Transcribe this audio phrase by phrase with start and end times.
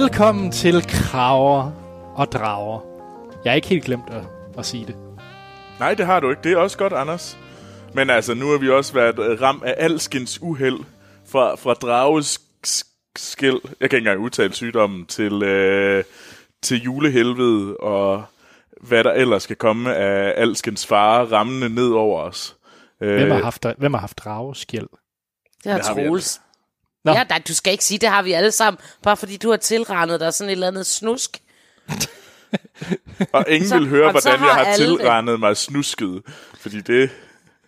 [0.00, 1.72] Velkommen til Kraver
[2.16, 2.80] og Drager.
[3.44, 4.22] Jeg har ikke helt glemt at,
[4.58, 4.96] at sige det.
[5.78, 6.42] Nej, det har du ikke.
[6.42, 7.38] Det er også godt, Anders.
[7.92, 10.78] Men altså, nu har vi også været øh, ramt af alskens uheld
[11.26, 12.40] fra, fra drages
[13.16, 16.04] skæld, jeg kan ikke engang udtale sygdommen, til, øh,
[16.62, 18.24] til julehelvede og
[18.80, 22.56] hvad der ellers skal komme af alskens fare rammende ned over os.
[22.98, 24.88] Hvem har haft, hvem har haft drageskæld?
[25.64, 26.40] Det har Troels.
[27.04, 29.56] Ja, nej, du skal ikke sige, det har vi alle sammen, bare fordi du har
[29.56, 31.42] tilregnet dig sådan et eller andet snusk.
[33.32, 36.22] og ingen så, vil høre, hvordan har jeg har tilregnet mig snusket,
[36.60, 37.10] fordi det...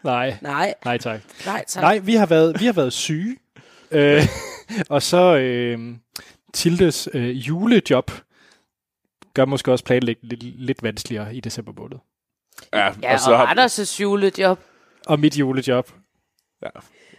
[0.02, 0.36] Nej.
[0.42, 0.74] Nej.
[0.84, 1.20] Nej, tak.
[1.46, 1.82] Nej, tak.
[1.82, 3.36] Nej, vi har været, vi har været syge.
[3.90, 4.22] øh,
[4.88, 5.96] og så øh,
[6.56, 8.10] Tildes øh, julejob
[9.34, 11.96] gør måske også planlægge lidt, lidt vanskeligere i december måned.
[12.72, 13.54] Ja, ja og, så og har...
[13.54, 14.60] Anders' julejob.
[15.06, 15.90] Og mit julejob.
[16.62, 16.68] Ja.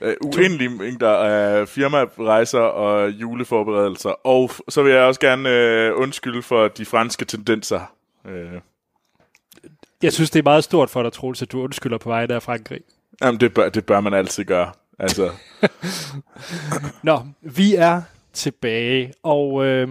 [0.01, 4.09] Uh, uendelig mængder af firmarejser og juleforberedelser.
[4.09, 7.93] Og så vil jeg også gerne uh, undskylde for de franske tendenser.
[8.25, 8.31] Uh.
[10.03, 12.43] Jeg synes, det er meget stort for dig, Troels, at du undskylder på vegne af
[12.43, 12.81] Frankrig.
[13.21, 14.71] Jamen, det bør, det bør man altid gøre.
[14.99, 15.31] Altså.
[17.03, 18.01] Nå, vi er
[18.33, 19.87] tilbage, og øh,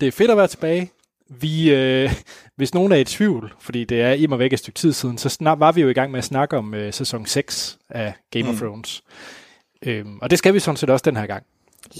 [0.00, 0.90] det er fedt at være tilbage.
[1.32, 2.10] Vi, øh,
[2.56, 5.28] hvis nogen er i tvivl, fordi det er immer væk et stykke tid siden, så
[5.28, 8.44] snart var vi jo i gang med at snakke om øh, sæson 6 af Game
[8.44, 8.50] mm.
[8.50, 9.02] of Thrones.
[9.82, 11.44] Øhm, og det skal vi sådan set også den her gang.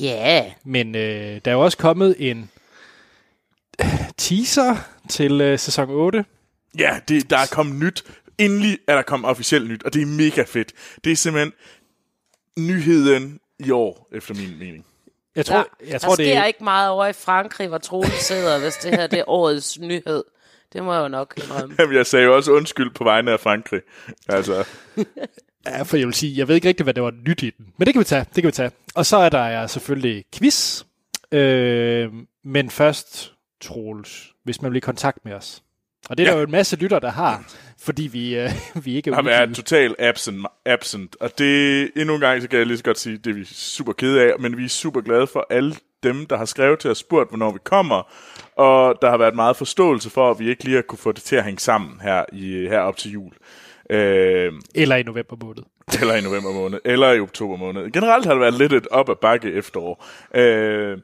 [0.00, 0.42] Ja.
[0.42, 0.53] Yeah.
[0.64, 2.50] Men øh, der er jo også kommet en
[4.19, 4.77] teaser
[5.09, 6.25] til øh, sæson 8.
[6.78, 8.05] Ja, det, der er kommet nyt.
[8.39, 10.72] Endelig er der kommet officielt nyt, og det er mega fedt.
[11.05, 11.53] Det er simpelthen
[12.59, 14.84] nyheden i år, efter min mening.
[15.36, 16.47] Jeg tror, der, jeg tror, der sker det...
[16.47, 20.25] ikke meget over i Frankrig, hvor Troels sidder, hvis det her det er årets nyhed.
[20.72, 21.77] Det må jeg jo nok indrømme.
[21.78, 23.81] Jamen, jeg sagde jo også undskyld på vegne af Frankrig.
[24.28, 24.65] Altså.
[25.66, 27.66] ja, for jeg vil sige, jeg ved ikke rigtig, hvad det var nyt i den.
[27.77, 28.71] Men det kan vi tage, det kan vi tage.
[28.94, 30.84] Og så er der ja, selvfølgelig quiz.
[31.33, 32.09] Øh,
[32.44, 35.62] men først, Troels, hvis man vil i kontakt med os.
[36.09, 36.33] Og det er ja.
[36.33, 37.44] der jo en masse lytter, der har,
[37.81, 38.50] fordi vi, øh,
[38.84, 41.16] vi ikke er Har været totalt absent, absent.
[41.21, 43.44] Og det, endnu en gang, så kan jeg lige så godt sige, det er vi
[43.44, 46.91] super kede af, men vi er super glade for alle dem, der har skrevet til
[46.91, 48.12] os, spurgt, hvornår vi kommer,
[48.56, 51.22] og der har været meget forståelse for, at vi ikke lige har kunne få det
[51.22, 53.33] til at hænge sammen her, i, her op til jul.
[53.91, 55.62] Øh, eller i november måned.
[56.00, 57.91] Eller i november måned, eller i oktober måned.
[57.91, 60.06] Generelt har det været lidt et op ad bakke efterår.
[60.34, 60.99] Øh,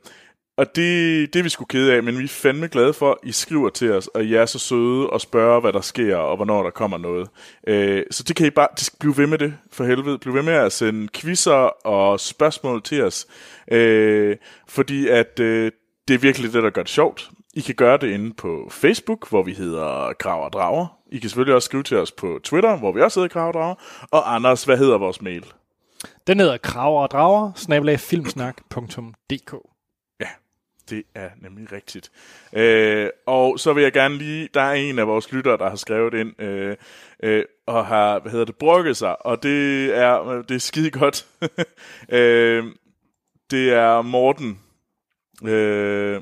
[0.57, 3.17] og det, det er vi skulle kede af, men vi er fandme glade for, at
[3.23, 6.37] I skriver til os, og I er så søde og spørger, hvad der sker, og
[6.37, 7.29] hvornår der kommer noget.
[7.69, 10.19] Øh, så det kan I bare det skal blive ved med det, for helvede.
[10.19, 13.27] Bliv ved med at sende quizzer og spørgsmål til os.
[13.73, 14.37] Øh,
[14.69, 15.73] fordi at øh,
[16.09, 17.31] det er virkelig det, der gør det sjovt.
[17.55, 20.87] I kan gøre det inde på Facebook, hvor vi hedder Grav og Drager.
[21.13, 23.55] I kan selvfølgelig også skrive til os på Twitter, hvor vi også hedder Grav og
[23.55, 23.75] Drager.
[24.11, 25.45] Og Anders, hvad hedder vores mail?
[26.27, 29.55] Den hedder kraver og drager, snabelagfilmsnak.dk.
[30.91, 32.11] Det er nemlig rigtigt.
[32.53, 35.77] Øh, og så vil jeg gerne lige, der er en af vores lyttere, der har
[35.77, 36.77] skrevet ind, øh,
[37.23, 41.27] øh, og har, hvad hedder det, brokket sig, og det er, det er skide godt.
[42.19, 42.65] øh,
[43.51, 44.61] det er Morten,
[45.45, 46.21] øh,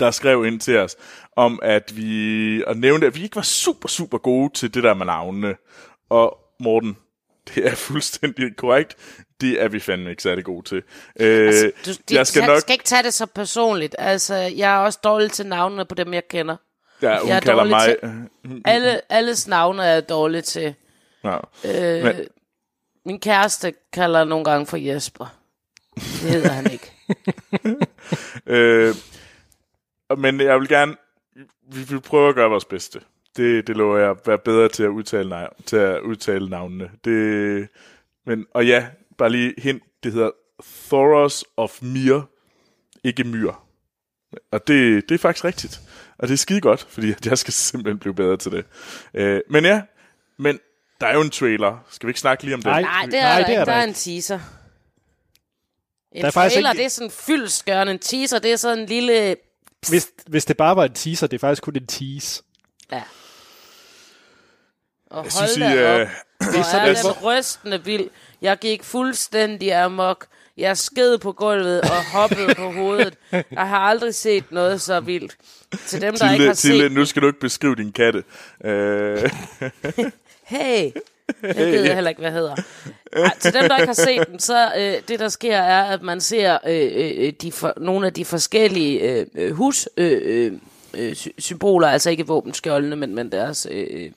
[0.00, 0.96] der skrev ind til os,
[1.36, 4.94] om at vi, og nævnte, at vi ikke var super, super gode til det der
[4.94, 5.56] med navnene.
[6.10, 6.96] Og Morten,
[7.48, 10.82] det er fuldstændig korrekt det er vi fandme ikke særlig gode til.
[11.20, 12.60] Øh, altså, du, de, jeg skal, nok...
[12.60, 13.96] skal ikke tage det så personligt.
[13.98, 16.56] Altså, jeg er også dårlig til navnene på dem, jeg kender.
[17.02, 17.96] Ja, hun jeg kalder mig...
[18.02, 18.60] Til...
[18.64, 20.74] Alle, alles navne er jeg dårlig til.
[21.24, 21.36] Ja.
[21.64, 22.14] Øh, Men...
[23.06, 25.38] Min kæreste kalder nogle gange for Jesper.
[25.94, 26.92] Det hedder han ikke.
[28.56, 28.94] øh,
[30.18, 30.96] men jeg vil gerne...
[31.72, 33.00] Vi vil prøve at gøre vores bedste.
[33.36, 36.90] Det, det lover jeg at være bedre til at udtale, til at udtale navnene.
[37.04, 37.68] Det,
[38.26, 38.86] men, og ja,
[39.18, 40.30] bare lige hint, det hedder
[40.88, 42.20] Thoros of Mir,
[43.04, 43.52] ikke Myr.
[44.52, 45.80] Og det, det er faktisk rigtigt.
[46.18, 48.64] Og det er skide godt, fordi jeg skal simpelthen blive bedre til det.
[49.14, 49.82] Øh, men ja,
[50.36, 50.58] men
[51.00, 51.84] der er jo en trailer.
[51.90, 52.70] Skal vi ikke snakke lige om det?
[52.70, 54.40] Nej, Nej det er, Nej, det er der, der er en teaser.
[56.12, 56.78] En der er trailer, ikke...
[56.78, 57.92] det er sådan fyldskørende.
[57.92, 59.36] En teaser, det er sådan en lille...
[59.88, 62.42] Hvis, hvis det bare var en teaser, det er faktisk kun en tease.
[62.92, 63.02] Ja.
[65.10, 68.10] Og jeg synes, I, uh, det er sådan, den rystende vild.
[68.42, 70.26] Jeg gik fuldstændig amok.
[70.56, 73.14] Jeg sked på gulvet og hoppede på hovedet.
[73.32, 75.36] Jeg har aldrig set noget så vildt.
[75.86, 76.92] Til dem, der Tille, ikke har Tille, set...
[76.92, 78.24] nu skal du ikke beskrive din katte.
[78.64, 78.70] Uh...
[80.54, 80.90] hey,
[81.42, 82.56] jeg ved jeg heller ikke, hvad hedder.
[83.12, 86.02] Ej, til dem, der ikke har set den, så øh, det, der sker, er, at
[86.02, 89.88] man ser øh, øh, de for, nogle af de forskellige øh, øh hus...
[89.96, 90.52] Øh,
[90.94, 94.10] øh, symboler, altså ikke våbenskjoldene, men, men deres øh, øh,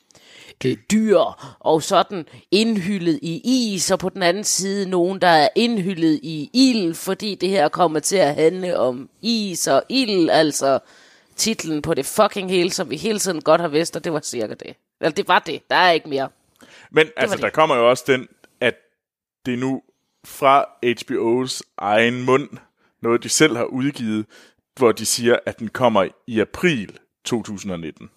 [0.92, 1.20] dyr,
[1.60, 3.42] og sådan indhyllet i
[3.74, 7.70] is, og på den anden side nogen, der er indhyllet i ild, fordi det her
[7.70, 10.80] kommer til at handle om is og ild, altså
[11.36, 14.20] titlen på det fucking hele, som vi hele tiden godt har vidst, og det var
[14.20, 14.76] cirka det.
[15.02, 16.30] Eller det var det, der er ikke mere.
[16.92, 17.44] Men altså, det.
[17.44, 18.28] der kommer jo også den,
[18.60, 18.76] at
[19.46, 19.82] det er nu
[20.26, 22.50] fra HBO's egen mund,
[23.02, 24.26] noget de selv har udgivet,
[24.76, 28.10] hvor de siger, at den kommer i april 2019.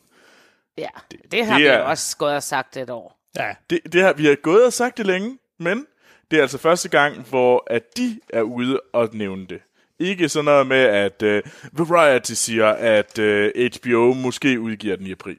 [0.78, 3.18] Ja, det, det har det vi er, også gået og sagt et år.
[3.36, 3.54] Ja.
[3.70, 5.86] Det, det har, vi har gået og sagt det længe, men
[6.30, 9.60] det er altså første gang, hvor at de er ude og nævne det.
[9.98, 15.06] Ikke sådan noget med, at uh, Variety siger, at uh, øh, HBO måske udgiver den
[15.06, 15.38] i april.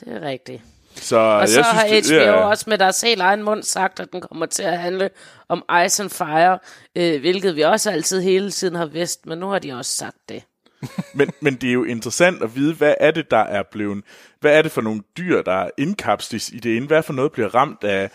[0.00, 0.62] Det er rigtigt.
[0.94, 2.32] Så og så jeg har synes, HBO det, ja.
[2.32, 5.10] også med deres helt egen mund sagt, at den kommer til at handle
[5.48, 6.58] om Ice and Fire,
[6.96, 10.16] øh, hvilket vi også altid hele tiden har vidst, men nu har de også sagt
[10.28, 10.42] det.
[11.14, 14.04] men, men det er jo interessant at vide, hvad er det, der er blevet...
[14.40, 16.86] Hvad er det for nogle dyr, der er indkapslet i det ene?
[16.86, 18.10] Hvad for noget bliver ramt af,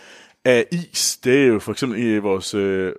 [0.45, 1.17] af is?
[1.23, 2.53] Det er jo for eksempel i vores...
[2.53, 2.93] Øh,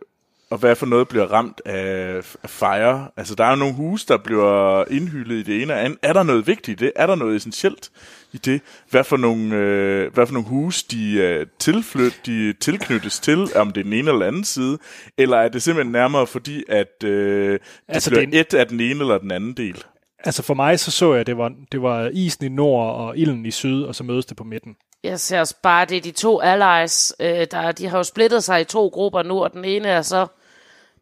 [0.50, 3.08] og hvad for noget bliver ramt af, af fire?
[3.16, 5.98] Altså, der er jo nogle huse, der bliver indhyldet i det ene og andet.
[6.02, 6.92] Er der noget vigtigt i det?
[6.96, 7.90] Er der noget essentielt
[8.36, 8.60] i det?
[8.90, 13.70] Hvad for nogle, øh, hvad for nogle huse, de er tilflyt, de tilknyttes til, om
[13.70, 14.78] det er den ene eller anden side?
[15.18, 18.40] Eller er det simpelthen nærmere fordi, at øh, det altså, bliver det...
[18.40, 19.84] et af den ene eller den anden del?
[20.24, 23.18] Altså for mig så så jeg, at det var, det var isen i nord og
[23.18, 24.76] ilden i syd, og så mødes det på midten.
[25.04, 28.44] Jeg ser også bare, det er de to allies, øh, der, de har jo splittet
[28.44, 30.26] sig i to grupper nu, og den ene er så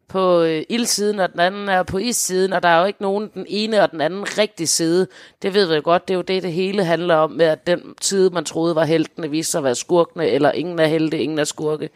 [0.07, 3.29] på øh, ildsiden, og den anden er på issiden, og der er jo ikke nogen
[3.33, 5.07] den ene og den anden rigtig side.
[5.41, 7.95] Det ved vi godt, det er jo det, det hele handler om, med at den
[8.01, 11.39] side, man troede var heltene, viste sig at være skurkene, eller ingen er helte, ingen
[11.39, 11.89] er skurke.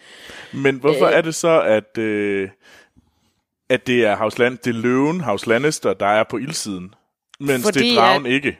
[0.53, 2.49] Men hvorfor øh, er det så, at, øh,
[3.69, 6.93] at det er Havsland, det er løven, House Lannister, der er på ildsiden,
[7.39, 8.59] mens fordi, det er dragen at, ikke?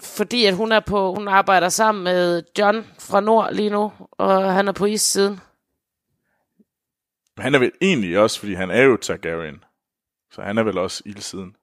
[0.00, 4.52] Fordi at hun, er på, hun arbejder sammen med John fra Nord lige nu, og
[4.52, 5.40] han er på issiden.
[7.38, 9.64] Han er vel egentlig også, fordi han er jo Targaryen.
[10.32, 11.56] Så han er vel også ildsiden.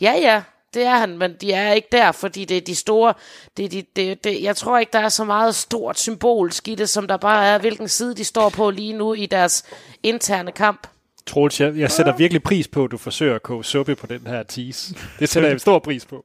[0.00, 0.42] Ja, ja,
[0.74, 3.14] det er han, men de er ikke der, fordi det er de store...
[3.56, 6.88] Det, de, det, det, jeg tror ikke, der er så meget stort symbolsk i det,
[6.88, 9.64] som der bare er, hvilken side de står på lige nu i deres
[10.02, 10.86] interne kamp.
[11.26, 14.26] Troels, jeg, jeg sætter virkelig pris på, at du forsøger at koge suppe på den
[14.26, 14.94] her tease.
[15.18, 16.24] Det sætter jeg stor pris på.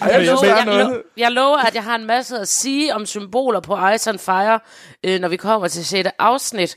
[0.00, 3.06] Ej, jeg, lover, jeg, jeg, jeg lover, at jeg har en masse at sige om
[3.06, 4.60] symboler på Ice and Fire,
[5.04, 6.08] øh, når vi kommer til 6.
[6.18, 6.76] afsnit.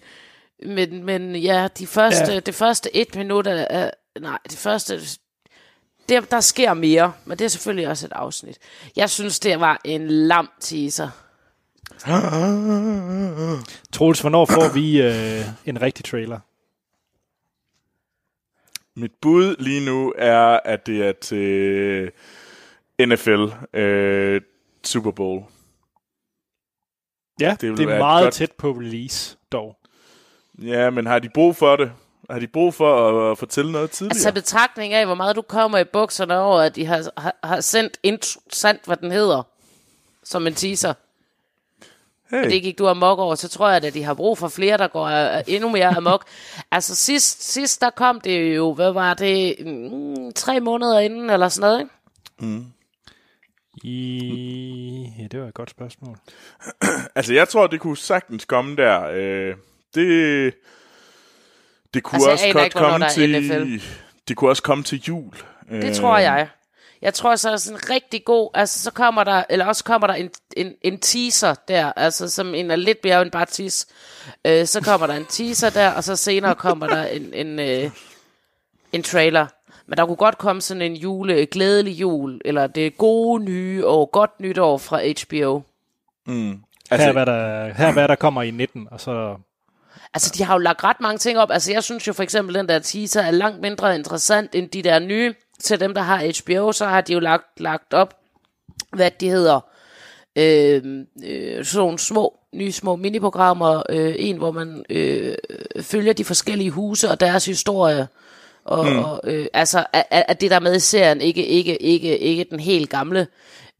[0.65, 2.39] Men, men ja, de første, ja.
[2.39, 3.89] det første et minut er,
[4.19, 4.99] nej, det første,
[6.09, 8.57] det, der sker mere, men det er selvfølgelig også et afsnit.
[8.95, 11.09] Jeg synes, det var en lam teaser.
[13.93, 16.39] Troels, hvornår får vi øh, en rigtig trailer?
[18.95, 22.11] Mit bud lige nu er, at det er til
[23.07, 23.45] NFL
[23.79, 24.41] øh,
[24.83, 25.43] Super Bowl.
[27.39, 28.33] Ja, det, det er meget godt...
[28.33, 29.76] tæt på release, dog.
[30.61, 31.91] Ja, men har de brug for det?
[32.29, 34.15] Har de brug for at, at fortælle noget tidligere?
[34.15, 37.61] Altså betragtning af, hvor meget du kommer i bukserne over, at de har, har, har
[37.61, 37.97] sendt,
[38.49, 39.43] sandt, hvad den hedder,
[40.23, 40.93] som en teaser.
[42.31, 42.45] Hey.
[42.45, 44.77] Og det gik du amok over, så tror jeg, at de har brug for flere,
[44.77, 46.25] der går uh, endnu mere amok.
[46.71, 51.49] altså sidst, sidst, der kom det jo, hvad var det, mm, tre måneder inden, eller
[51.49, 51.93] sådan noget, ikke?
[52.39, 52.65] Mm.
[53.83, 55.13] I...
[55.19, 56.17] Ja, det var et godt spørgsmål.
[57.15, 59.03] altså, jeg tror, det kunne sagtens komme der.
[59.13, 59.55] Øh,
[59.97, 60.53] det,
[61.93, 63.81] det kunne altså, også godt komme til...
[64.27, 65.33] Det kunne også komme til jul.
[65.69, 66.47] Det øh, tror jeg.
[67.01, 70.07] Jeg tror så er sådan en rigtig god, altså så kommer der, eller også kommer
[70.07, 73.87] der en, en, en teaser der, altså som en er lidt mere end bare tease.
[74.45, 77.91] Øh, så kommer der en teaser der, og så senere kommer der en, en, øh,
[78.93, 79.47] en trailer.
[79.87, 84.05] Men der kunne godt komme sådan en jule, glædelig jul, eller det gode nye år,
[84.05, 85.61] godt nytår fra HBO.
[86.25, 86.59] Mm.
[86.91, 89.37] Altså, her, hvad der, her hvad der kommer i 19, og så...
[90.13, 91.51] Altså, de har jo lagt ret mange ting op.
[91.51, 94.81] Altså, jeg synes jo for eksempel, den der teaser er langt mindre interessant end de
[94.81, 95.33] der nye.
[95.59, 98.13] Til dem, der har HBO, så har de jo lagt, lagt op,
[98.93, 99.59] hvad de hedder.
[100.35, 100.81] Øh,
[101.25, 103.83] øh, sådan nogle små, nye små miniprogrammer.
[103.89, 105.35] Øh, en, hvor man øh,
[105.81, 108.07] følger de forskellige huse og deres historie
[108.67, 108.99] og, mm.
[108.99, 112.59] og øh, altså, at, at det der med i serien, ikke, ikke, ikke, ikke den
[112.59, 113.27] helt gamle,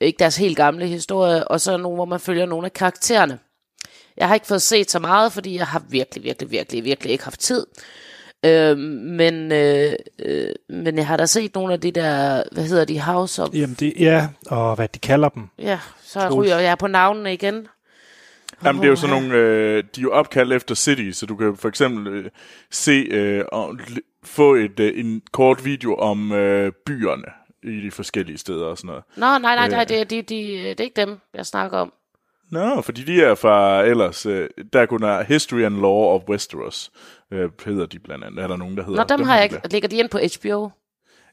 [0.02, 3.40] ikke deres helt gamle historie, og så nogle, hvor man følger nogle af karaktererne.
[4.18, 7.24] Jeg har ikke fået set så meget, fordi jeg har virkelig, virkelig, virkelig, virkelig ikke
[7.24, 7.66] haft tid.
[8.46, 12.86] Øh, men, øh, øh, men jeg har da set nogle af de der, hvad hedder
[12.86, 13.50] de, House of...
[13.54, 15.50] Jamen det, ja, og hvad de kalder dem.
[15.60, 16.36] Ja, så Troels.
[16.36, 17.68] ryger jeg på navnene igen.
[18.64, 21.36] Jamen, det er jo sådan nogle, øh, de er jo opkaldt efter city, så du
[21.36, 22.30] kan for eksempel øh,
[22.72, 23.78] se øh, og
[24.24, 27.24] få et, øh, en kort video om øh, byerne
[27.64, 29.04] i de forskellige steder og sådan noget.
[29.16, 29.88] Nå, nej, nej, nej, øh.
[29.88, 31.94] det, det, det, det er ikke dem, jeg snakker om.
[32.52, 36.92] Nå, fordi de er fra ellers, øh, der kunne der History and Law of Westeros,
[37.34, 38.44] øh, hedder de blandt andet.
[38.44, 38.98] Er der nogen, der hedder?
[39.10, 39.60] Nå, dem, har jeg ikke.
[39.72, 40.70] Ligger de ind på HBO?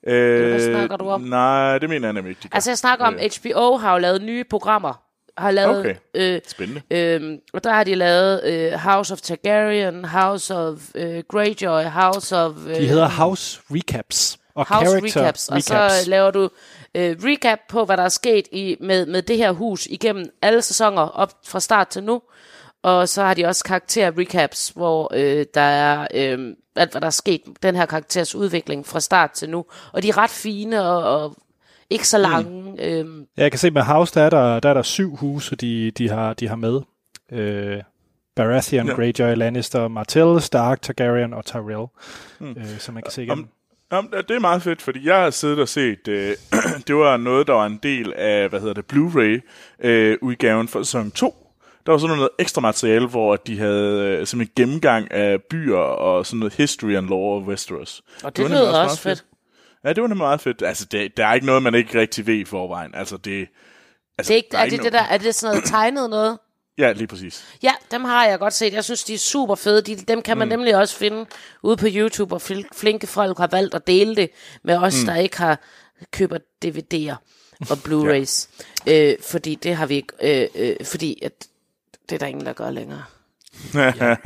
[0.06, 1.20] Øh, Hvad snakker du om?
[1.20, 2.54] Nej, det mener jeg nemlig ikke, de gør.
[2.54, 5.00] Altså, jeg snakker om, Øh, HBO har jo lavet nye programmer.
[5.38, 5.94] Har lavet, Okay.
[6.14, 6.82] øh, Spændende.
[6.90, 12.36] øh, og der har de lavet øh, House of Targaryen, House of øh, Greyjoy, House
[12.36, 12.52] of...
[12.66, 14.38] Øh, De hedder House Recaps.
[14.54, 15.94] Og House Character Recaps, og Recaps.
[16.04, 16.48] så laver du
[16.94, 20.62] øh, recap på, hvad der er sket i, med, med det her hus igennem alle
[20.62, 22.22] sæsoner op fra start til nu.
[22.82, 27.06] Og så har de også karakter recaps, hvor øh, der er øh, alt, hvad der
[27.06, 29.64] er sket, den her karakters udvikling fra start til nu.
[29.92, 31.36] Og de er ret fine og, og
[31.90, 32.62] ikke så lange.
[32.62, 32.78] Mm.
[32.78, 35.56] Øh, Ja, jeg kan se med House, der er der, der, er der syv huse,
[35.56, 36.80] de, de, har, de har med.
[37.32, 37.82] Øh,
[38.36, 38.94] Baratheon, Ja.
[38.94, 41.86] Greyjoy, Lannister, Martell, Stark, Targaryen og Tyrell.
[42.40, 42.50] Mm.
[42.50, 43.44] Øh, som man kan se igennem.
[43.44, 43.50] Om,
[43.90, 46.36] om, det er meget fedt, fordi jeg har siddet og set, øh,
[46.86, 51.34] det var noget, der var en del af, hvad hedder det, Blu-ray-udgaven for sæson 2.
[51.86, 56.26] Der var sådan noget ekstra materiale, hvor de havde øh, simpelthen gennemgang af byer og
[56.26, 58.02] sådan noget history and law of Westeros.
[58.24, 59.24] og det, var det lyder meget også fedt.
[59.84, 60.62] Ja, det var nemlig meget fedt.
[60.62, 62.94] Altså, det, der er ikke noget, man ikke rigtig ved i forvejen.
[62.94, 63.48] Altså, det...
[64.18, 66.10] Altså, Det er, ikke, der er, ikke det det der, er det sådan noget tegnet
[66.10, 66.38] noget?
[66.78, 67.44] Ja, lige præcis.
[67.62, 68.72] Ja, dem har jeg godt set.
[68.72, 69.82] Jeg synes, de er super fede.
[69.82, 70.50] De, dem kan man mm.
[70.50, 71.26] nemlig også finde
[71.62, 74.30] ude på YouTube, og fl- flinke folk har valgt at dele det
[74.62, 75.06] med os, mm.
[75.06, 75.60] der ikke har
[76.10, 77.14] køber DVD'er
[77.70, 78.48] og Blu-rays.
[78.86, 79.10] ja.
[79.10, 81.32] øh, fordi det har vi ikke, øh, øh, fordi at,
[82.08, 83.02] det er der ingen, der gør længere.
[83.74, 84.16] Nej,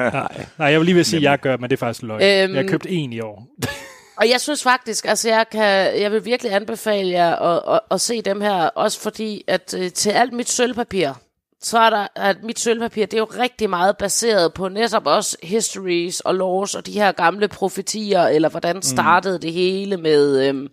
[0.58, 2.22] nej, jeg vil lige vil sige, at jeg gør, men det er faktisk løgn.
[2.22, 2.30] Øhm.
[2.30, 3.48] Øhm, jeg har købt en i år.
[4.20, 8.00] Og jeg synes faktisk, altså jeg, kan, jeg vil virkelig anbefale jer at, at, at
[8.00, 11.12] se dem her, også fordi at øh, til alt mit sølvpapir,
[11.60, 15.36] så er der, at mit sølvpapir, det er jo rigtig meget baseret på netop også
[15.42, 19.40] histories og laws og de her gamle profetier, eller hvordan startede mm.
[19.40, 20.68] det hele med, øhm,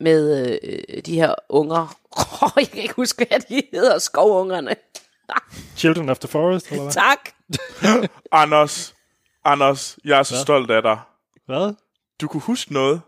[0.00, 1.96] med øh, de her unger.
[2.42, 4.76] Oh, jeg kan ikke huske, hvad de hedder, skovungerne.
[5.76, 6.92] Children of the Forest, eller hvad?
[6.92, 7.30] tak.
[8.32, 8.94] Anders,
[9.44, 10.42] Anders, jeg er så Hvad?
[10.42, 10.98] stolt af dig.
[11.46, 11.74] Hvad?
[12.20, 13.00] Du kunne huske noget.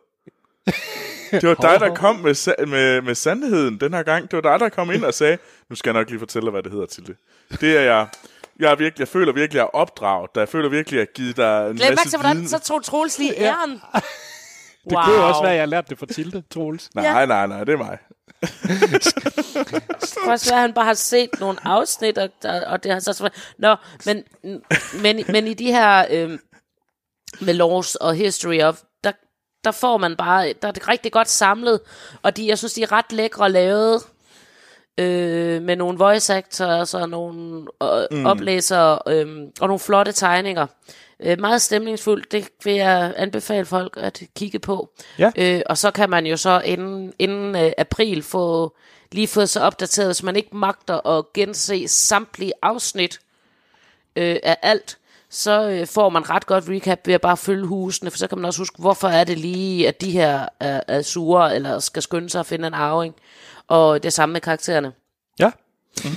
[1.41, 4.31] Det var dig, der kom med, med, med sandheden den her gang.
[4.31, 5.39] Det var dig, der kom ind og sagde,
[5.71, 7.17] nu skal jeg nok lige fortælle dig, hvad det hedder til det.
[7.61, 8.07] Det er jeg.
[8.59, 10.31] Jeg, er virkelig, jeg føler virkelig, at jeg er opdraget.
[10.37, 12.49] Jeg føler virkelig, at jeg har givet dig en Læg masse til, hvordan viden.
[12.49, 13.71] så tog Troels lige æren.
[14.85, 15.03] Det wow.
[15.05, 16.95] kunne jo også være, at jeg lærte det fra Tilde, Troels.
[16.95, 17.99] Nej, nej, nej, det er mig.
[18.41, 22.31] Det kan også være, at han bare har set nogle afsnit, og,
[22.67, 23.31] og det har så...
[23.59, 23.77] Nå,
[24.07, 24.23] men,
[25.03, 26.39] men, men i de her øh,
[27.41, 28.81] med laws og history of,
[29.65, 31.81] der får man bare, der er det rigtig godt samlet,
[32.23, 34.03] og de, jeg synes, de er ret lækre lavet,
[34.99, 38.27] øh, med nogle voice actors og nogle øh, mm.
[38.27, 39.27] oplæsere øh,
[39.61, 40.67] og nogle flotte tegninger.
[41.21, 44.89] Øh, meget stemningsfuldt, det vil jeg anbefale folk at kigge på.
[45.19, 45.31] Ja.
[45.37, 48.77] Øh, og så kan man jo så inden, inden øh, april få
[49.13, 53.19] lige fået sig opdateret, hvis man ikke magter at gense samtlige afsnit
[54.17, 54.99] øh, af alt,
[55.35, 58.39] så øh, får man ret godt recap ved at bare følge husene, for så kan
[58.39, 62.03] man også huske, hvorfor er det lige, at de her er, er sure, eller skal
[62.03, 63.15] skynde sig at finde en arving.
[63.69, 64.93] Og det samme med karaktererne.
[65.39, 65.51] Ja.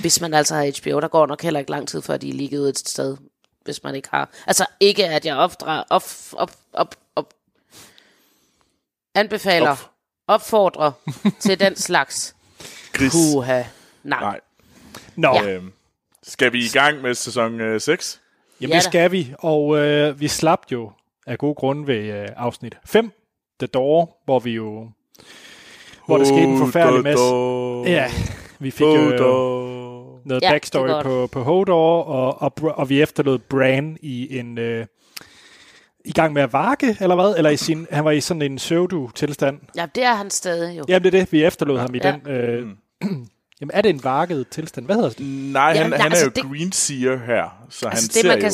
[0.00, 2.32] Hvis man altså har HBO, der går nok heller ikke lang tid, før de er
[2.34, 3.16] ligget ud et sted,
[3.64, 4.28] hvis man ikke har.
[4.46, 7.34] Altså ikke, at jeg opdra- op, op, op, op,
[9.14, 9.78] anbefaler, Op.
[9.78, 9.90] op.
[10.26, 10.92] opfordrer
[11.40, 12.34] til den slags.
[12.96, 13.12] Chris.
[13.12, 13.62] Puha.
[14.02, 14.20] Nej.
[14.20, 14.40] Nej.
[15.16, 15.48] Nå, Ja.
[15.50, 15.72] Øhm,
[16.22, 18.20] skal vi i gang med sæson øh, 6?
[18.60, 19.34] Jamen, Ja det skal vi.
[19.38, 20.90] Og øh, vi slap jo
[21.26, 23.10] af gode grunde ved øh, afsnit 5,
[23.60, 24.90] The Door, hvor vi jo...
[26.06, 27.24] Hvor der skete en forfærdelig masse.
[27.92, 28.10] Ja,
[28.58, 29.18] vi fik jo øh,
[30.24, 34.58] noget Ja, backstory på, på Hodor, og, og, og vi efterlod Bran i en...
[34.58, 34.86] Øh,
[36.04, 37.34] i gang med at varke, eller hvad?
[37.36, 39.60] Eller i sin, han var i sådan en pseudo-tilstand.
[39.76, 40.84] Ja, det er han stadig jo.
[40.88, 42.16] Jamen, det er det, vi efterlod ham i Ja.
[42.24, 42.30] den...
[42.30, 42.66] Øh,
[43.60, 44.86] Jamen, er det en varket tilstand?
[44.86, 45.26] Hvad hedder det?
[45.26, 48.12] Nej, han, nej, han er altså jo det- green seer her, så Altså, han det,
[48.12, 48.40] ser man jo...
[48.42, 48.52] kan,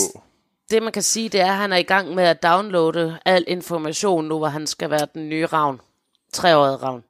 [0.70, 3.44] det man kan sige, det er, at han er i gang med at downloade al
[3.48, 5.80] information nu, hvor han skal være den nye ravn.
[6.32, 7.02] Treårige ravn.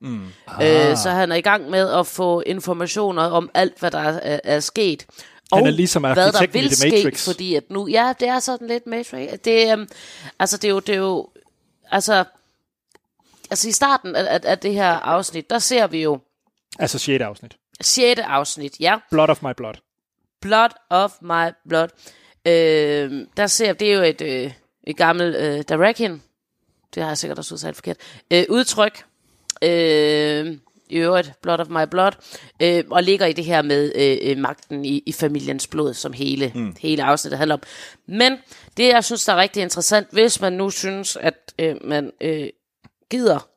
[0.00, 0.26] Mm.
[0.62, 4.40] Øh, så han er i gang med at få informationer om alt, hvad der er,
[4.44, 5.06] er sket.
[5.50, 7.20] Og Han er ligesom hvad der vil The Matrix.
[7.20, 9.28] ske, fordi at nu, ja, det er sådan lidt Matrix.
[9.44, 9.88] Det, um,
[10.38, 11.28] altså, det er jo, det er jo,
[11.90, 12.24] altså,
[13.50, 16.18] altså i starten af, af, af det her afsnit, der ser vi jo
[16.78, 17.22] Altså 6.
[17.22, 17.56] afsnit.
[17.80, 18.20] 6.
[18.20, 18.98] afsnit, ja.
[19.10, 19.74] Blood of my blood.
[20.40, 21.88] Blood of my blood.
[22.46, 24.52] Øh, der ser det er jo et, øh,
[24.84, 26.22] et gammelt øh, Darakian,
[26.94, 27.96] det har jeg sikkert også udtalt forkert,
[28.30, 29.04] øh, udtryk,
[29.62, 30.56] øh,
[30.88, 32.12] i øvrigt, Blood of my blood,
[32.62, 36.12] øh, og ligger i det her med øh, øh, magten i, i familiens blod, som
[36.12, 36.76] hele, mm.
[36.80, 37.62] hele afsnittet handler om.
[38.06, 38.38] Men
[38.76, 42.48] det, jeg synes, der er rigtig interessant, hvis man nu synes, at øh, man øh,
[43.10, 43.48] gider,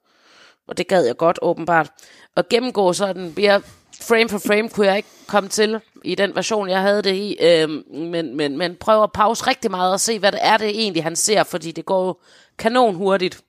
[0.67, 1.91] og det gad jeg godt åbenbart,
[2.35, 3.61] at gennemgå sådan mere
[4.01, 7.37] frame for frame kunne jeg ikke komme til i den version, jeg havde det i,
[7.41, 10.69] øh, men, men, men prøv at pause rigtig meget og se, hvad det er det
[10.69, 12.23] egentlig, han ser, fordi det går
[12.57, 13.41] kanon hurtigt,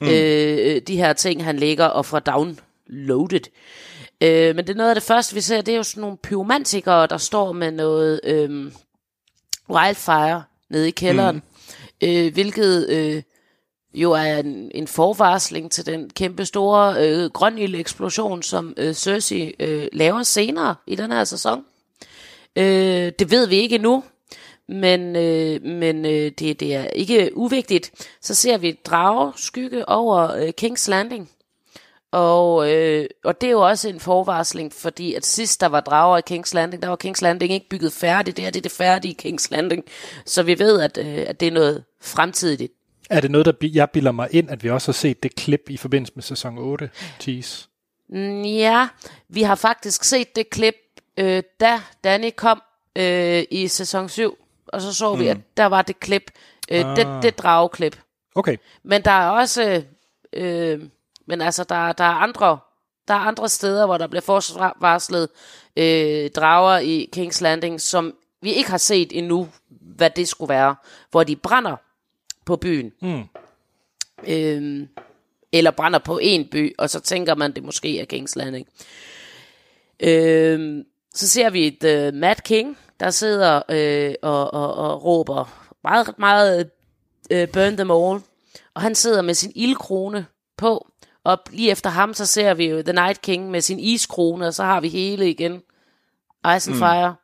[0.00, 0.06] mm.
[0.06, 3.40] øh, de her ting, han lægger og får downloaded.
[4.20, 6.16] Øh, men det er noget af det første, vi ser, det er jo sådan nogle
[6.16, 8.72] pyromantikere, der står med noget øh,
[9.70, 12.08] wildfire nede i kælderen, mm.
[12.08, 13.22] øh, hvilket øh,
[13.96, 19.88] jo er en, en forvarsling til den kæmpe store øh, grønilde-eksplosion, som øh, Cersei øh,
[19.92, 21.64] laver senere i den her sæson.
[22.56, 24.04] Øh, det ved vi ikke endnu,
[24.68, 27.90] men, øh, men øh, det, det er ikke uvigtigt.
[28.20, 31.30] Så ser vi drage skygge over øh, King's Landing.
[32.12, 36.18] Og, øh, og det er jo også en forvarsling, fordi at sidst der var drager
[36.18, 38.36] i King's Landing, der var King's Landing ikke bygget færdigt.
[38.36, 39.84] Det her det er det færdige King's Landing.
[40.26, 42.72] Så vi ved, at, øh, at det er noget fremtidigt.
[43.10, 45.70] Er det noget, der jeg bilder mig ind, at vi også har set det klip
[45.70, 47.68] i forbindelse med sæson 8, tease?
[48.08, 48.88] Mm, ja,
[49.28, 50.74] vi har faktisk set det klip,
[51.16, 52.62] øh, da Danny kom
[52.96, 55.20] øh, i sæson 7, og så så mm.
[55.20, 56.30] vi, at der var det klip,
[56.70, 56.96] øh, ah.
[56.96, 57.98] det, det drageklip.
[58.34, 58.56] Okay.
[58.82, 59.82] Men der er også,
[60.32, 60.82] øh,
[61.26, 62.58] men altså, der, der er andre
[63.08, 65.28] der er andre steder, hvor der bliver forsvarslet
[65.76, 69.48] øh, drager i King's Landing, som vi ikke har set endnu,
[69.96, 70.76] hvad det skulle være.
[71.10, 71.76] Hvor de brænder
[72.46, 72.92] på byen.
[73.02, 73.22] Mm.
[74.28, 74.88] Øhm,
[75.52, 78.66] eller brænder på en by, og så tænker man, det måske er King's Landing.
[80.00, 80.84] Øhm,
[81.14, 86.18] så ser vi et uh, Mad King, der sidder øh, og, og, og råber meget,
[86.18, 86.70] meget
[87.34, 88.20] uh, burn them all.
[88.74, 90.26] Og han sidder med sin ildkrone
[90.56, 90.88] på.
[91.24, 94.54] Og lige efter ham, så ser vi jo The Night King med sin iskrone, og
[94.54, 95.62] så har vi hele igen.
[96.56, 96.78] Ice and mm.
[96.78, 97.14] Fire.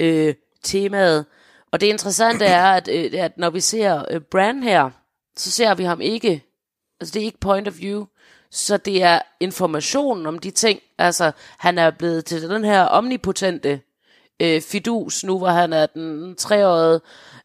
[0.00, 1.26] Øh, temaet.
[1.74, 4.90] Og det interessante er, at, øh, at når vi ser øh, Bran her,
[5.36, 6.44] så ser vi ham ikke,
[7.00, 8.04] altså det er ikke point of view,
[8.50, 10.80] så det er informationen om de ting.
[10.98, 13.80] Altså, han er blevet til den her omnipotente
[14.40, 17.00] øh, fidus, nu hvor han er den treårige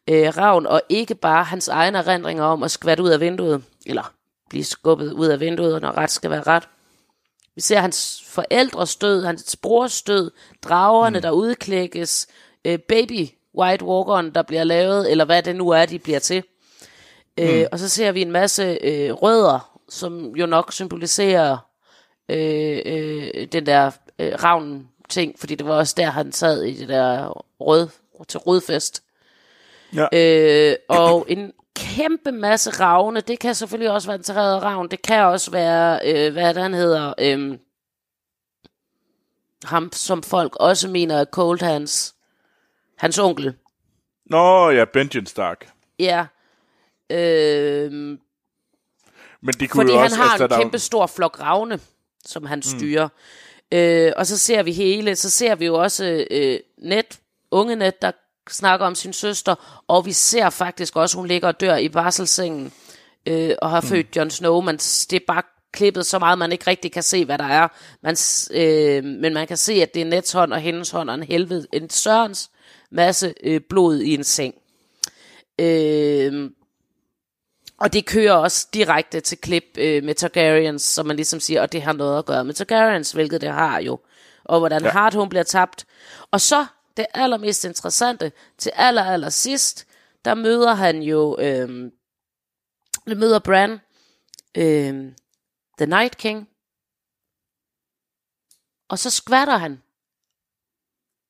[0.10, 4.14] øh, ravn, og ikke bare hans egne erindringer om at skvatte ud af vinduet, eller
[4.50, 6.68] blive skubbet ud af vinduet, når ret skal være ret.
[7.56, 10.32] Vi ser hans forældres død, hans brors død,
[10.64, 11.22] dragerne, mm.
[11.22, 12.28] der udklækkes,
[12.66, 16.44] øh, baby White Walkeren, der bliver lavet, eller hvad det nu er, de bliver til.
[17.38, 17.56] Øh, mm.
[17.56, 21.58] Øh, og så ser vi en masse øh, rødder, som jo nok symboliserer
[22.30, 26.74] øh, øh, den der øh, ravnen ting, fordi det var også der, han sad i
[26.74, 27.88] det der rød,
[28.28, 29.04] til rødfest.
[29.96, 30.08] Ja.
[30.14, 35.02] Øh, og en kæmpe masse ravne, det kan selvfølgelig også være en terreret ravn, det
[35.02, 37.58] kan også være, øh, hvad det han hedder, øh,
[39.64, 42.16] ham som folk også mener er Cold Hands.
[43.00, 43.54] Hans onkel.
[44.26, 45.70] Nå ja, Benjen Stark.
[46.00, 46.26] Ja.
[47.10, 48.20] Øhm,
[49.42, 51.80] Men det kunne fordi jo han også, har altså, en kæmpe stor flok ravne,
[52.26, 53.08] som han styrer.
[53.08, 53.78] Mm.
[53.78, 57.20] Øh, og så ser vi hele, så ser vi jo også øh, net,
[57.52, 58.12] unge net, der
[58.50, 62.74] snakker om sin søster, og vi ser faktisk også, hun ligger og dør i barselssengen,
[63.26, 63.88] øh, og har mm.
[63.88, 67.26] født Jon Snow, men det er bare klippet så meget, man ikke rigtig kan se,
[67.26, 67.68] hvad der er.
[68.02, 68.16] Man,
[68.52, 71.24] øh, men man kan se, at det er Nets hånd og hendes hånd og en
[71.24, 72.52] helvede, en Sørens
[72.92, 74.56] masse øh, blod i en seng.
[75.60, 76.52] Øh,
[77.78, 81.72] og det kører også direkte til klip øh, med Targaryens, som man ligesom siger, og
[81.72, 84.00] det har noget at gøre med Targaryens, hvilket det har jo.
[84.44, 84.90] Og hvordan ja.
[84.90, 85.86] Hart hun bliver tabt.
[86.32, 86.66] Og så
[86.98, 89.88] det allermest interessante, til aller, aller sidst,
[90.26, 91.92] der møder han jo, øh,
[93.08, 93.80] der møder Bran,
[94.58, 95.12] øh,
[95.78, 96.50] The Night King,
[98.90, 99.82] og så skvatter han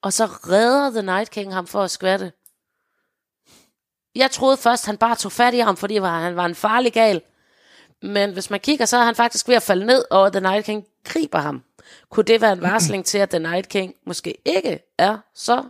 [0.02, 2.32] og så redder The Night King ham for at skvatte.
[4.16, 7.22] Jeg troede først, han bare tog fat i ham, fordi han var en farlig gal.
[8.02, 10.66] Men hvis man kigger, så er han faktisk ved at falde ned, og The Night
[10.66, 11.64] King griber ham.
[12.10, 15.64] Kunne det være en varsling til, at The Night King måske ikke er så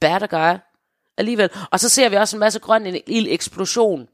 [0.00, 0.58] bad guy
[1.16, 1.50] alligevel?
[1.70, 4.08] Og så ser vi også en masse grøn ild-eksplosion,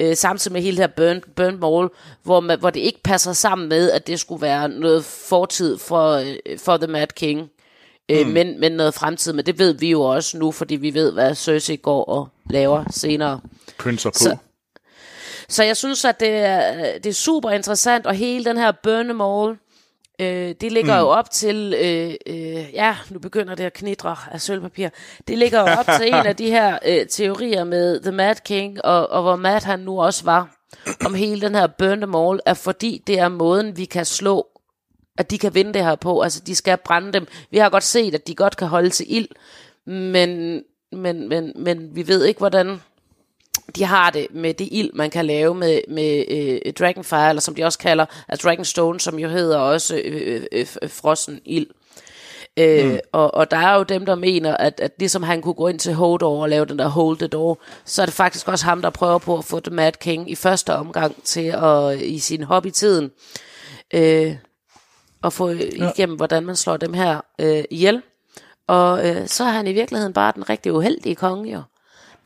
[0.00, 1.88] øh, samtidig med hele det her burn, burn mall,
[2.22, 6.12] hvor, man, hvor det ikke passer sammen med, at det skulle være noget fortid for,
[6.12, 7.50] øh, for The Mad King
[8.08, 8.32] øh, mm.
[8.32, 9.32] men, men noget fremtid.
[9.32, 12.84] Men det ved vi jo også nu, fordi vi ved, hvad Cersei går og laver
[12.90, 13.40] senere.
[13.78, 14.18] Pynser på.
[14.18, 14.36] Så,
[15.48, 19.56] så jeg synes, at det er, det er super interessant, og hele den her bønnemall,
[20.20, 21.00] øh, det ligger mm.
[21.00, 24.88] jo op til, øh, øh, ja, nu begynder det at knitre af sølvpapir,
[25.28, 28.84] det ligger jo op til en af de her øh, teorier med The Mad King,
[28.84, 30.56] og, og hvor Mad han nu også var,
[31.04, 34.46] om hele den her bønnemall, er fordi det er måden, vi kan slå
[35.18, 36.20] at de kan vinde det her på.
[36.20, 37.26] Altså, de skal brænde dem.
[37.50, 39.28] Vi har godt set, at de godt kan holde til ild,
[39.86, 42.80] men, men, men, men vi ved ikke, hvordan
[43.76, 47.54] de har det med det ild, man kan lave med, med øh, Dragonfire, eller som
[47.54, 51.66] de også kalder af Dragonstone, som jo hedder også øh, øh, øh, frossen ild.
[52.56, 52.98] Øh, mm.
[53.12, 55.78] og, og der er jo dem, der mener, at, at ligesom han kunne gå ind
[55.78, 58.82] til Hodor og lave den der Hold the Door, så er det faktisk også ham,
[58.82, 62.42] der prøver på at få The Mad King i første omgang til at i sin
[62.42, 63.10] hobbytiden
[63.94, 64.36] øh,
[65.26, 65.90] at få ja.
[65.90, 68.02] igennem, hvordan man slår dem her øh, ihjel.
[68.66, 71.62] Og øh, så er han i virkeligheden bare den rigtig uheldige konge, jo,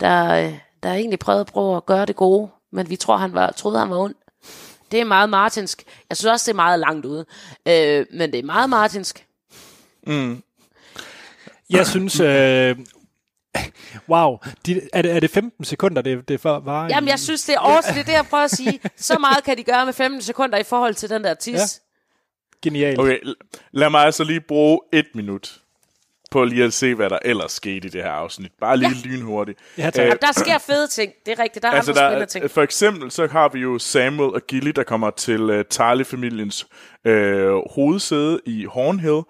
[0.01, 3.35] der, øh, der egentlig prøvede at prøve at gøre det gode, men vi tror, han
[3.35, 4.15] var, troede, han var ond.
[4.93, 5.83] Det er meget martinsk.
[6.09, 7.27] Jeg synes også, det er meget langt ude.
[7.69, 9.27] Øh, men det er meget martinsk.
[10.07, 10.43] Mm.
[11.71, 12.77] Jeg synes, øh,
[14.09, 16.89] wow, de, er, det, er det 15 sekunder, det, det var?
[16.89, 18.81] Jamen, jeg synes, det er også det, er det, jeg prøver at sige.
[18.97, 21.55] Så meget kan de gøre med 15 sekunder i forhold til den der tis.
[21.55, 21.90] Ja.
[22.63, 22.99] Genialt.
[22.99, 23.19] Okay,
[23.73, 25.61] lad mig altså lige bruge et minut
[26.31, 28.53] på lige at se, hvad der ellers skete i det her afsnit.
[28.61, 29.09] Bare lige ja.
[29.09, 29.59] lynhurtigt.
[29.79, 30.07] Ja, tak.
[30.07, 31.13] Æh, der sker fede ting.
[31.27, 31.63] Det er rigtigt.
[31.63, 32.51] Der er altså, andre der, spændende ting.
[32.51, 36.67] For eksempel så har vi jo Samuel og Gilly, der kommer til uh, Tarly-familiens
[37.05, 37.13] uh,
[37.75, 39.23] hovedsæde i Hornhill.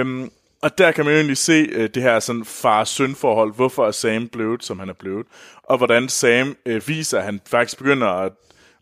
[0.00, 0.30] Um,
[0.62, 3.54] og der kan man jo egentlig se uh, det her sådan far-søn-forhold.
[3.54, 5.26] Hvorfor er Sam blevet, som han er blevet.
[5.62, 8.32] Og hvordan Sam uh, viser, at han faktisk begynder at,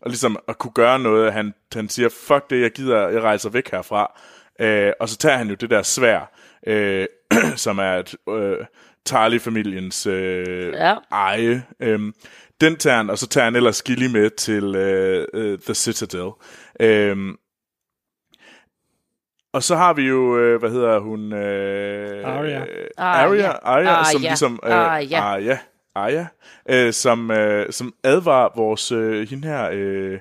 [0.03, 1.33] at, ligesom at kunne gøre noget.
[1.33, 4.19] Han, han siger, fuck det, jeg gider, jeg rejser væk herfra.
[4.63, 6.31] Uh, og så tager han jo det der svær,
[6.67, 7.05] uh,
[7.65, 8.65] som er et uh,
[9.05, 10.95] Tarly-familiens uh, ja.
[11.11, 11.63] eje.
[11.85, 12.13] Um,
[12.61, 16.31] den tager han, og så tager han ellers Gilly med til uh, uh, The Citadel.
[17.11, 17.39] Um,
[19.53, 21.33] og så har vi jo, øh, hvad hedder hun?
[21.33, 22.65] Øh, Arya.
[22.97, 24.27] Arya, Arya, ah, som ja.
[24.27, 24.59] ligesom...
[24.63, 25.19] Øh, Arya.
[25.19, 25.57] Arya.
[25.95, 26.25] Arya,
[26.69, 29.69] øh, som, øh, som advarer vores, øh, hende her...
[29.73, 30.19] Øh,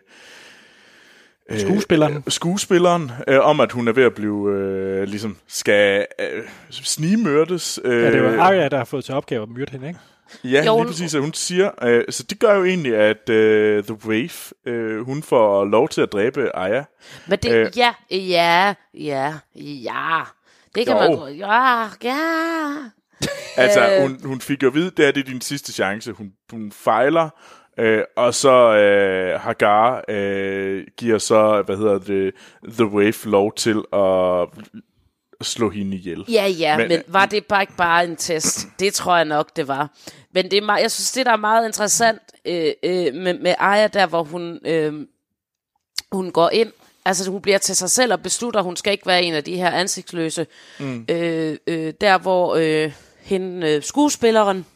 [1.50, 2.24] øh, Skuespilleren.
[2.28, 7.80] skuespilleren, øh, om at hun er ved at blive, øh, ligesom, skal øh, snigmørdes.
[7.84, 10.00] Øh, Ja, det var Arya, der har fået til opgave at myrde hende, ikke?
[10.44, 11.70] Ja, Jo, lige præcis, at hun siger.
[11.82, 14.30] Øh, så det gør jo egentlig, at øh, The Wave,
[14.66, 16.84] øh, hun får lov til at dræbe Arya.
[17.28, 17.66] Men det, Øh.
[17.66, 20.20] øh, ja, ja, ja, ja.
[20.74, 21.00] Det kan Jo.
[21.00, 21.38] man godt.
[21.38, 22.18] Ja, ja.
[23.56, 24.02] Altså, Øh.
[24.02, 26.12] hun, hun fik jo at vide, det er det er din sidste chance.
[26.12, 27.28] Hun, hun fejler,
[27.78, 32.32] øh, og så øh, Hagar øh, giver så, hvad hedder det,
[32.72, 34.48] The Wave lov til at
[35.46, 36.24] slå hende ihjel.
[36.28, 38.66] Ja, ja, Men- men, men var det bare ikke bare en test?
[38.78, 39.90] Det tror jeg nok, det var.
[40.34, 43.54] Men det er meget, jeg synes, det der er meget interessant øh, øh, med, med
[43.58, 45.06] Aya, der hvor hun, øh,
[46.12, 46.72] hun går ind,
[47.04, 49.56] altså hun bliver til sig selv og beslutter, hun skal ikke være en af de
[49.56, 50.46] her ansigtsløse.
[50.80, 51.04] Mm.
[51.10, 54.66] Øh, øh, der hvor øh, hende, øh, skuespilleren,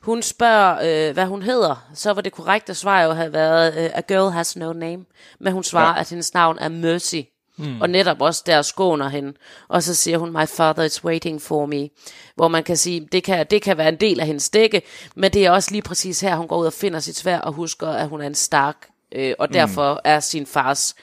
[0.00, 3.90] hun spørger, øh, hvad hun hedder, så var det korrekte svar jo have været, øh,
[3.94, 5.04] A Girl Has No Name.
[5.40, 6.00] Men hun svarer, ja.
[6.00, 7.20] at hendes navn er Mercy.
[7.56, 7.80] Mm.
[7.80, 9.32] Og netop også der skåner hende.
[9.68, 11.88] Og så siger hun, My father is waiting for me.
[12.34, 14.82] Hvor man kan sige, det kan, det kan være en del af hendes dække,
[15.14, 17.52] men det er også lige præcis her, hun går ud og finder sit svær og
[17.52, 18.88] husker, at hun er en Stark.
[19.12, 20.94] Øh, og derfor er sin fars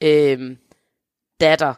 [0.00, 0.56] øh,
[1.40, 1.74] datter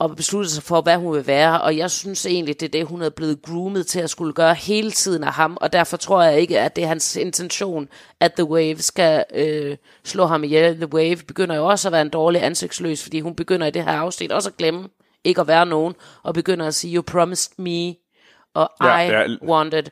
[0.00, 1.60] og beslutte sig for, hvad hun vil være.
[1.60, 4.54] Og jeg synes egentlig, det er det, hun er blevet groomet til at skulle gøre
[4.54, 5.58] hele tiden af ham.
[5.60, 7.88] Og derfor tror jeg ikke, at det er hans intention,
[8.20, 10.76] at The Wave skal øh, slå ham ihjel.
[10.76, 13.84] The Wave begynder jo også at være en dårlig ansigtsløs, fordi hun begynder i det
[13.84, 14.88] her afsnit også at glemme
[15.24, 17.94] ikke at være nogen, og begynder at sige, you promised me,
[18.54, 19.82] og Ja, I er- wanted.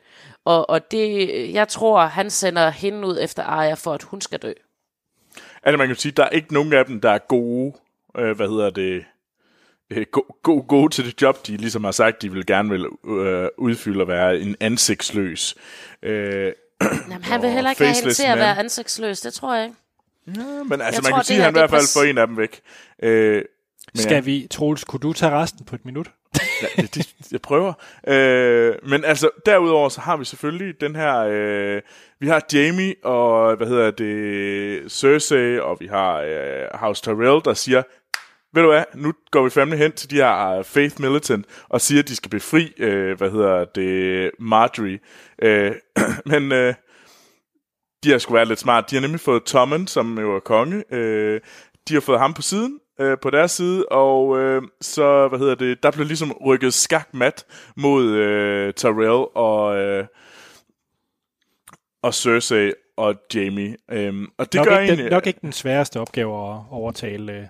[0.45, 4.39] Og, og det, jeg tror, han sender hende ud efter Arya, for at hun skal
[4.39, 4.53] dø.
[5.63, 7.73] Altså, man kan sige, der er ikke nogen af dem, der er gode,
[8.17, 9.03] øh, hvad hedder det,
[9.91, 12.85] øh, go- go- gode til det job, de ligesom har sagt, de vil gerne vil
[13.07, 15.55] øh, udfylde og være en ansigtsløs.
[16.03, 19.63] Øh, Jamen, han vil heller ikke have hende til at være ansigtsløs, det tror jeg
[19.65, 19.75] ikke.
[20.69, 22.03] men altså, Jeg man tror, kan sige, at han i er hvert fald præcis- får
[22.03, 22.59] en af dem væk.
[23.03, 23.35] Øh,
[23.93, 24.19] men Skal ja.
[24.19, 26.11] vi, Troels, kunne du tage resten på et minut?
[26.61, 27.73] Ja, det, det, jeg prøver.
[28.07, 31.17] Øh, men altså, derudover så har vi selvfølgelig den her...
[31.29, 31.81] Øh,
[32.19, 37.53] vi har Jamie og, hvad hedder det, Cersei, og vi har øh, House Tyrell, der
[37.53, 37.83] siger,
[38.53, 41.81] ved du hvad, nu går vi fandme hen til de her øh, Faith Militant, og
[41.81, 44.99] siger, at de skal befri, øh, hvad hedder det, Marjorie.
[45.41, 45.71] Øh,
[46.31, 46.73] men øh,
[48.03, 48.89] de har sgu været lidt smart.
[48.89, 50.93] De har nemlig fået Tommen, som jo er konge.
[50.93, 51.41] Øh,
[51.87, 55.55] de har fået ham på siden, øh, på deres side, og øh, så, hvad hedder
[55.55, 60.05] det, der blev ligesom rykket skakmat mod øh, Tyrell og, øh,
[62.03, 63.75] og Cersei og Jamie.
[63.91, 65.03] Øhm, og det nok, gør ikke egentlig...
[65.03, 67.49] den, nok ikke den sværeste opgave at overtale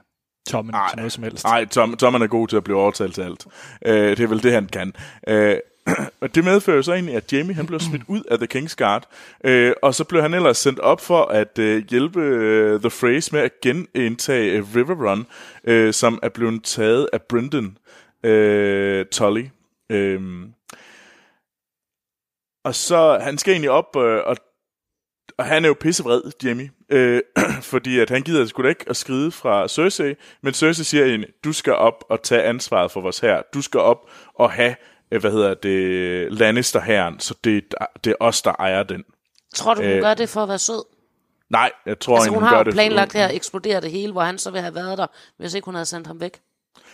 [0.49, 1.43] Tommen til noget som helst.
[1.43, 3.47] Nej, Tom, Tom han er god til at blive overtalt til alt.
[3.85, 4.93] Øh, det er vel det, han kan.
[5.27, 5.57] Øh,
[6.21, 9.07] og det medfører så egentlig, at Jamie han blev smidt ud af The King's Guard,
[9.43, 13.31] øh, og så blev han ellers sendt op for at øh, hjælpe øh, The Freys
[13.31, 15.25] med at genindtage øh, River Run,
[15.63, 17.77] øh, som er blevet taget af Brendan
[18.23, 19.45] øh, Tully.
[19.89, 20.21] Øh,
[22.65, 24.37] og så han skal egentlig op øh, og
[25.39, 27.21] og han er jo pissevred, Jamie, øh,
[27.61, 31.27] fordi at han gider sgu da ikke at skride fra Cersei, men Cersei siger hende,
[31.43, 33.41] du skal op og tage ansvaret for vores her.
[33.53, 34.75] Du skal op og have,
[35.11, 37.63] øh, hvad hedder det, lannister herren, så det,
[38.03, 39.03] det er os, der ejer den.
[39.55, 40.83] Tror du, hun øh, gør det for at være sød?
[41.49, 42.73] Nej, jeg tror altså, hun, hun har gør det.
[42.73, 45.65] planlagt her at eksplodere det hele, hvor han så ville have været der, hvis ikke
[45.65, 46.39] hun havde sendt ham væk.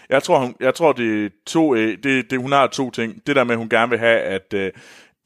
[0.09, 3.27] Jeg tror, hun, jeg tror det er to, øh, det, det, hun har to ting.
[3.27, 4.53] Det der med, at hun gerne vil have, at,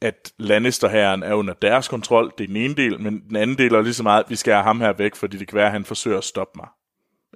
[0.02, 3.74] at Lannister-herren er under deres kontrol, det er den ene del, men den anden del
[3.74, 5.66] er lige så meget, at vi skal have ham her væk, fordi det kan være,
[5.66, 6.68] at han forsøger at stoppe mig.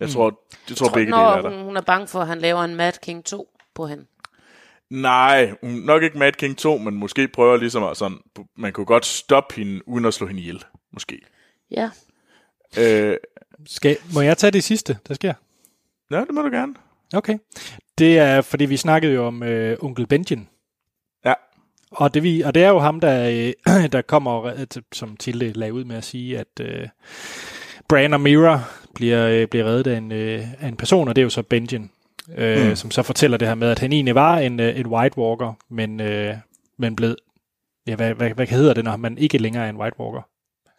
[0.00, 0.37] Jeg tror, mm.
[0.68, 1.50] jeg tror, Tror, begge dele er der.
[1.50, 4.05] hun, hun er bange for, at han laver en Mad King 2 på hende.
[4.90, 8.18] Nej, nok ikke Mad King 2, men måske prøver ligesom at sådan,
[8.57, 10.64] man kunne godt stoppe hende, uden at slå hende ihjel.
[10.92, 11.20] Måske.
[11.70, 11.90] Ja.
[12.79, 13.16] Øh,
[13.66, 15.35] Skal, må jeg tage det sidste, der sker?
[16.11, 16.74] ja, det må du gerne.
[17.14, 17.38] Okay.
[17.98, 20.48] Det er, fordi vi snakkede jo om øh, onkel Benjen.
[21.96, 23.30] Og det, vi, og det er jo ham, der,
[23.66, 26.88] øh, der kommer, til- som Tilde lagde ud med at sige, at øh,
[27.88, 28.61] Bran og Mira
[28.94, 31.42] bliver, øh, bliver reddet af en, øh, af en person, og det er jo så
[31.42, 31.90] Benjen,
[32.37, 32.76] øh, mm.
[32.76, 35.52] som så fortæller det her med, at han egentlig var en, øh, en White Walker,
[35.70, 36.35] men, øh,
[36.78, 37.14] men blev,
[37.87, 40.28] ja, hvad, hvad, hvad hedder det, når man ikke længere er en White Walker?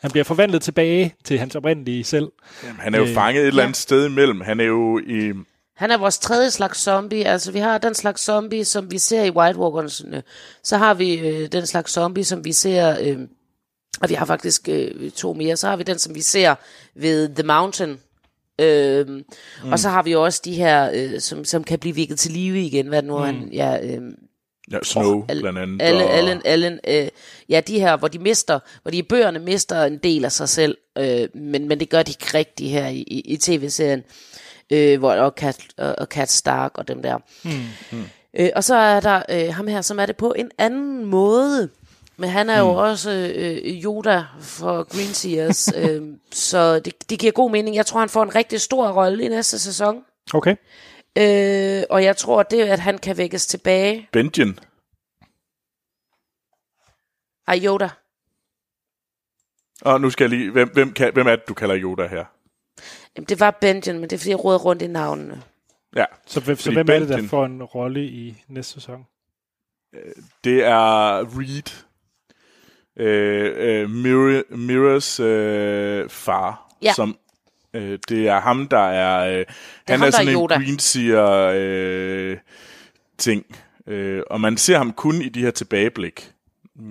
[0.01, 2.32] Han bliver forvandlet tilbage til hans oprindelige selv.
[2.63, 3.65] Jamen, han er jo Øh, fanget et eller ja.
[3.65, 4.41] andet sted imellem.
[4.41, 5.34] Han er jo i...
[5.75, 7.25] Han er vores tredje slags zombie.
[7.25, 10.03] Altså, vi har den slags zombie, som vi ser i White Walkers.
[10.63, 12.97] Så har vi øh, den slags zombie, som vi ser...
[13.01, 13.19] Øh,
[14.01, 15.57] og vi har faktisk øh, to mere.
[15.57, 16.55] Så har vi den, som vi ser
[16.95, 17.99] ved The Mountain.
[18.61, 19.23] Øh, mm.
[19.71, 22.61] Og så har vi også de her, øh, som, som kan blive vækket til live
[22.65, 22.88] igen.
[22.88, 23.23] Hvad nu mm.
[23.23, 23.49] han...
[23.53, 24.01] Ja, øh,
[24.71, 25.81] Ja, Snow, alle- blandt andet.
[25.81, 27.07] alle, og, alle, alle, øh,
[27.49, 30.77] ja, de her, hvor de mister, hvor de bøgerne mister en del af sig selv,
[30.97, 34.05] øh, men, men det gør de ikke rigtigt her i, i, i tv-serien, øh,
[34.69, 37.17] hvor, og, Cat, og, og Cat Stark og dem der.
[37.43, 38.06] Hmm.
[38.39, 41.69] Øh, og så er der øh, ham her, som er det på en anden måde,
[42.17, 46.01] men han er jo også øh, Yoda for Green Seers, øh,
[46.32, 47.75] så det, det giver god mening.
[47.75, 50.04] Jeg tror, han får en rigtig stor rolle i næste sæson.
[50.34, 50.56] Okay.
[51.17, 54.10] Øh, og jeg tror, det at han kan vækkes tilbage.
[54.12, 54.60] Benjen.
[57.47, 57.89] Ej, Yoda.
[59.82, 60.51] Og nu skal jeg lige...
[60.51, 62.25] Hvem, hvem, kan, hvem er det, du kalder Yoda her?
[63.17, 65.41] Jamen, det var Benjen, men det er fordi, jeg råder rundt i navnene.
[65.95, 69.05] Ja, Så, hvem- så hvem er det, der Benjen- får en rolle i næste sæson?
[70.43, 71.83] det er Reed.
[72.97, 76.75] Øh, øh, Mirror, Mirrors øh, far.
[76.81, 76.93] Ja.
[76.93, 77.17] Som,
[77.73, 79.39] øh, det er ham, der er...
[79.39, 79.45] Øh,
[79.88, 80.55] han ham, er der sådan er en Yoda.
[80.55, 82.38] Greenseer øh,
[83.17, 83.45] ting.
[83.88, 86.31] Øh, og man ser ham kun i de her tilbageblik.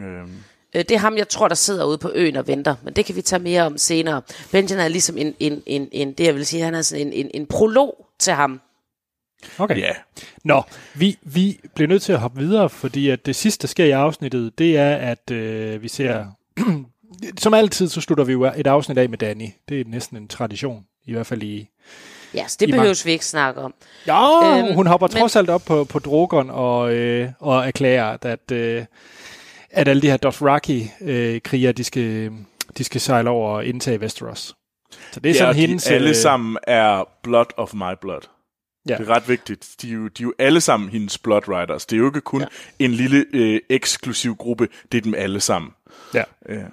[0.03, 0.29] Øh, Øh,
[0.75, 3.17] Det er ham, jeg tror, der sidder ude på øen og venter, men det kan
[3.17, 4.23] vi tage mere om senere.
[4.53, 7.13] Benjen er ligesom en, en, en, en det jeg vil sige, han er sådan en,
[7.13, 8.61] en, en prolog til ham.
[9.59, 9.79] Okay.
[9.79, 9.91] ja,
[10.45, 10.63] Nå,
[10.95, 13.91] vi, vi bliver nødt til at hoppe videre, fordi at det sidste, der sker i
[13.91, 16.27] afsnittet, det er, at øh, vi ser...
[17.39, 19.49] som altid, så slutter vi jo et afsnit af med Danny.
[19.69, 21.69] Det er næsten en tradition, i hvert fald i...
[22.35, 23.75] Ja, så det I behøves vi ikke snakke om.
[24.07, 28.17] Ja, Øhm, hun hopper men- trods alt op på, på Drogon og, øh, og erklærer,
[28.23, 28.85] at, øh,
[29.75, 32.33] at alle de her Dothraki-kriger, de, skal,
[32.79, 34.55] de skal sejle over og indtage Westeros.
[35.13, 35.85] Så det er ja sådan og hendes...
[35.85, 38.21] de alle øh, sammen er blood of my blood.
[38.89, 38.97] Ja.
[38.97, 39.69] Det er ret vigtigt.
[39.83, 41.87] De er, jo, de er jo alle sammen hendes blood riders.
[41.87, 42.47] Det er jo ikke kun ja.
[42.79, 44.69] en lille øh, eksklusiv gruppe.
[44.93, 45.71] Det er dem alle sammen.
[46.15, 46.23] Ja.
[46.49, 46.65] Øh.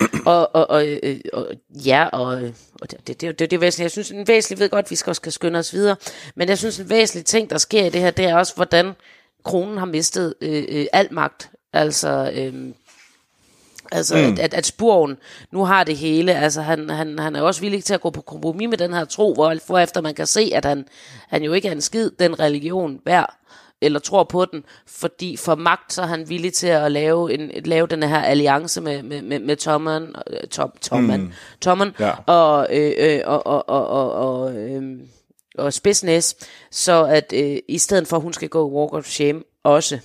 [0.26, 1.48] Og, og, og, øh, og
[1.86, 3.84] ja, og, øh, og det, det, det, det, det er væsentligt.
[3.84, 5.96] Jeg synes, en væsentlig, ved godt, at vi skal, skal skynde os videre,
[6.36, 8.92] men jeg synes, en væsentlig ting, der sker i det her, det er også, hvordan
[9.44, 11.50] kronen har mistet øh, øh, al magt.
[11.74, 12.54] Altså, øh,
[13.92, 14.22] altså mm.
[14.22, 15.16] at, at, at spurven
[15.52, 16.34] nu har det hele.
[16.34, 19.04] Altså, han, han, han er også villig til at gå på kompromis med den her
[19.04, 20.84] tro, hvor, hvor efter man kan se, at han,
[21.28, 23.34] han jo ikke er en skid den religion værd
[23.80, 27.50] eller tror på den, fordi for magt, så er han villig til at lave, en,
[27.64, 31.32] lave den her alliance med, med, med, med Tommen, øh, Tom, Tommen, mm.
[31.60, 32.12] Tommen Ja.
[32.26, 34.82] og, øh, øh, og, og, og, og, og, øh,
[35.58, 36.36] og Spidsnæs,
[36.70, 39.98] så at øh, i stedet for, at hun skal gå walk of shame også.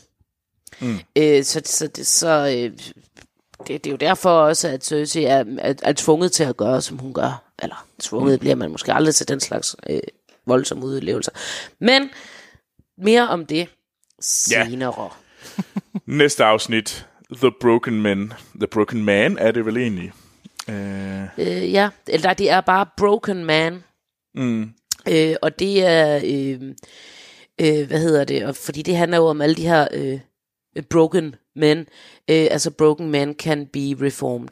[0.82, 1.00] Mm.
[1.16, 2.78] Øh, så så, det, så øh,
[3.68, 6.82] det, det er jo derfor også, at Cersei er, er, er tvunget til at gøre,
[6.82, 7.44] som hun gør.
[7.64, 8.40] Eller tvunget mm.
[8.40, 10.00] bliver man måske aldrig til den slags øh,
[10.46, 11.32] voldsomme udlevelser.
[11.80, 12.10] Men
[12.98, 13.68] mere om det
[14.22, 15.10] senere.
[16.06, 17.06] Næste afsnit.
[17.32, 18.34] The Broken Men.
[18.56, 20.12] The Broken Man er det vel egentlig.
[20.70, 23.84] Øh, Øh, ja, eller det er bare Broken Man.
[24.36, 24.74] mm,
[25.12, 26.62] Øh, og det er, øh,
[27.62, 30.20] øh, hvad hedder det, og fordi det handler jo om alle de her øh,
[30.88, 31.78] broken men,
[32.30, 34.50] øh, altså broken men can be reformed.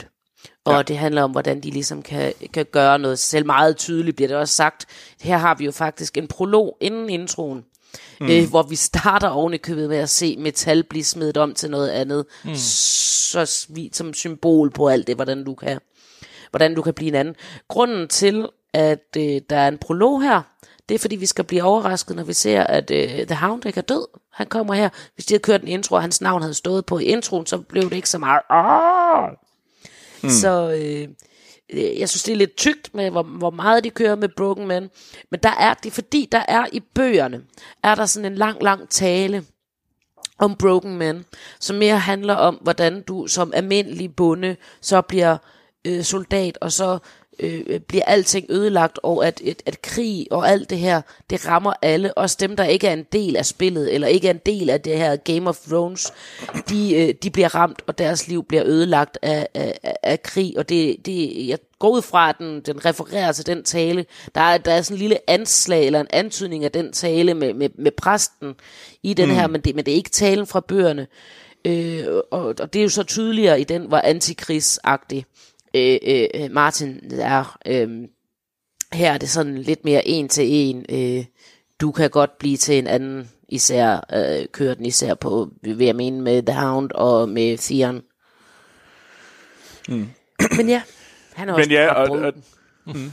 [0.65, 0.81] Og ja.
[0.81, 3.45] det handler om, hvordan de ligesom kan, kan gøre noget selv.
[3.45, 4.85] Meget tydeligt bliver det også sagt.
[5.21, 7.65] Her har vi jo faktisk en prolog inden introen,
[8.19, 8.29] mm.
[8.29, 11.69] øh, hvor vi starter oven i købet med at se metal blive smidt om til
[11.69, 12.25] noget andet.
[12.45, 12.55] Mm.
[12.55, 15.79] Så vi- som symbol på alt det, hvordan du kan
[16.51, 17.35] hvordan du kan blive en anden.
[17.67, 20.41] Grunden til, at øh, der er en prolog her,
[20.89, 23.77] det er fordi, vi skal blive overrasket, når vi ser, at øh, The Hound ikke
[23.77, 24.07] er død.
[24.33, 24.89] Han kommer her.
[25.15, 27.83] Hvis de havde kørt en intro, og hans navn havde stået på introen, så blev
[27.83, 28.41] det ikke så meget.
[30.23, 30.29] Mm.
[30.29, 31.07] Så øh,
[31.69, 34.67] øh, jeg synes, det er lidt tykt med, hvor, hvor meget de kører med Broken
[34.67, 34.89] Man.
[35.31, 37.41] Men der er det, fordi der er i bøgerne,
[37.83, 39.45] er der sådan en lang, lang tale
[40.39, 41.25] om Broken Man,
[41.59, 45.37] som mere handler om, hvordan du som almindelig bonde så bliver
[45.85, 46.99] øh, soldat, og så
[47.39, 51.73] øh, bliver alting ødelagt, og at, at, at krig og alt det her, det rammer
[51.81, 54.69] alle, også dem, der ikke er en del af spillet, eller ikke er en del
[54.69, 56.13] af det her Game of Thrones,
[56.69, 60.69] de, øh, de bliver ramt, og deres liv bliver ødelagt af, af, af krig, og
[60.69, 64.05] det, det, jeg går ud fra, at den, den refererer til den tale.
[64.35, 67.53] Der er, der er sådan en lille anslag, eller en antydning af den tale med,
[67.53, 68.55] med, med præsten
[69.03, 69.35] i den mm.
[69.35, 71.07] her, men det, men det er ikke talen fra bøgerne.
[71.65, 75.25] Øh, og, og det er jo så tydeligere i den, hvor antikrigsagtig
[75.73, 75.97] øh,
[76.33, 77.57] øh, Martin er.
[77.65, 78.07] Øh,
[78.93, 80.85] her er det sådan lidt mere en til en.
[80.89, 81.25] Øh,
[81.81, 85.95] du kan godt blive til en anden, især øh, kører den især på, vil jeg
[85.95, 88.01] mene, med The Hound og med Theon.
[89.89, 90.07] Mm.
[90.57, 90.81] Men ja,
[91.33, 92.33] han er også Men ja, og, og,
[92.85, 93.11] mm.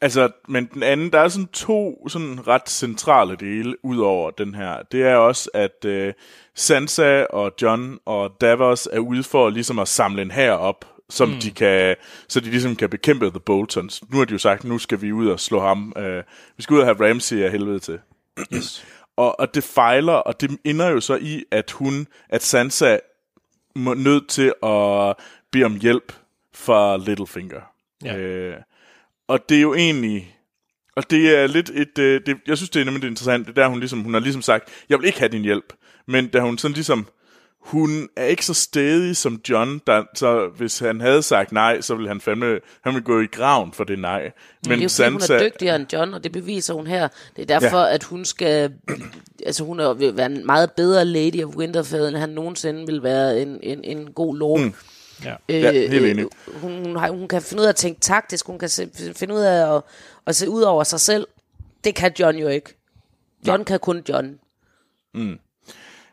[0.00, 4.54] Altså, men den anden, der er sådan to sådan ret centrale dele ud over den
[4.54, 4.82] her.
[4.92, 6.12] Det er også, at øh,
[6.54, 11.28] Sansa og John og Davos er ude for ligesom at samle en her op, som
[11.28, 11.40] mm.
[11.40, 11.96] de kan,
[12.28, 14.02] så de ligesom kan bekæmpe The Boltons.
[14.10, 15.92] Nu har de jo sagt, nu skal vi ud og slå ham.
[15.96, 16.22] Øh,
[16.56, 17.98] vi skal ud og have Ramsay af helvede til.
[18.54, 18.84] Yes.
[19.16, 22.98] og, og det fejler, og det ender jo så i, at hun, at Sansa
[23.74, 25.16] må nødt til at
[25.52, 26.12] bede om hjælp
[26.54, 27.60] fra Littlefinger.
[28.04, 28.16] Ja.
[28.16, 28.56] Øh,
[29.28, 30.36] og det er jo egentlig...
[30.96, 31.98] Og det er lidt et...
[31.98, 33.46] Øh, det, jeg synes, det er nemlig interessant.
[33.46, 35.72] Det der, hun, ligesom, hun har ligesom sagt, jeg vil ikke have din hjælp.
[36.06, 37.06] Men da hun sådan ligesom
[37.60, 41.94] hun er ikke så stedig som John, der, så hvis han havde sagt nej, så
[41.94, 44.22] ville han fandme, han ville gå i graven for det nej.
[44.22, 46.86] Men, Men det er jo Sansa, hun er dygtigere end John, og det beviser hun
[46.86, 47.08] her.
[47.36, 47.94] Det er derfor, ja.
[47.94, 48.72] at hun skal,
[49.46, 53.02] altså hun er, vil være en meget bedre Lady of Winterfell, end han nogensinde vil
[53.02, 54.60] være en, en, en god lord.
[54.60, 54.74] Mm.
[55.24, 56.24] Ja, øh, ja helt enig.
[56.24, 58.90] Øh, hun, hun, har, hun kan finde ud af at tænke taktisk, hun kan se,
[59.16, 59.82] finde ud af at,
[60.26, 61.26] at se ud over sig selv.
[61.84, 62.76] Det kan John jo ikke.
[63.46, 63.64] John ja.
[63.64, 64.38] kan kun John.
[65.14, 65.38] Mm.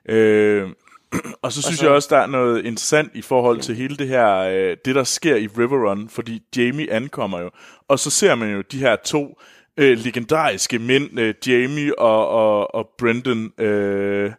[0.10, 0.70] Øh,
[1.42, 1.86] og så synes og så...
[1.86, 5.04] jeg også, der er noget interessant i forhold til hele det her, øh, det der
[5.04, 7.50] sker i Riverrun, fordi Jamie ankommer jo,
[7.88, 9.40] og så ser man jo de her to
[9.78, 14.32] øh, legendariske mænd, øh, Jamie og, og, og Brendan øh,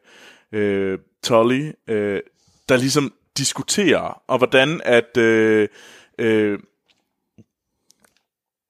[0.53, 2.21] øh, Tully, øh,
[2.69, 5.69] der ligesom diskuterer, og hvordan at, øh,
[6.19, 6.59] øh,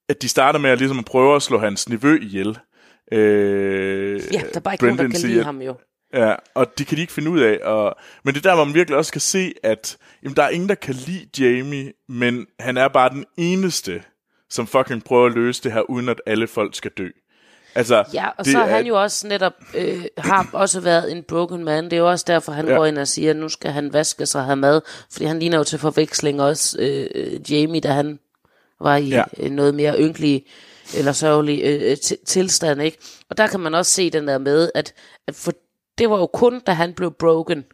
[0.09, 2.59] at de starter med at, ligesom at prøve at slå hans nevø ihjel.
[3.13, 5.75] Øh, ja, der er bare ikke Brendan nogen, der kan lide ham jo.
[6.15, 7.59] Ja, og det kan de ikke finde ud af.
[7.65, 10.49] Og, men det er der, hvor man virkelig også kan se, at jamen, der er
[10.49, 14.03] ingen, der kan lide Jamie, men han er bare den eneste,
[14.51, 17.09] som fucking prøver at løse det her, uden at alle folk skal dø.
[17.75, 21.65] Altså, ja, og så har han jo også netop, øh, har også været en broken
[21.65, 21.85] man.
[21.85, 22.75] Det er jo også derfor, han ja.
[22.75, 24.81] går ind og siger, at nu skal han vaske sig og have mad.
[25.13, 28.19] Fordi han ligner jo til forveksling også øh, Jamie, da han
[28.81, 29.25] var i ja.
[29.51, 30.47] noget mere ynkelig
[30.97, 32.83] eller sørgelig øh, tilstand.
[32.83, 32.99] ikke.
[33.31, 34.95] Og der kan man også se den der med, at,
[35.27, 35.53] at for
[35.99, 37.65] det var jo kun, da han blev broken,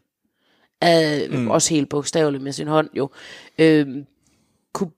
[0.80, 1.50] af, mm.
[1.50, 3.10] også helt bogstaveligt med sin hånd jo,
[3.58, 3.86] øh,
[4.72, 4.90] kunne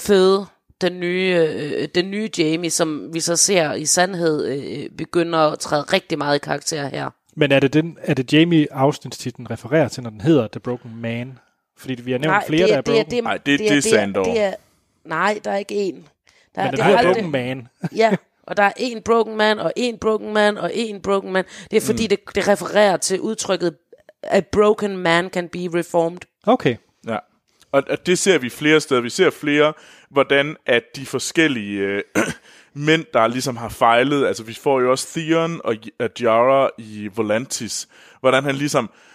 [0.00, 0.46] føde
[0.80, 5.58] den nye, øh, den nye Jamie, som vi så ser i sandhed øh, begynder at
[5.58, 7.10] træde rigtig meget i karakter her.
[7.34, 10.96] Men er det, den, er det Jamie afsnitstitlen refererer til, når den hedder The Broken
[10.96, 11.38] Man?
[11.76, 13.10] Fordi vi har nævnt nej, flere, det er, der er broken.
[13.10, 14.06] Det er, nej, det, det, det, det er.
[14.06, 14.54] Det er,
[15.04, 16.08] nej, der er ikke en.
[16.54, 17.68] Der, Men den det hedder Broken Man.
[17.96, 21.44] ja, og der er en broken man, og en broken man, og en broken man.
[21.70, 22.08] Det er fordi, mm.
[22.08, 23.76] det, det refererer til udtrykket,
[24.22, 26.20] a broken man can be reformed.
[26.46, 26.76] Okay.
[27.06, 27.18] Ja.
[27.72, 29.00] Og, og det ser vi flere steder.
[29.00, 29.72] Vi ser flere,
[30.10, 32.02] hvordan at de forskellige øh,
[32.74, 35.74] mænd, der ligesom har fejlet, altså vi får jo også Theon og
[36.20, 37.88] Jara i Volantis,
[38.20, 39.11] hvordan han ligesom øh,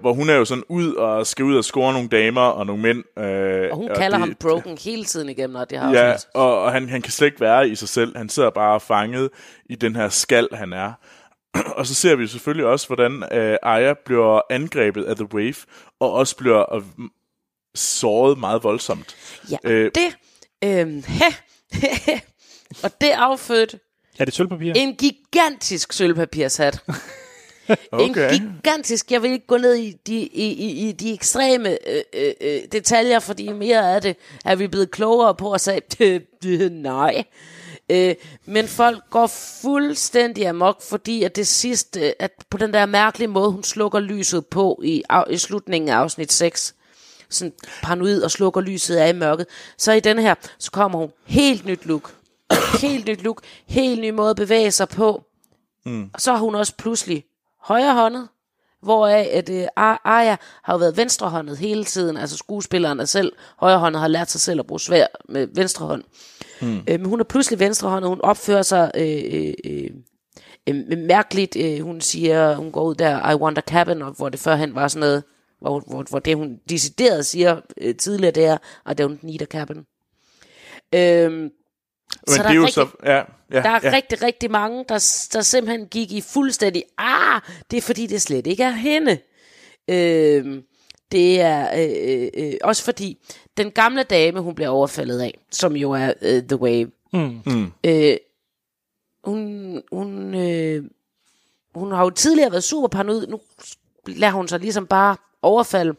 [0.00, 2.82] hvor hun er jo sådan ud og skal ud og score nogle damer og nogle
[2.82, 3.18] mænd.
[3.18, 6.16] Øh, og hun og kalder det, ham broken hele tiden igennem, når det har Ja,
[6.34, 8.16] og, og han, han kan slet ikke være i sig selv.
[8.16, 9.30] Han sidder bare fanget
[9.70, 10.92] i den her skal, han er.
[11.78, 15.56] og så ser vi selvfølgelig også, hvordan øh, Aya bliver angrebet af The Wave,
[16.00, 16.82] og også bliver øh,
[17.74, 19.16] såret meget voldsomt.
[19.50, 20.16] Ja, øh, det...
[20.64, 21.04] Øh,
[22.84, 23.76] og det affødt
[24.18, 24.72] er det sølvpapir?
[24.76, 26.84] En gigantisk sølvpapirshat.
[27.92, 28.34] okay.
[28.34, 32.02] En gigantisk, jeg vil ikke gå ned i de, i, i, i de ekstreme øh,
[32.12, 36.20] øh, øh detaljer, fordi mere af det er vi blevet klogere på og sagde,
[36.68, 37.24] nej.
[37.90, 38.14] Øh,
[38.46, 39.26] men folk går
[39.62, 44.46] fuldstændig amok, fordi at det sidste, at på den der mærkelige måde, hun slukker lyset
[44.46, 46.74] på i, i slutningen af afsnit 6,
[47.28, 47.52] sådan
[47.82, 49.46] paranoid og slukker lyset af i mørket.
[49.78, 52.14] Så i den her, så kommer hun helt nyt look.
[52.80, 55.24] helt nyt look, helt ny måde at bevæge sig på.
[55.86, 56.10] Mm.
[56.14, 57.24] Og så er hun også pludselig
[57.64, 58.28] højrehåndet,
[58.82, 64.00] hvoraf at øh, Aya har jo været venstrehåndet hele tiden, altså skuespilleren er selv højrehåndet
[64.00, 66.04] har lært sig selv at bruge svær med venstre hånd.
[66.60, 66.78] Mm.
[66.78, 69.90] Øh, men hun er pludselig venstrehåndet, hun opfører sig øh, øh, øh,
[70.68, 74.28] øh, mærkeligt, øh, hun siger, hun går ud der, I want a cabin, og hvor
[74.28, 75.24] det førhen var sådan noget,
[75.60, 78.58] hvor, hvor, hvor det hun decideret siger øh, tidligere, det er,
[78.90, 79.86] I don't need a cabin.
[80.94, 81.50] Øh,
[82.26, 82.88] men så det er jo rigtig, så...
[83.04, 83.92] Ja, ja, der er ja.
[83.92, 87.40] rigtig, rigtig mange, der, der simpelthen gik i fuldstændig, ah,
[87.70, 89.18] det er fordi, det slet ikke er hende.
[89.88, 90.62] Øh,
[91.12, 93.18] det er øh, øh, også fordi,
[93.56, 97.40] den gamle dame, hun bliver overfaldet af, som jo er øh, The Wave, mm.
[97.46, 97.72] Mm.
[97.86, 98.16] Øh,
[99.24, 100.84] hun, hun, øh,
[101.74, 103.40] hun har jo tidligere været super paranoid, nu
[104.06, 105.94] lader hun sig ligesom bare overfald.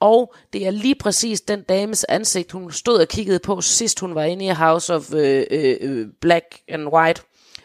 [0.00, 4.14] Og det er lige præcis den dames ansigt, hun stod og kiggede på, sidst hun
[4.14, 7.22] var inde i House of øh, øh, Black and White.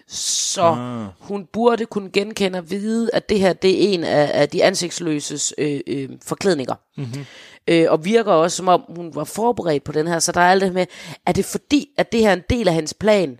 [0.08, 1.08] Så ah.
[1.20, 4.64] hun burde kunne genkende og vide, at det her det er en af, af de
[4.64, 6.76] ansigtsløses øh, øh, forklædninger.
[6.98, 7.26] Mm-hmm.
[7.68, 10.20] Øh, og virker også, som om hun var forberedt på den her.
[10.20, 10.86] Så der er alt det med,
[11.26, 13.40] er det fordi, at det her er en del af hendes plan?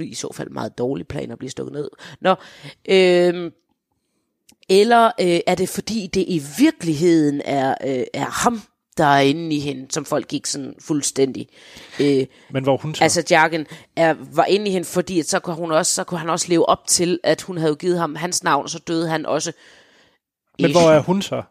[0.00, 1.88] I så fald meget dårlig plan at blive stukket ned.
[2.20, 2.34] Nå,
[2.88, 3.50] øh,
[4.68, 8.62] eller øh, er det fordi, det i virkeligheden er, øh, er ham,
[8.96, 11.48] der er inde i hende, som folk gik sådan fuldstændig.
[12.00, 13.04] Øh, Men hvor hun så?
[13.04, 16.20] Altså Jarken er, var inde i hende, fordi at så, kunne hun også, så kunne
[16.20, 19.08] han også leve op til, at hun havde givet ham hans navn, og så døde
[19.08, 19.52] han også.
[20.58, 21.42] Men hvor er hun så?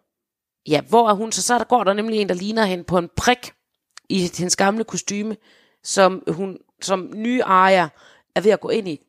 [0.68, 1.42] Ja, hvor er hun så?
[1.42, 3.52] Så der går der nemlig en, der ligner hende på en prik
[4.10, 5.38] i hendes gamle kostyme,
[5.84, 7.90] som hun som nye ejer
[8.36, 9.00] er ved at gå ind i.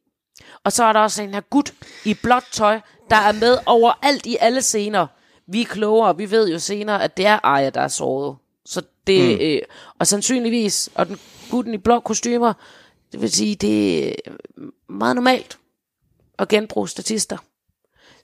[0.65, 1.75] Og så er der også en her gut
[2.05, 2.81] i blåt tøj,
[3.11, 5.07] der er med overalt i alle scener.
[5.47, 8.37] Vi er klogere, vi ved jo senere, at det er Arya, der er såret.
[8.67, 9.45] Så det, mm.
[9.45, 9.61] øh,
[9.99, 11.19] og sandsynligvis, og den
[11.51, 12.53] gutten i blå kostymer,
[13.13, 14.13] det vil sige, det er
[14.89, 15.59] meget normalt
[16.39, 17.37] at genbruge statister.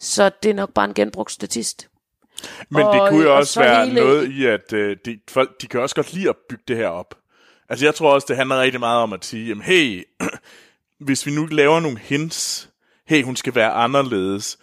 [0.00, 1.88] Så det er nok bare en genbrugt statist.
[2.68, 4.00] Men og, det kunne jo også være hele...
[4.00, 6.88] noget i, at øh, de, folk de kan også godt lide at bygge det her
[6.88, 7.14] op.
[7.68, 10.04] Altså jeg tror også, det handler rigtig meget om at sige, jamen, hey,
[11.00, 12.68] hvis vi nu laver nogle hints,
[13.06, 14.58] hey, hun skal være anderledes,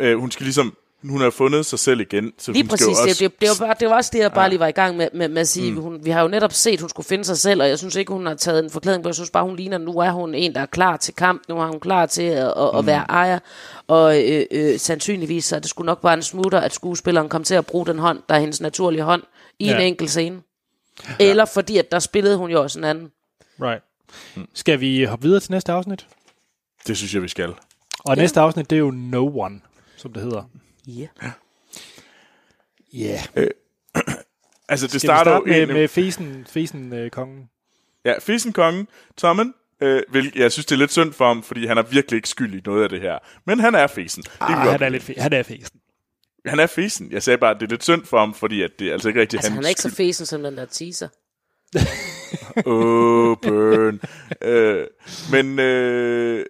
[0.00, 2.32] øh, hun skal ligesom, hun har fundet sig selv igen.
[2.38, 3.24] Så lige hun præcis, skal det, også...
[3.24, 4.48] det, det, var bare, det var også det, jeg bare ja.
[4.48, 5.72] lige var i gang med, med, med at sige.
[5.72, 5.80] Mm.
[5.80, 8.12] Hun, vi har jo netop set, hun skulle finde sig selv, og jeg synes ikke,
[8.12, 9.08] hun har taget en forklædning på.
[9.08, 11.42] Jeg synes bare, hun ligner, nu er hun en, der er klar til kamp.
[11.48, 12.78] Nu er hun klar til at, at, mm.
[12.78, 13.38] at være ejer.
[13.86, 17.54] Og øh, øh, sandsynligvis så det skulle nok bare en smutter, at skuespilleren kom til
[17.54, 19.22] at bruge den hånd, der er hendes naturlige hånd,
[19.58, 19.76] i ja.
[19.76, 20.42] en enkelt scene.
[21.08, 21.14] Ja.
[21.24, 23.10] Eller fordi, at der spillede hun jo også en anden.
[23.60, 23.82] Right.
[24.36, 24.48] Mm.
[24.54, 26.06] Skal vi hoppe videre til næste afsnit?
[26.86, 27.54] Det synes jeg, vi skal.
[28.04, 28.22] Og ja.
[28.22, 29.60] næste afsnit, det er jo No One,
[29.96, 30.44] som det hedder.
[30.86, 31.06] Ja.
[31.22, 31.30] Ja.
[32.94, 33.18] Yeah.
[33.36, 33.50] Øh,
[34.68, 37.48] altså, det Skal starter starte med, med Fesen, Fesen øh, kongen.
[38.04, 41.66] Ja, Fesen kongen, Tommen, øh, vil, jeg synes, det er lidt synd for ham, fordi
[41.66, 43.18] han er virkelig ikke skyld i noget af det her.
[43.46, 44.24] Men han er Fesen.
[44.40, 45.80] Ah, det han, er lidt fe- han er Fesen.
[46.46, 47.12] Han er Fesen.
[47.12, 49.08] Jeg sagde bare, at det er lidt synd for ham, fordi at det er altså
[49.08, 51.08] ikke rigtig altså, hans han er ikke så Fesen som den der teaser.
[52.66, 54.00] Åh, oh, burn.
[54.42, 54.86] øh,
[55.32, 56.46] men øh,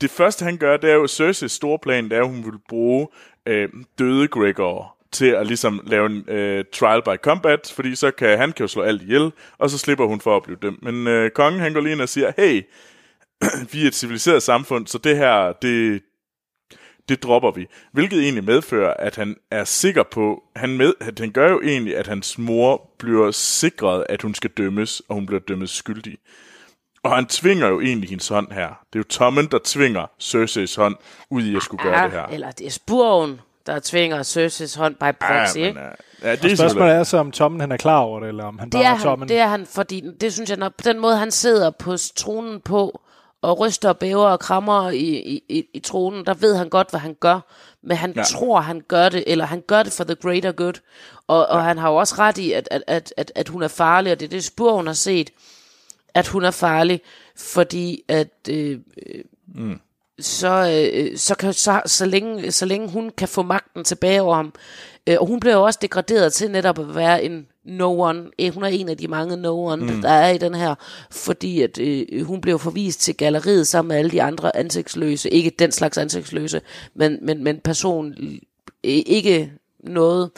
[0.00, 2.58] det første, han gør, det er jo Cersei's store plan, det er, at hun vil
[2.68, 3.08] bruge
[3.46, 3.68] øh,
[3.98, 8.52] døde Gregor til at ligesom lave en øh, trial by combat, fordi så kan han
[8.52, 10.82] kan jo slå alt ihjel, og så slipper hun for at blive dømt.
[10.82, 12.62] Men øh, kongen, han går lige ind og siger, hey,
[13.72, 16.02] vi er et civiliseret samfund, så det her, det,
[17.08, 17.66] det dropper vi.
[17.92, 21.96] Hvilket egentlig medfører, at han er sikker på, han, med, at han gør jo egentlig,
[21.96, 26.18] at hans mor bliver sikret, at hun skal dømmes, og hun bliver dømmes skyldig.
[27.02, 28.66] Og han tvinger jo egentlig hendes hånd her.
[28.66, 30.96] Det er jo Tommen, der tvinger Cersei's hånd
[31.30, 32.26] ud i at skulle gøre ja, det her.
[32.26, 35.82] Eller det er Spurven, der tvinger Cersei's hånd by proxy, ja, men,
[36.22, 38.58] Ja, det er spørgsmålet er så, om Tommen han er klar over det, eller om
[38.58, 39.28] han det bare er, er Tommen.
[39.28, 42.60] Det er han, fordi det synes jeg, når, på den måde han sidder på tronen
[42.60, 43.00] på,
[43.44, 46.90] og ryster og bæver og krammer i, i, i, i tronen, der ved han godt,
[46.90, 47.40] hvad han gør.
[47.82, 48.22] Men han ja.
[48.22, 50.74] tror, han gør det, eller han gør det for the greater good.
[51.26, 51.64] Og, og ja.
[51.64, 54.20] han har jo også ret i, at, at, at, at, at hun er farlig, og
[54.20, 55.30] det er det spor, hun har set,
[56.14, 57.00] at hun er farlig,
[57.36, 58.28] fordi at...
[58.48, 58.78] Øh,
[59.54, 59.80] mm
[60.18, 64.34] så, øh, så, kan, så, så, længe, så længe hun kan få magten tilbage over
[64.34, 64.52] ham.
[65.06, 68.30] Øh, og hun bliver jo også degraderet til netop at være en no one.
[68.40, 70.02] Øh, hun er en af de mange no one, mm.
[70.02, 70.74] der er i den her,
[71.10, 75.30] fordi at øh, hun blev forvist til galleriet sammen med alle de andre ansigtsløse.
[75.30, 76.60] Ikke den slags ansigtsløse,
[76.94, 78.32] men, men, men person, øh,
[78.84, 79.52] ikke
[79.84, 80.30] noget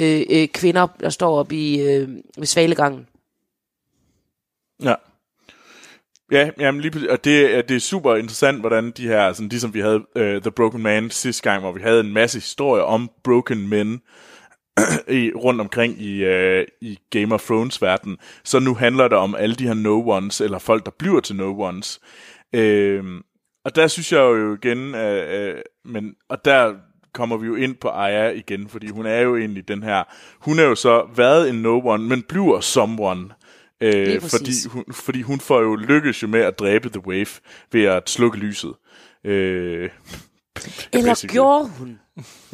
[0.00, 2.08] øh, øh, kvinder, der står op i øh,
[2.38, 3.06] ved svalegangen.
[4.82, 4.94] Ja.
[6.32, 9.74] Ja, jamen lige, og det, er, det er super interessant, hvordan de her, sådan, ligesom
[9.74, 13.10] vi havde uh, The Broken Man sidste gang, hvor vi havde en masse historier om
[13.24, 14.00] broken men,
[15.08, 18.16] i, rundt omkring i, uh, i Game of Thrones-verdenen.
[18.44, 21.98] Så nu handler det om alle de her no-ones, eller folk, der bliver til no-ones.
[22.56, 23.20] Uh,
[23.64, 25.60] og der synes jeg jo igen, uh, uh,
[25.92, 26.74] men, og der
[27.12, 30.04] kommer vi jo ind på Aya igen, fordi hun er jo egentlig den her,
[30.40, 33.28] hun er jo så været en no-one, men bliver someone.
[33.80, 37.40] Øh, fordi, hun, fordi hun får jo lykkes jo med at dræbe The Wave
[37.72, 38.74] ved at slukke lyset.
[39.24, 39.90] Øh,
[40.92, 41.98] Eller gjorde hun?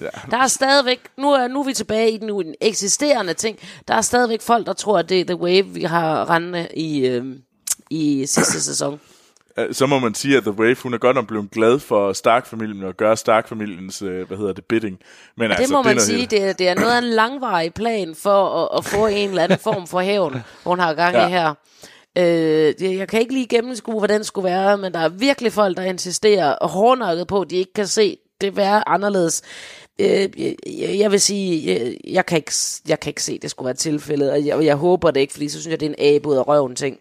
[0.01, 0.09] Ja.
[0.31, 3.59] Der er stadigvæk, nu er, nu er vi tilbage i den eksisterende ting,
[3.89, 7.07] der er stadigvæk folk, der tror, at det er The Wave, vi har rendende i,
[7.07, 7.25] øh,
[7.91, 9.01] i sidste sæson.
[9.73, 12.85] Så må man sige, at The Wave, hun er godt nok blevet glad for Stark-familien
[12.85, 14.99] og gøre Stark-familiens, øh, hvad hedder det, bidding.
[15.37, 17.75] Men det altså, må det man sige, det er, det er noget af en langvarig
[17.75, 21.19] plan for at, at få en eller anden form for hævn, hun har gang i
[21.19, 21.29] ja.
[21.29, 21.55] her.
[22.19, 25.77] Øh, jeg kan ikke lige gennemskue, hvad den skulle være, men der er virkelig folk,
[25.77, 29.43] der insisterer hårdnakket på, at de ikke kan se det være anderledes.
[29.99, 30.29] Øh,
[31.01, 32.53] jeg vil sige, jeg, jeg, kan ikke,
[32.89, 35.33] jeg kan ikke se, at det skulle være tilfældet, og jeg, jeg håber det ikke,
[35.33, 36.99] fordi så synes jeg, det er en abe ud af røven ting.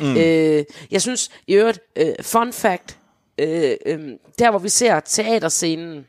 [0.00, 0.16] Mm.
[0.16, 2.98] Øh, jeg synes, i øvrigt, øh, fun fact,
[3.38, 3.98] øh, øh,
[4.38, 6.06] der hvor vi ser teaterscenen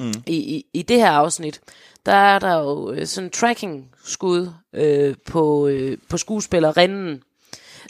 [0.00, 0.12] mm.
[0.26, 1.60] i, i, i det her afsnit,
[2.06, 7.22] der er der jo øh, sådan en tracking-skud øh, på, øh, på skuespillerinden,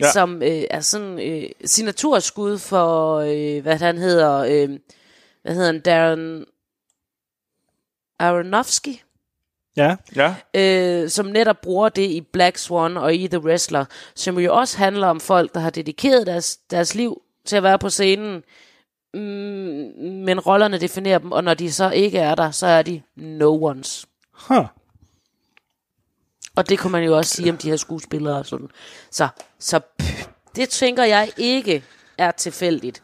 [0.00, 0.12] ja.
[0.12, 4.78] som øh, er sådan øh, signaturskud for, øh, hvad han hedder, øh,
[5.46, 6.44] hvad hedder han, Darren
[8.18, 8.96] Aronofsky,
[9.76, 9.96] Ja.
[10.16, 10.34] ja.
[10.54, 13.84] Øh, som netop bruger det i Black Swan og i The Wrestler,
[14.14, 17.78] som jo også handler om folk, der har dedikeret deres, deres liv til at være
[17.78, 18.42] på scenen,
[19.14, 19.20] mm,
[20.24, 23.64] men rollerne definerer dem, og når de så ikke er der, så er de no
[23.64, 24.06] ones.
[24.32, 24.66] Huh.
[26.56, 28.68] Og det kunne man jo også sige om de her skuespillere og sådan.
[29.10, 29.28] Så,
[29.58, 30.26] så pff,
[30.56, 31.84] det tænker jeg ikke
[32.18, 33.02] er tilfældigt.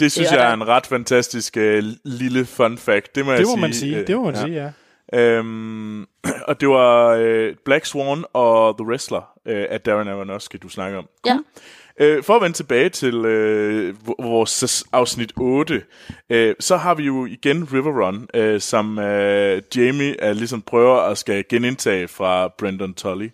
[0.00, 3.14] Det synes det jeg er en ret fantastisk uh, lille fun fact.
[3.14, 3.60] Det må, det jeg må sige.
[3.60, 4.04] man sige.
[4.06, 4.40] Det må man ja.
[4.40, 4.70] sige, ja.
[5.12, 6.06] Øhm,
[6.48, 10.98] og det var øh, Black Swan og The Wrestler øh, af Darren Aronofsky, du snakker
[10.98, 11.06] om.
[11.26, 11.38] Ja.
[12.00, 15.82] Øh, for at vende tilbage til øh, vores afsnit 8,
[16.30, 20.96] øh, så har vi jo igen River Run, øh, som øh, Jamie er ligesom prøver
[20.96, 23.28] at skal genindtage fra Brendan Tully.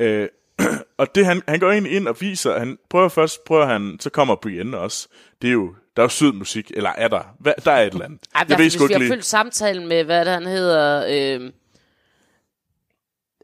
[0.00, 0.28] Øh,
[0.98, 4.10] og det han, han går ind ind og viser, han prøver først, prøver han, så
[4.10, 5.08] kommer Brienne også.
[5.42, 7.34] Det er jo der er jo sød musik, eller er der?
[7.38, 8.20] Hvad, der er et eller andet.
[8.34, 11.04] Ej, jeg ved, hvis vi har følt samtalen med, hvad det, han hedder...
[11.08, 11.50] Øh,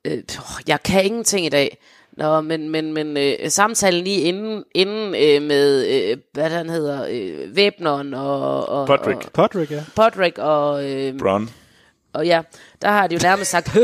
[0.04, 0.22] øh,
[0.68, 1.78] jeg kan ingenting i dag.
[2.12, 7.06] Nå, men, men, men øh, samtalen lige inden, inden øh, med, øh, hvad han hedder,
[7.10, 8.68] øh, Væbneren og...
[8.68, 9.24] og Podrick.
[9.24, 9.84] Og, Podrick, ja.
[9.96, 10.90] Podrick og...
[10.90, 11.50] Øh, Bron.
[12.12, 12.42] Og ja,
[12.82, 13.78] der har de jo nærmest sagt,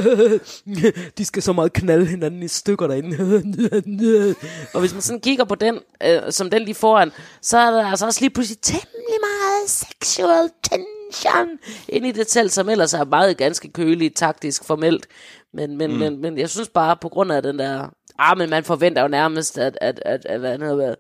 [1.19, 3.17] de skal så meget knalde hinanden i stykker derinde.
[4.75, 7.13] og hvis man sådan kigger på den, øh, som den lige foran,
[7.43, 12.53] så er der altså også lige pludselig temmelig meget sexual tension ind i det telt,
[12.53, 15.07] som ellers er meget ganske køligt, taktisk, formelt.
[15.55, 15.99] Men, men, mm.
[15.99, 17.89] men, men jeg synes bare, på grund af den der...
[18.19, 20.95] Ah, men man forventer jo nærmest, at, at, at, at hvad han hedder,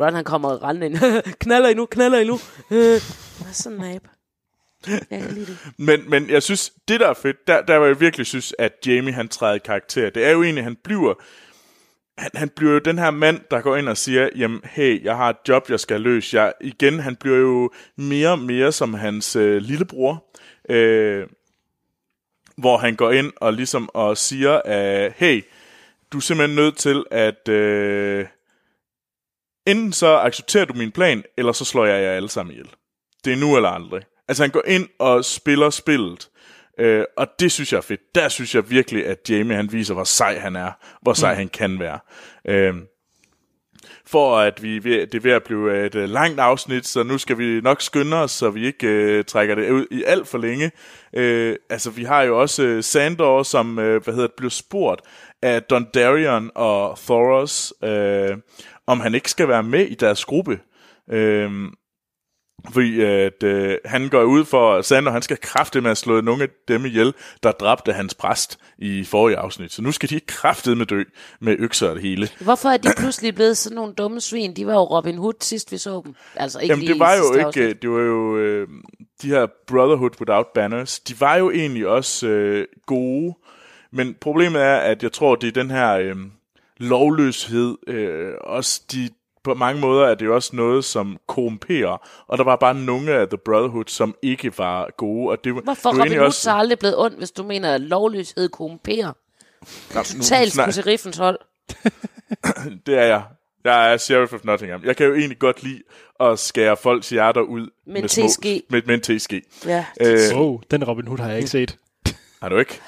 [0.00, 1.22] Ron han kommer rendende ind.
[1.44, 2.38] knaller I nu, knaller I nu.
[5.86, 8.72] Men, men jeg synes, det der er fedt, der, der var jeg virkelig synes, at
[8.86, 10.10] Jamie han træder i karakter.
[10.10, 11.14] Det er jo egentlig, han bliver
[12.18, 15.16] han, han bliver jo den her mand, der går ind og siger, jamen, hey, jeg
[15.16, 16.42] har et job, jeg skal løse.
[16.42, 20.24] Jeg, igen, han bliver jo mere og mere som hans øh, lillebror,
[20.68, 21.26] øh,
[22.56, 25.44] hvor han går ind og ligesom og siger, at hey,
[26.12, 28.26] du er simpelthen nødt til at, øh,
[29.66, 32.70] enten så accepterer du min plan, eller så slår jeg jer alle sammen ihjel.
[33.24, 34.02] Det er nu eller aldrig.
[34.28, 36.28] Altså han går ind og spiller spillet.
[36.78, 38.00] Øh, og det synes jeg er fedt.
[38.14, 40.72] Der synes jeg virkelig, at Jamie han viser, hvor sej han er.
[41.02, 41.36] Hvor sej mm.
[41.36, 41.98] han kan være.
[42.48, 42.74] Øh,
[44.06, 47.38] for at vi det er ved at blive et uh, langt afsnit, så nu skal
[47.38, 50.70] vi nok skynde os, så vi ikke uh, trækker det ud i alt for længe.
[51.16, 55.00] Uh, altså, vi har jo også uh, Sandor, som uh, hvad hedder det, bliver spurgt
[55.42, 58.36] af Dondarion og Thoros, uh,
[58.86, 60.60] om han ikke skal være med i deres gruppe.
[61.12, 61.72] Uh,
[62.70, 66.42] fordi at, øh, han går ud for, Sander han skal kræfte med at slå nogle
[66.42, 69.72] af dem ihjel, der dræbte hans præst i forrige afsnit.
[69.72, 71.02] Så nu skal de kræfte med dø
[71.40, 72.28] med økser og det hele.
[72.40, 74.56] Hvorfor er de pludselig blevet sådan nogle dumme svin?
[74.56, 76.14] De var jo Robin Hood sidst vi så dem.
[76.36, 77.82] Altså ikke Jamen det var jo ikke, afsnit.
[77.82, 78.68] det var jo øh,
[79.22, 83.34] de her Brotherhood Without Banners, de var jo egentlig også øh, gode,
[83.92, 86.16] men problemet er, at jeg tror, det er den her øh,
[86.76, 89.08] lovløshed, øh, også de
[89.44, 93.12] på mange måder er det jo også noget, som korrumperer, og der var bare nogle
[93.12, 95.30] af The Brotherhood, som ikke var gode.
[95.30, 96.40] Og det, Hvorfor det Robin Hood også...
[96.40, 99.12] så aldrig blevet ondt, hvis du mener, at lovløshed korrumperer?
[99.94, 101.38] Totalt på sheriffens hold.
[102.86, 103.22] det er jeg.
[103.64, 104.84] Jeg er Sheriff of Nottingham.
[104.84, 105.82] Jeg kan jo egentlig godt lide
[106.20, 108.46] at skære folks hjerter ud med, med TSG.
[108.70, 109.32] Med, med en TSG.
[109.66, 109.86] Ja.
[110.00, 111.76] Øh, oh, den Robin Hood har jeg ikke set.
[112.42, 112.80] Har du ikke?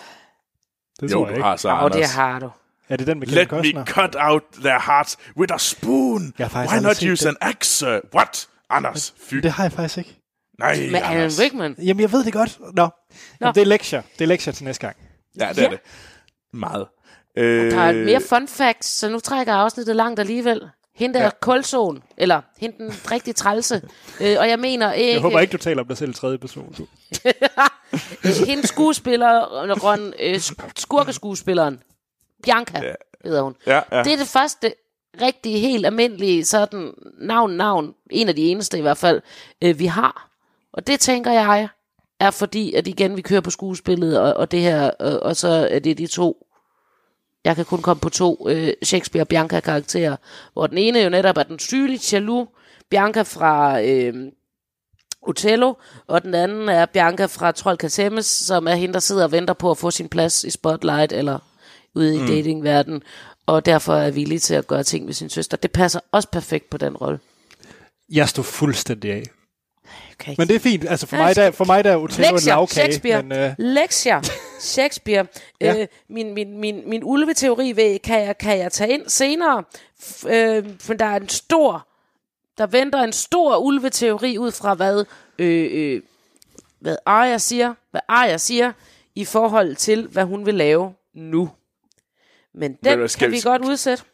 [1.00, 1.42] Det Jo, tror jeg ikke.
[1.44, 2.14] har så, Og det Anders.
[2.14, 2.50] har du.
[2.88, 3.80] Er det den med Kevin Let Costner?
[3.80, 6.34] me cut out their hearts with a spoon.
[6.38, 7.36] Jeg Why not use den.
[7.40, 8.00] an axe?
[8.14, 8.48] What?
[8.70, 9.34] Anders, fy.
[9.34, 10.20] Det har jeg faktisk ikke.
[10.58, 11.40] Nej, Med Alan Anders.
[11.40, 11.74] Rickman.
[11.78, 12.58] Jamen, jeg ved det godt.
[12.60, 12.66] Nå.
[12.76, 12.88] Nå.
[13.40, 14.02] Jamen, det er lektier.
[14.18, 14.96] Det er lektier til næste gang.
[15.40, 15.64] Ja, det Ja.
[15.66, 15.80] er det.
[16.52, 16.86] Meget.
[17.38, 20.60] Øh, Der er mere fun facts, så nu trækker afsnittet langt alligevel.
[20.96, 21.30] Hende der Ja.
[21.40, 23.82] kulsonen, eller hende den rigtig trælse.
[24.20, 25.12] Øh, og jeg mener ikke...
[25.12, 26.72] Jeg håber ikke, du taler om dig selv i tredje person.
[26.78, 26.86] Du.
[28.24, 31.80] Øh, hende skuespilleren, øh, sk- skurkeskuespilleren,
[32.44, 32.92] Bianca, Ja.
[33.24, 33.56] hedder hun.
[33.66, 34.02] Ja, ja.
[34.02, 34.74] Det er det første
[35.22, 39.22] rigtige, helt almindelige sådan navn, navn, en af de eneste i hvert fald,
[39.62, 40.30] øh, vi har.
[40.72, 41.68] Og det tænker jeg
[42.20, 45.48] er fordi, at igen vi kører på skuespillet, og, og det her, og, og så
[45.70, 46.46] er det de to,
[47.44, 50.16] jeg kan kun komme på to øh, Shakespeare og Bianca karakterer,
[50.52, 52.48] hvor den ene jo netop er den sygeligt jaloux,
[52.90, 54.14] Bianca fra øh,
[55.22, 55.74] Othello,
[56.06, 59.54] og den anden er Bianca fra Trold Kassemes, som er hende, der sidder og venter
[59.54, 61.38] på at få sin plads i Spotlight, eller
[61.94, 62.26] ude i mm.
[62.26, 63.02] datingverdenen,
[63.46, 65.56] og derfor er villig til at gøre ting med sin søster.
[65.56, 67.18] Det passer også perfekt på den rolle.
[68.12, 69.22] Jeg står fuldstændig af.
[70.20, 70.34] Okay.
[70.38, 70.84] Men det er fint.
[70.88, 72.68] Altså for Ja, mig, der, for mig der er Othello en Lektier, lavkage.
[72.74, 73.22] Shakespeare.
[73.22, 74.20] Men, øh, Lektier,
[74.60, 75.26] Shakespeare.
[75.60, 75.80] Ja.
[75.80, 79.64] øh, min, min, min, min ulveteori ved, kan jeg, kan jeg tage ind senere,
[80.02, 81.88] F- øh, for der er en stor,
[82.58, 85.04] der venter en stor ulveteori ud fra, hvad,
[85.38, 86.02] øh, øh,
[86.80, 88.72] hvad Arya siger, hvad Arya siger,
[89.14, 91.50] i forhold til, hvad hun vil lave nu.
[92.54, 94.04] Men den hvad, skal kan vi- vi godt udsætte.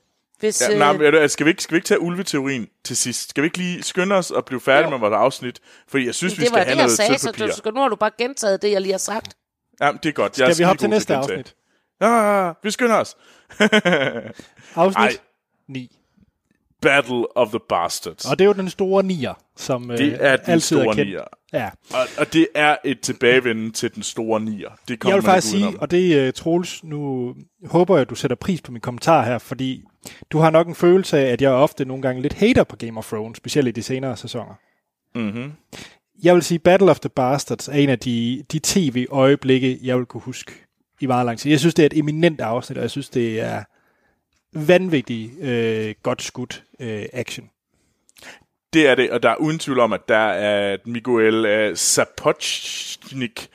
[0.40, 2.68] Hvis, Ja, øh, nej, men, du hvad, skal, vi ikke, skal vi ikke tage ulveteorien
[2.84, 3.30] til sidst?
[3.30, 4.90] Skal vi ikke lige skynde os og blive færdige Jo.
[4.90, 5.60] med vores afsnit?
[5.88, 7.74] Fordi jeg synes, vi det skal var have det, jeg noget sagde, så du, skal,
[7.74, 9.34] nu har du bare gentaget det, jeg lige har sagt.
[9.80, 10.34] Ja, det er godt.
[10.34, 11.54] skal jeg er vi hoppe til næste afsnit?
[12.00, 13.16] Ja, vi skynder os.
[14.74, 15.16] Afsnit Ej.
[15.68, 15.96] 9.
[16.82, 18.24] Battle of the Bastards.
[18.30, 20.92] Og det er jo den store nier, som øh, det er den altid store er
[20.94, 21.08] kendt.
[21.08, 21.24] nier.
[21.52, 21.70] Ja.
[21.94, 24.70] Og, og det er et tilbagevenden til den store nier.
[24.88, 27.34] Det kommer Jeg vil faktisk sige, og det er Troels, nu
[27.64, 29.84] håber jeg, at du sætter pris på min kommentar her, fordi
[30.30, 32.98] du har nok en følelse af, at jeg ofte nogle gange lidt hater på Game
[32.98, 34.54] of Thrones, specielt i de senere sæsoner.
[35.14, 35.52] Mm-hmm.
[36.22, 40.06] Jeg vil sige, Battle of the Bastards er en af de, de tv-øjeblikke, jeg vil
[40.06, 40.52] kunne huske
[41.00, 41.50] i meget lang tid.
[41.50, 43.64] Jeg synes, det er et eminent afsnit, og jeg synes, det er
[44.52, 47.50] vanvittigt øh, godt skudt øh, action.
[48.72, 53.48] Det er det, og der er uden tvivl om, at der er Miguel uh, Sapochnik,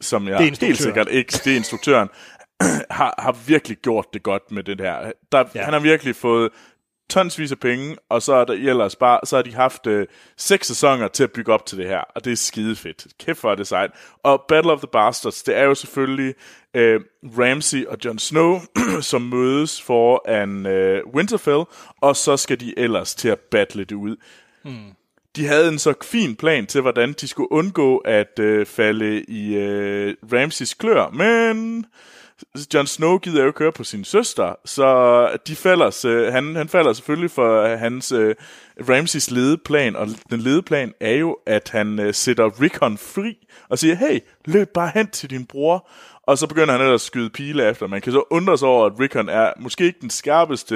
[0.00, 2.08] som jeg Det er helt sikkert ikke, det er instruktøren,
[2.90, 5.12] har, har virkelig gjort det godt med det her.
[5.32, 5.62] Der, Ja.
[5.62, 6.50] Han har virkelig fået
[7.12, 10.66] tonsvis af penge, og så er der ellers bare, så har de haft øh, seks
[10.66, 13.06] sæsoner til at bygge op til det her, og det er skide fedt.
[13.18, 13.90] Kæft for det sejt.
[14.22, 16.34] Og Battle of the Bastards, det er jo selvfølgelig
[16.74, 17.00] øh,
[17.38, 18.60] Ramsay og Jon Snow,
[19.10, 21.64] som mødes foran øh, Winterfell,
[22.00, 24.16] og så skal de ellers til at battle det ud.
[24.64, 24.92] Mm.
[25.36, 29.54] De havde en så fin plan til, hvordan de skulle undgå at øh, falde i
[29.54, 31.86] øh, Ramses klør, men
[32.74, 36.92] Jon Snow gider jo køre på sin søster, så de falder, øh, han, han falder
[36.92, 38.34] selvfølgelig for hans øh,
[38.88, 43.94] Ramses ledeplan, og den ledeplan er jo, at han øh, sætter Rickon fri og siger,
[43.94, 45.88] hey, løb bare hen til din bror,
[46.22, 47.86] og så begynder han ellers at skyde pile efter.
[47.86, 50.74] Man kan så undre sig over, at Rickon er måske ikke den skarpeste,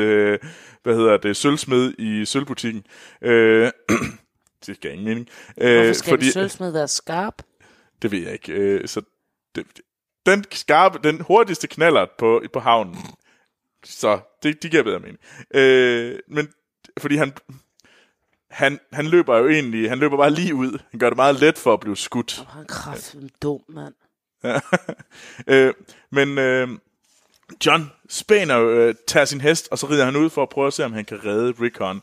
[0.82, 2.84] hvad hedder det, sølvsmed i sølvbutikken.
[3.22, 3.70] Øh,
[4.66, 5.28] det giver ingen mening.
[5.60, 6.26] Øh, Hvorfor skal fordi...
[6.26, 7.42] en sølvsmed være skarp?
[8.02, 8.52] det ved jeg ikke.
[8.52, 9.02] Øh, så
[9.54, 9.66] det,
[10.26, 12.96] den skarpe, den hurtigste knaller på, på havnen.
[13.84, 15.18] Så det, de giver bedre mening.
[15.54, 16.48] Øh, men
[16.98, 17.32] fordi han,
[18.50, 20.78] han, han løber jo egentlig, han løber bare lige ud.
[20.90, 22.44] Han gør det meget let for at blive skudt.
[22.48, 23.94] Han er kraften dum, mand.
[25.52, 25.74] øh,
[26.10, 26.68] men øh,
[27.66, 30.72] John spæner, øh, tager sin hest, og så rider han ud for at prøve at
[30.72, 32.02] se, om han kan redde Rickon.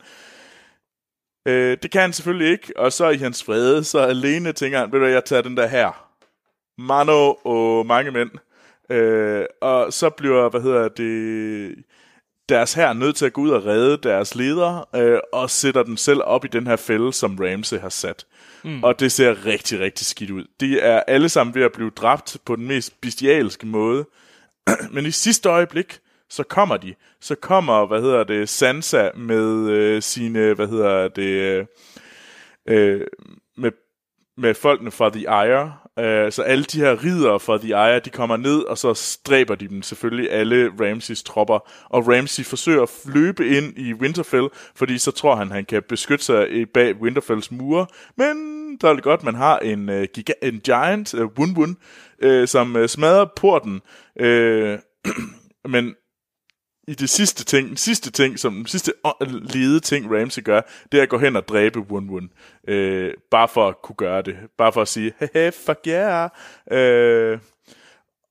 [1.46, 4.92] Øh, det kan han selvfølgelig ikke, og så i hans vrede, så alene tænker han,
[4.92, 6.10] ved du jeg tager den der her.
[6.78, 8.30] Mano og mange mænd.
[8.90, 11.84] Øh, og så bliver, hvad hedder det,
[12.48, 15.96] deres her nødt til at gå ud og redde deres leder, øh, og sætter dem
[15.96, 18.26] selv op i den her fælde, som Ramsey har sat.
[18.64, 18.84] Mm.
[18.84, 20.44] Og det ser rigtig, rigtig skidt ud.
[20.60, 24.06] De er alle sammen ved at blive dræbt på den mest bestialske måde.
[24.94, 25.98] Men i sidste øjeblik,
[26.30, 26.94] så kommer de.
[27.20, 31.66] Så kommer, hvad hedder det, Sansa med øh, sine, hvad hedder det, øh,
[32.68, 33.06] øh
[33.56, 33.72] med,
[34.36, 35.74] med folkene fra The Ire.
[35.98, 39.54] Øh, så alle de her ridere fra The Ire, de kommer ned, og så stræber
[39.54, 41.58] de dem selvfølgelig alle Ramsays tropper.
[41.90, 46.24] Og Ramsey forsøger at løbe ind i Winterfell, fordi så tror han, han kan beskytte
[46.24, 47.86] sig bag Winterfells mure.
[48.16, 48.36] Men
[48.80, 51.76] der er det godt, man har en, øh, giga- en giant, øh, Wun Wun,
[52.22, 53.80] øh, som øh, smadrer porten.
[54.20, 54.78] Øh,
[55.68, 55.94] men
[56.88, 60.60] i det sidste ting, den sidste ting, som den sidste øh, lede ting, Ramsey gør,
[60.92, 62.30] det er at gå hen og dræbe Wun Wun.
[62.68, 64.36] Øh, bare for at kunne gøre det.
[64.58, 66.30] Bare for at sige, hehe, fuck yeah.
[66.70, 67.38] Øh,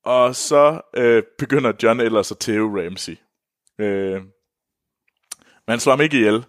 [0.05, 3.17] og så øh, begynder John ellers at tæve Ramsey.
[3.79, 4.21] Øh,
[5.65, 6.45] men han slår ham ikke ihjel,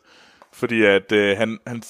[0.53, 1.83] fordi at øh, han, han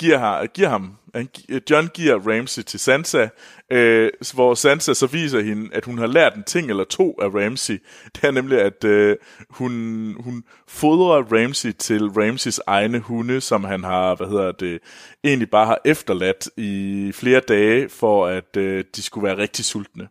[0.00, 1.28] giver, giver ham, han,
[1.70, 3.28] John giver Ramsey til Sansa,
[3.70, 7.26] øh, hvor Sansa så viser hende, at hun har lært en ting eller to af
[7.26, 7.82] Ramsey.
[8.14, 9.16] Det er nemlig, at øh,
[9.50, 9.72] hun,
[10.20, 14.78] hun fodrer Ramsey til Ramseys egne hunde, som han har, hvad hedder det,
[15.24, 20.08] egentlig bare har efterladt i flere dage, for at øh, de skulle være rigtig sultne.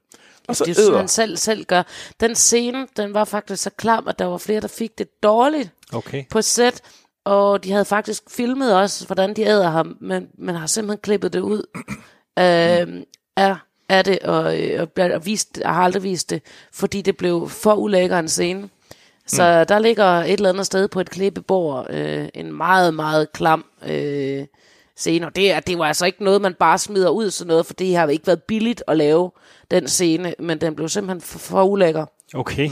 [0.47, 1.83] Og så det er sådan, han selv, selv gør.
[2.19, 5.71] Den scene, den var faktisk så klam, at der var flere, der fik det dårligt
[5.93, 6.23] okay.
[6.29, 6.81] på set.
[7.29, 11.33] Og de havde faktisk filmet også, hvordan de æder ham, men man har simpelthen klippet
[11.33, 11.63] det ud
[12.39, 13.03] øh,
[13.35, 13.55] af,
[13.89, 16.41] af det, og, og, og, vist, og har aldrig vist det,
[16.73, 18.69] fordi det blev for ulækker en scene.
[19.25, 19.67] Så mm.
[19.67, 24.45] der ligger et eller andet sted på et klippebord øh, en meget, meget klam øh,
[24.95, 25.25] scene.
[25.25, 27.95] Og det, det var altså ikke noget, man bare smider ud sådan noget, for det
[27.95, 29.31] har ikke været billigt at lave
[29.71, 32.05] den scene, men den blev simpelthen for, for ulækker.
[32.33, 32.69] Okay.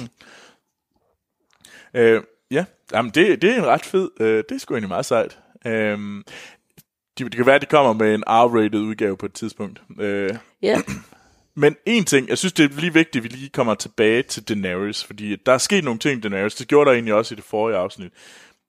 [1.93, 2.21] Øh,
[2.51, 5.39] ja, Jamen, det, det er en ret fed, øh, det er sgu egentlig meget sejt.
[5.65, 6.23] Øh,
[7.17, 9.81] det, det kan være, at de kommer med en R-rated udgave på et tidspunkt.
[9.99, 10.81] Øh, ja.
[11.55, 14.43] Men en ting, jeg synes, det er lige vigtigt, at vi lige kommer tilbage til
[14.49, 16.55] Daenerys, fordi der er sket nogle ting i Daenerys.
[16.55, 18.11] Det gjorde der egentlig også i det forrige afsnit.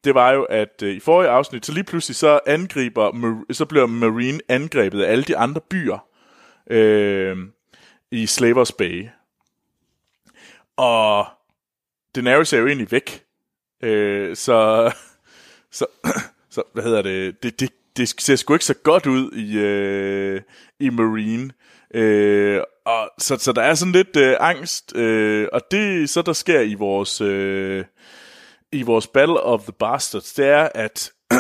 [0.05, 3.87] Det var jo, at øh, i forrige afsnit, så lige pludselig så angriber, så bliver
[3.87, 6.07] Marine angrebet af alle de andre byer
[6.71, 7.37] øh,
[8.11, 9.09] i Slavers Bay.
[10.77, 11.27] Og
[12.15, 13.28] Daenerys er jo egentlig væk.
[13.83, 14.91] Øh, så,
[15.71, 15.87] så,
[16.51, 20.41] så, hvad hedder det, det, det, det ser sgu ikke så godt ud i, øh,
[20.81, 21.51] i Marine.
[21.95, 26.33] Øh, og så, så der er sådan lidt øh, angst, øh, og det så der
[26.33, 27.85] sker i vores øh,
[28.73, 31.13] i vores Battle of the Bastards, det er at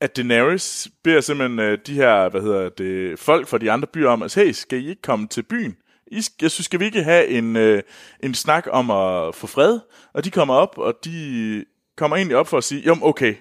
[0.00, 4.08] at Daenerys beder simpelthen øh, de her, hvad hedder det, folk fra de andre byer
[4.08, 5.76] om, at hey, skal I ikke komme til byen?
[6.12, 7.82] I, jeg synes, skal vi ikke have en, øh,
[8.22, 9.80] en snak om at få fred?
[10.12, 11.64] Og de kommer op, og de
[11.96, 13.34] kommer egentlig op for at sige, jo, okay,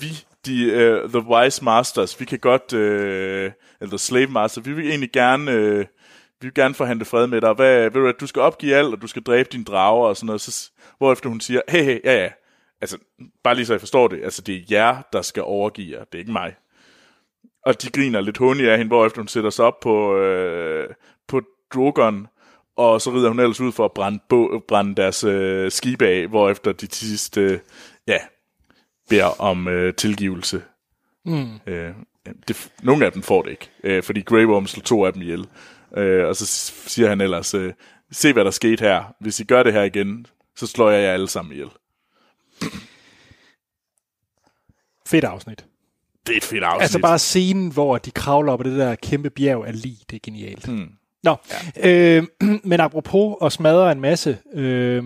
[0.00, 0.66] vi, de,
[1.04, 5.12] uh, the wise masters, vi kan godt, uh, eller the slave master, vi vil egentlig
[5.12, 5.78] gerne, uh,
[6.40, 7.52] vi vil gerne forhandle fred med dig.
[7.52, 10.16] Hvad, ved du, at du skal opgive alt, og du skal dræbe dine drager og
[10.16, 10.40] sådan noget.
[10.40, 12.28] Så, hvorefter hun siger, hey, hey, ja, ja,
[12.80, 12.98] altså,
[13.44, 16.14] bare lige så jeg forstår det, altså det er jer, der skal overgive jer, det
[16.14, 16.54] er ikke mig.
[17.66, 20.94] Og de griner lidt hundigt af hende, hvorefter hun sætter sig op på, øh,
[21.28, 21.42] på
[21.74, 22.26] Drogon,
[22.76, 26.26] og så rider hun ellers ud for at brænde, bo, brænde deres øh, skibe af,
[26.26, 27.58] hvorefter de til sidst, øh,
[28.06, 28.18] ja,
[29.08, 30.62] beder om øh, tilgivelse.
[31.24, 31.58] Mm.
[31.66, 31.94] Øh,
[32.48, 35.22] det, nogle af dem får det ikke, øh, fordi Grey Worm slår to af dem
[35.22, 35.48] ihjel.
[35.96, 36.46] Øh, og så
[36.86, 37.72] siger han ellers, øh,
[38.12, 39.14] se hvad der skete her.
[39.20, 41.70] Hvis I gør det her igen, så slår jeg jer alle sammen ihjel.
[45.06, 45.66] Fedt afsnit.
[46.26, 46.82] Det er et fedt afsnit.
[46.82, 50.16] Altså bare scenen, hvor de kravler op ad det der kæmpe bjerg af lig, det
[50.16, 50.66] er genialt.
[50.66, 50.88] Hmm.
[51.24, 51.36] Nå,
[51.76, 52.16] ja.
[52.16, 52.26] øh,
[52.70, 55.02] men apropos at smadre en masse, øh,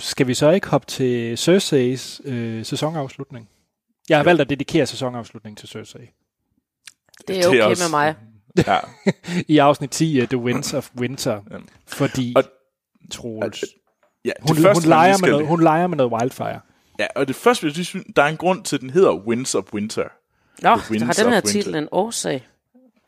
[0.00, 3.48] skal vi så ikke hoppe til Cersei's øh, sæsonafslutning?
[4.08, 4.28] Jeg har ja.
[4.28, 6.10] valgt at dedikere sæsonafslutningen til Cersei.
[7.28, 8.14] Det er okay det er også, med mig.
[8.66, 8.78] Ja.
[9.48, 11.40] I afsnit 10 af The Winds of Winter.
[11.50, 11.56] Ja.
[11.86, 12.44] Fordi, og,
[13.10, 13.64] Troels,
[14.24, 16.60] ja, hun, første, hun, leger med noget, hun leger med noget wildfire.
[16.98, 19.54] Ja, og det første, jeg synes, der er en grund til, at den hedder Winds
[19.54, 20.02] of Winter.
[20.62, 22.46] Nå, der har den her titel en årsag.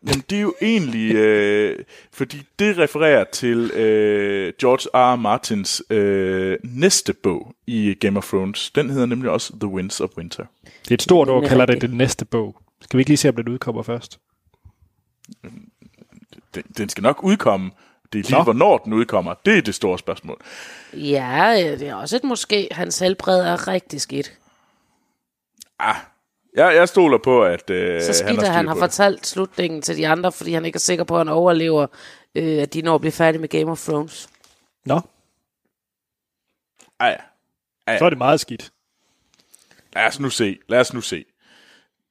[0.08, 1.78] Jamen, det er jo egentlig, øh,
[2.12, 5.12] fordi det refererer til øh, George R.
[5.12, 5.16] R.
[5.16, 8.70] Martins øh, næste bog i Game of Thrones.
[8.70, 10.44] Den hedder nemlig også The Winds of Winter.
[10.82, 12.56] Det er et stort ord, kalder det den næste bog.
[12.80, 14.18] Skal vi ikke lige se, om den udkommer først?
[16.54, 17.70] Den, den skal nok udkomme.
[18.12, 18.42] Det er lige, Så.
[18.42, 19.34] hvornår den udkommer.
[19.46, 20.40] Det er det store spørgsmål.
[20.92, 22.68] Ja, det er også et måske.
[22.70, 24.38] Hans helbred er rigtig skidt.
[25.78, 25.96] Ah,
[26.54, 29.96] jeg, jeg stoler på, at øh, Så skidt, han har, han har fortalt slutningen til
[29.96, 31.86] de andre, fordi han ikke er sikker på, at han overlever,
[32.34, 34.28] øh, at de når at blive færdige med Game of Thrones.
[34.86, 35.00] Nå.
[37.00, 37.20] Ej.
[37.86, 37.98] Ej.
[37.98, 38.72] Så er det meget skidt.
[39.96, 40.58] Lad os nu se.
[40.68, 41.24] Lad os nu se.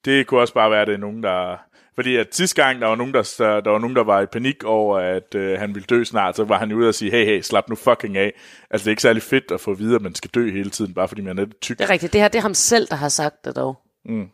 [0.05, 1.57] Det kunne også bare være, at det er nogen, der...
[1.95, 3.21] Fordi at sidste gang, der var nogen, der,
[3.65, 6.43] der, var, nogen, der var i panik over, at øh, han ville dø snart, så
[6.43, 8.33] var han ude og sige, hey, hey, slap nu fucking af.
[8.69, 10.69] Altså, det er ikke særlig fedt at få at vide, at man skal dø hele
[10.69, 11.77] tiden, bare fordi man er lidt tyk.
[11.77, 12.13] Det er rigtigt.
[12.13, 13.77] Det her det er ham selv, der har sagt det dog.
[14.05, 14.29] Mm.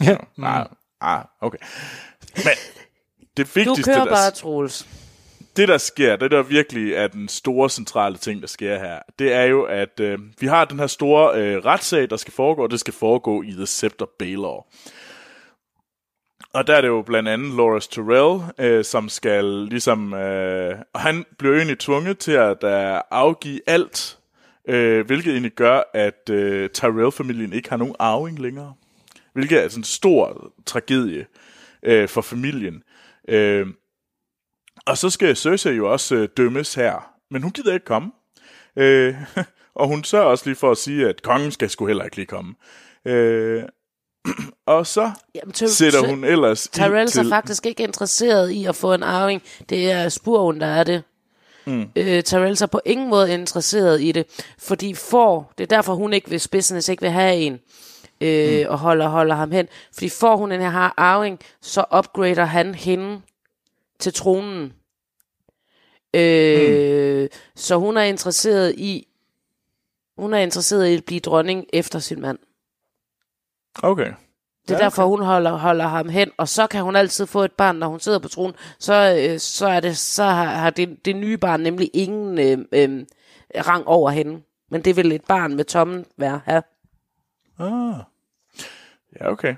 [0.00, 0.16] Ja.
[0.36, 0.44] Mm.
[0.44, 0.66] Ah,
[1.00, 1.58] ah, okay.
[2.36, 2.52] Men
[3.36, 3.92] det vigtigste...
[3.92, 4.88] Du kører bare, Troels.
[5.56, 9.32] Det, der sker, det der virkelig er den store centrale ting, der sker her, det
[9.32, 12.70] er jo, at øh, vi har den her store øh, retssag, der skal foregå, og
[12.70, 14.66] det skal foregå i The Scepter Baylor.
[16.52, 20.14] Og der er det jo blandt andet Loras Tyrell, øh, som skal ligesom...
[20.14, 24.18] Øh, og han bliver egentlig tvunget til at øh, afgive alt,
[24.68, 28.74] øh, hvilket egentlig gør, at øh, Tyrell-familien ikke har nogen arving længere
[29.38, 31.26] hvilket er sådan en stor tragedie
[31.82, 32.82] øh, for familien.
[33.28, 33.66] Øh,
[34.86, 38.10] Og så skal Cersei jo også øh, dømmes her, men hun gider ikke komme.
[38.76, 39.14] Øh,
[39.74, 42.26] og hun sørger også lige for at sige, at kongen skal sgu heller ikke lige
[42.26, 42.54] komme.
[43.04, 43.62] Øh,
[44.66, 47.24] og så Jamen, til, sætter hun ellers Tyrell til...
[47.24, 49.42] er faktisk ikke interesseret i at få en arving.
[49.68, 51.02] Det er Spurven, der er det.
[51.66, 51.86] Mm.
[51.96, 56.12] Øh, Tyrell er på ingen måde interesseret i det, fordi får, det er derfor hun
[56.12, 57.58] ikke vil, Business ikke vil have en,
[58.20, 58.70] øh, mm.
[58.70, 59.68] og holder, holder ham hen.
[59.92, 63.20] Fordi får hun en her arving, så upgrader han hende
[63.98, 64.72] til tronen.
[66.14, 67.28] Øh, mm.
[67.56, 69.08] Så hun er interesseret i,
[70.18, 72.38] hun er interesseret i at blive dronning efter sin mand.
[73.82, 74.12] Okay.
[74.68, 74.84] Det er ja, okay.
[74.84, 77.88] derfor, hun holder, holder ham hen, og så kan hun altid få et barn, når
[77.88, 78.54] hun sidder på tronen.
[78.78, 82.58] Så, øh, så, er det, så har, har det, det nye barn nemlig ingen øh,
[82.72, 83.06] øh,
[83.66, 84.42] rang over hende.
[84.70, 86.60] Men det vil et barn med tommen være her.
[87.58, 87.94] Ah.
[89.20, 89.54] Ja, okay.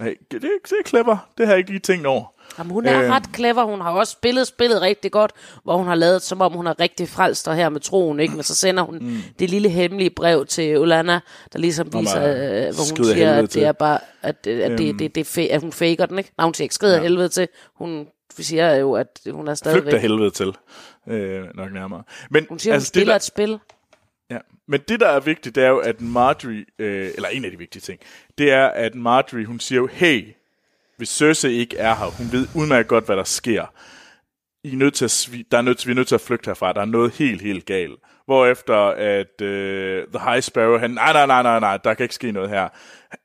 [0.00, 0.50] Hey, det, det
[0.84, 1.28] er clever.
[1.38, 2.24] Det har jeg ikke lige tænkt over.
[2.58, 3.10] Jamen, hun er øh.
[3.10, 3.64] ret clever.
[3.64, 5.32] Hun har også spillet spillet rigtig godt,
[5.64, 8.34] hvor hun har lavet, som om hun er rigtig frelst og her med troen, ikke?
[8.34, 9.18] Men så sender hun mm.
[9.38, 11.20] det lille hemmelige brev til Ulana,
[11.52, 14.76] der ligesom viser, øh, hvor hun siger, at det er bare, at, at, øhm.
[14.76, 16.32] det, det, det, det, at hun faker den, ikke?
[16.38, 17.02] Nej, hun siger ikke skrider ja.
[17.02, 17.48] helvede til.
[17.74, 18.06] Hun
[18.38, 19.92] siger jo, at hun er stadigvæk...
[19.92, 20.56] Flygt helvede til,
[21.08, 22.02] øh, nok nærmere.
[22.30, 23.58] Men, hun siger, altså, hun spiller det, der, et spil.
[24.30, 27.50] Ja, men det, der er vigtigt, det er jo, at Marjorie, øh, eller en af
[27.50, 28.00] de vigtige ting,
[28.38, 30.34] det er, at Marjorie, hun siger jo, hey,
[30.96, 33.66] hvis Cersei ikke er her, hun ved udmærket godt, hvad der sker.
[34.64, 36.46] I er nødt til at, der er nødt til, vi er nødt til at flygte
[36.46, 36.72] herfra.
[36.72, 38.00] Der er noget helt, helt galt.
[38.24, 42.14] Hvorefter at øh, The High Sparrow, han, nej, nej, nej, nej, nej, der kan ikke
[42.14, 42.68] ske noget her.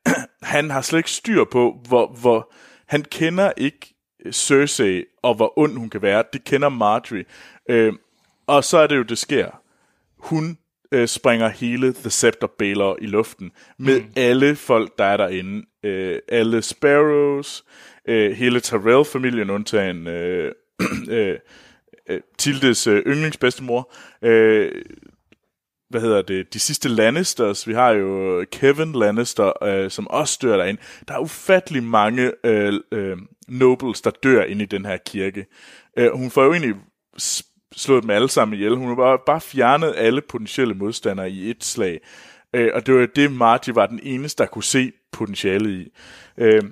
[0.42, 2.52] han har slet ikke styr på, hvor, hvor
[2.86, 3.94] han kender ikke
[4.32, 6.24] Cersei, og hvor ond hun kan være.
[6.32, 7.24] Det kender Marjorie.
[7.68, 7.92] Øh,
[8.46, 9.60] og så er det jo, det sker.
[10.18, 10.58] Hun
[10.94, 14.06] øh, springer hele The Scepter Baylor i luften med mm.
[14.16, 15.66] alle folk, der er derinde.
[15.84, 17.64] Øh, alle Sparrows,
[18.08, 20.52] øh, hele Tyrell-familien, undtagen øh,
[21.10, 21.38] øh,
[22.08, 23.92] øh, Tildes øh, yndlingsbedstemor.
[24.22, 24.72] Øh,
[25.90, 27.68] hvad hedder det, de sidste Lannisters.
[27.68, 30.80] Vi har jo Kevin Lannister, øh, som også dør derinde.
[31.08, 33.16] Der er ufattelig mange øh, øh,
[33.48, 35.46] nobles, der dør inde i den her kirke.
[35.98, 36.74] Øh, hun får jo egentlig
[37.76, 38.76] slået dem alle sammen ihjel.
[38.76, 42.00] Hun har bare, bare fjernet alle potentielle modstandere i et slag.
[42.52, 45.92] Øh, og det var det, Marty var den eneste, der kunne se potentialet i.
[46.38, 46.62] Øh,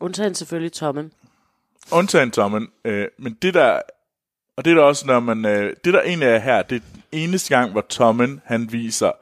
[0.00, 1.12] Undtagen selvfølgelig Tommen.
[1.92, 2.68] Undtagen Tommen.
[2.84, 3.80] Øh, men det der,
[4.56, 6.80] og det er der også, når man, øh, det der egentlig er her, det er
[6.92, 9.12] den eneste gang, hvor Tommen, han viser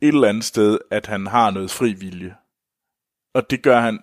[0.00, 2.34] et eller andet sted, at han har noget fri vilje.
[3.34, 4.00] Og det gør han,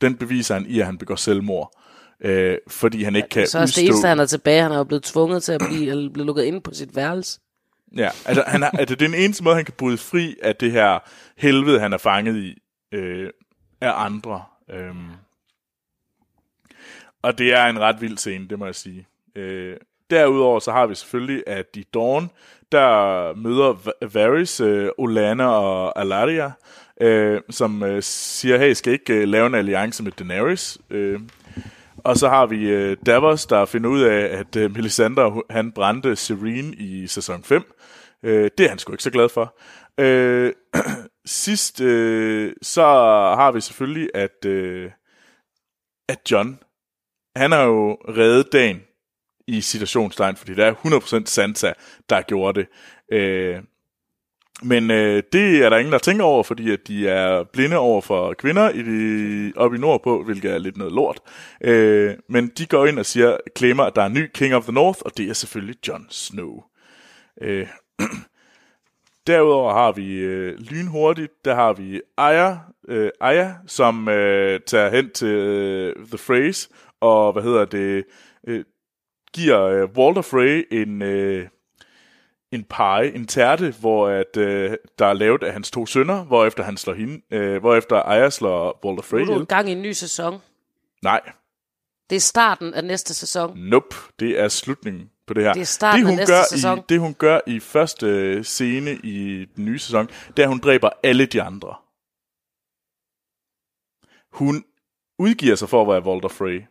[0.00, 1.79] den beviser han i, at han begår selvmord
[2.20, 4.62] øh, fordi han ikke ja, kan Så er det eneste, han er tilbage.
[4.62, 7.40] Han er jo blevet tvunget til at blive, eller blive lukket ind på sit værelse.
[7.96, 10.56] Ja, altså, han er, altså det er den eneste måde, han kan bryde fri af
[10.56, 10.98] det her
[11.36, 12.58] helvede, han er fanget i,
[12.92, 13.30] øh,
[13.80, 14.42] af andre.
[14.70, 14.94] Øh.
[17.22, 19.06] Og det er en ret vild scene, det må jeg sige.
[19.36, 19.76] Øh,
[20.10, 22.30] derudover så har vi selvfølgelig, at i Dawn,
[22.72, 26.52] der møder Varys, øh, Olana og Alaria,
[27.00, 30.78] øh, som øh, siger, hey, skal ikke øh, lave en alliance med Daenerys?
[30.90, 31.20] Øh,
[32.04, 36.16] og så har vi øh, Davos, der finder ud af, at øh, Melisandre, han brændte
[36.16, 37.76] Serene i sæson 5.
[38.22, 39.58] Øh, det er han sgu ikke så glad for.
[39.98, 40.52] Øh,
[41.24, 42.82] sidst, øh, så
[43.36, 44.90] har vi selvfølgelig, at, øh,
[46.08, 46.58] at John,
[47.36, 48.82] han har jo reddet dagen
[49.46, 51.72] i situationstegn, fordi det er 100% Sansa,
[52.10, 52.68] der gjorde det.
[53.12, 53.62] Øh,
[54.62, 58.00] men øh, det er der ingen, der tænker over, fordi at de er blinde over
[58.00, 61.20] for kvinder i de, oppe i nordpå, hvilket er lidt noget lort.
[61.64, 64.62] Øh, men de går ind og siger, klemmer, at der er en ny King of
[64.62, 66.62] the North, og det er selvfølgelig Jon Snow.
[67.42, 67.66] Øh,
[69.26, 72.56] Derudover har vi øh, lynhurtigt, der har vi Aya,
[72.88, 76.68] øh, Aya som øh, tager hen til øh, The Freys,
[77.00, 78.04] og hvad hedder det,
[78.48, 78.64] øh,
[79.32, 81.02] giver øh, Walter Frey en...
[81.02, 81.46] Øh,
[82.52, 86.44] en pie, en tærte, hvor at, øh, der er lavet af hans to sønner, hvor
[86.44, 89.68] efter han slår hende, øh, hvor efter Aya slår Walter Frey Nu er du gang
[89.68, 90.42] i en ny sæson.
[91.02, 91.20] Nej.
[92.10, 93.58] Det er starten af næste sæson.
[93.58, 95.52] Nope, det er slutningen på det her.
[95.52, 96.78] Det er starten det, hun af næste gør sæson.
[96.78, 100.48] I, det hun gør i første øh, scene i den nye sæson, det er, at
[100.48, 101.74] hun dræber alle de andre.
[104.32, 104.64] Hun
[105.18, 106.62] udgiver sig for at være Walter Frey.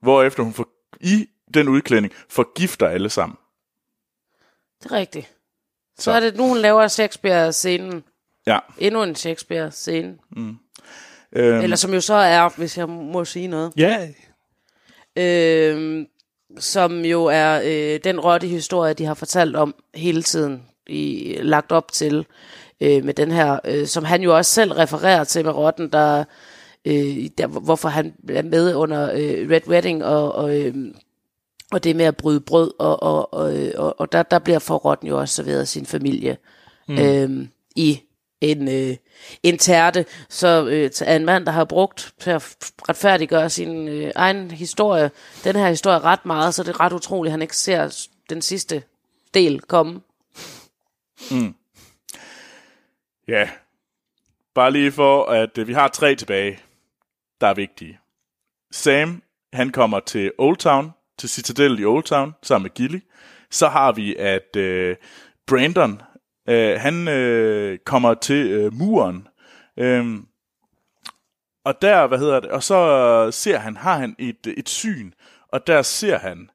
[0.00, 0.66] Hvorefter hun får,
[1.00, 3.38] i den udklædning forgifter alle sammen.
[4.82, 5.26] Det er rigtigt.
[5.98, 8.04] Så, så er det nu, hun laver Shakespeare-scenen.
[8.46, 8.58] Ja.
[8.78, 10.18] Endnu en Shakespeare-scene.
[10.36, 10.56] Mm.
[11.32, 11.60] Øhm.
[11.60, 13.72] Eller som jo så er, hvis jeg må sige noget.
[13.76, 14.08] Ja.
[15.16, 16.06] Øhm,
[16.58, 21.72] som jo er øh, den rotte historie, de har fortalt om hele tiden, i, lagt
[21.72, 22.26] op til
[22.80, 26.24] øh, med den her, øh, som han jo også selv refererer til med rotten, der,
[26.84, 30.74] øh, der hvorfor han er med under øh, Red Wedding og, og øh,
[31.72, 35.08] og det med at bryde brød, og, og, og, og, og der, der bliver forrotten
[35.08, 36.36] jo også serveret sin familie
[36.88, 36.98] mm.
[36.98, 38.00] øhm, i
[38.40, 38.96] en, øh,
[39.42, 42.56] en tærte, så øh, er en mand, der har brugt til at
[42.88, 45.10] retfærdiggøre sin øh, egen historie,
[45.44, 48.42] den her historie ret meget, så det er ret utroligt, at han ikke ser den
[48.42, 48.82] sidste
[49.34, 50.00] del komme.
[51.30, 51.54] Mm.
[53.28, 53.50] Ja,
[54.54, 56.58] bare lige for, at øh, vi har tre tilbage,
[57.40, 57.98] der er vigtige.
[58.70, 62.98] Sam, han kommer til Old Town, til Citadel i Old Town, sammen med Gilly.
[63.50, 64.96] Så har vi, at øh,
[65.46, 66.02] Brandon,
[66.48, 69.28] øh, han øh, kommer til øh, muren.
[69.76, 70.06] Øh,
[71.64, 75.12] og der, hvad hedder det, og så ser han, har han et, et syn,
[75.48, 76.50] og der ser han,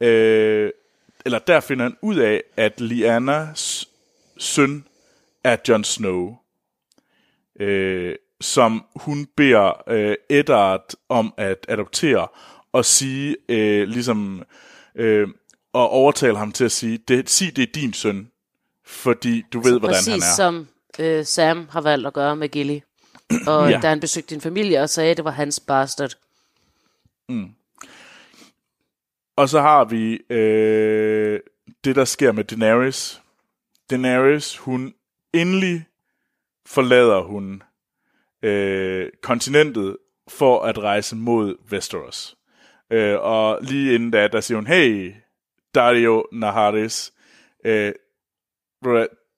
[0.00, 0.70] øh,
[1.24, 3.88] eller der finder han ud af, at Lianas
[4.38, 4.84] søn
[5.44, 6.36] er Jon Snow,
[7.60, 12.28] øh, som hun beder øh, Eddard om at adoptere,
[12.72, 14.42] og sige, øh, ligesom,
[14.94, 15.28] øh,
[15.72, 18.30] og overtale ham til at sige, det, sig det er din søn,
[18.86, 20.16] fordi du ved, hvordan han er.
[20.16, 20.68] Præcis som
[20.98, 22.78] øh, Sam har valgt at gøre med Gilly.
[23.46, 23.80] Og ja.
[23.82, 26.12] da han besøgte din familie og sagde, at det var hans bastard.
[27.28, 27.48] Mm.
[29.36, 31.40] Og så har vi øh,
[31.84, 33.22] det, der sker med Daenerys.
[33.90, 34.94] Daenerys, hun
[35.32, 35.84] endelig
[36.66, 37.62] forlader hun
[38.42, 39.96] øh, kontinentet
[40.28, 42.36] for at rejse mod Westeros.
[42.90, 45.14] Øh, og lige inden da, der siger hun, hey,
[45.74, 47.12] Dario Naharis,
[47.64, 47.92] øh,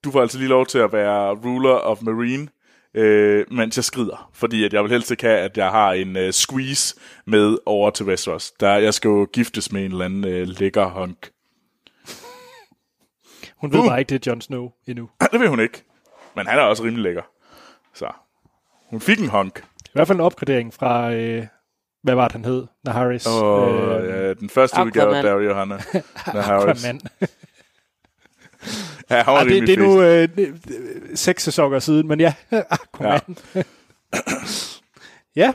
[0.05, 2.49] du får altså lige lov til at være ruler of Marine,
[2.95, 4.31] øh, mens jeg skrider.
[4.33, 6.97] Fordi at jeg vil helst ikke have, at jeg har en øh, squeeze
[7.27, 8.51] med over til Westeros.
[8.51, 11.31] Der, jeg skal jo giftes med en eller anden øh, lækker hunk.
[13.57, 13.87] Hun ved uh.
[13.87, 15.11] bare ikke, det er Jon Snow endnu.
[15.33, 15.83] det ved hun ikke.
[16.37, 17.23] Men han er også rimelig lækker.
[17.95, 18.13] Så
[18.91, 19.65] hun fik en hunk.
[19.85, 21.47] I hvert fald en opgradering fra, øh,
[22.03, 22.67] hvad var det, han hed?
[22.85, 23.27] Naharis.
[23.27, 25.09] Oh, øh, ja, den første Aquaman.
[25.09, 25.75] udgave, der var Johanna.
[26.35, 26.85] Naharis.
[26.85, 27.01] Aquaman.
[29.11, 30.57] ja, han var ah, det, det er nu øh,
[31.15, 32.35] seks sæsoner siden, men ja,
[32.71, 33.37] Aquaman.
[33.55, 33.63] Ja.
[35.37, 35.53] ja.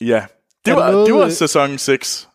[0.00, 0.26] Ja,
[0.64, 2.28] det var, noget, det var sæson 6.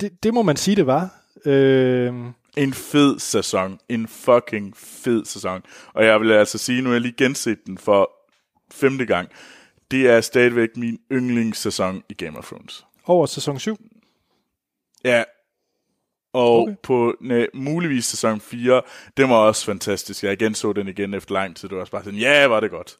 [0.00, 1.10] Det, det må man sige, det var.
[1.44, 2.14] Øh,
[2.56, 3.78] en fed sæson.
[3.88, 5.62] En fucking fed sæson.
[5.94, 8.10] Og jeg vil altså sige, nu har jeg lige genset den for
[8.72, 9.28] femte gang.
[9.90, 12.86] Det er stadigvæk min yndlingssæson i Game of Thrones.
[13.04, 13.76] Over sæson 7?
[15.04, 15.24] Ja.
[16.32, 16.74] Og okay.
[16.82, 18.82] på næ, muligvis sæson 4,
[19.16, 20.24] det var også fantastisk.
[20.24, 21.68] Jeg igen så den igen efter lang tid.
[21.68, 22.96] Det var også bare sådan, ja, var det godt.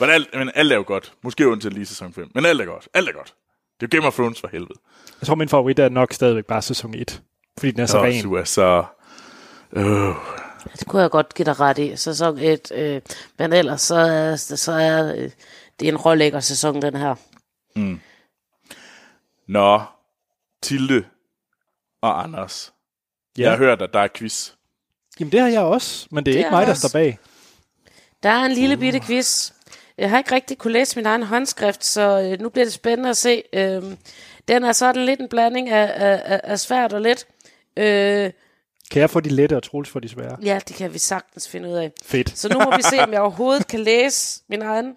[0.00, 1.12] Men alt, men alt er jo godt.
[1.22, 2.30] Måske undtil lige sæson 5.
[2.34, 2.88] Men alt er godt.
[2.94, 3.34] Alt er godt.
[3.80, 4.78] Det er Game of Thrones for helvede.
[5.20, 7.22] Jeg tror, min favorit er nok stadigvæk bare sæson 1.
[7.58, 8.22] Fordi den er så ren.
[8.22, 8.84] Du er så...
[9.72, 10.14] Øh.
[10.78, 11.96] Det kunne jeg godt give dig ret i.
[11.96, 12.72] Sæson 1.
[12.74, 13.00] Øh,
[13.38, 15.30] men ellers så er, så er øh,
[15.80, 17.14] det er en rålækker sæson, den her.
[17.76, 18.00] Mm.
[19.48, 19.82] Nå,
[20.62, 21.04] Tilde
[22.02, 22.72] og Anders.
[23.38, 23.42] Ja.
[23.42, 24.50] Jeg har hørt, at der er quiz.
[25.20, 26.88] Jamen det har jeg også, men det er det ikke mig, der også.
[26.88, 27.18] står bag.
[28.22, 29.52] Der er en lille bitte quiz.
[29.98, 33.10] Jeg har ikke rigtig kunne læse min egen håndskrift, så øh, nu bliver det spændende
[33.10, 33.42] at se.
[33.52, 33.82] Øh,
[34.48, 37.26] den er sådan lidt en blanding af, af, af svært og let.
[37.76, 38.30] Øh,
[38.90, 40.36] kan jeg få de lette og Troels for de svære?
[40.42, 41.92] Ja, det kan vi sagtens finde ud af.
[42.04, 42.38] Fedt.
[42.38, 44.96] Så nu må vi se, om jeg overhovedet kan læse min egen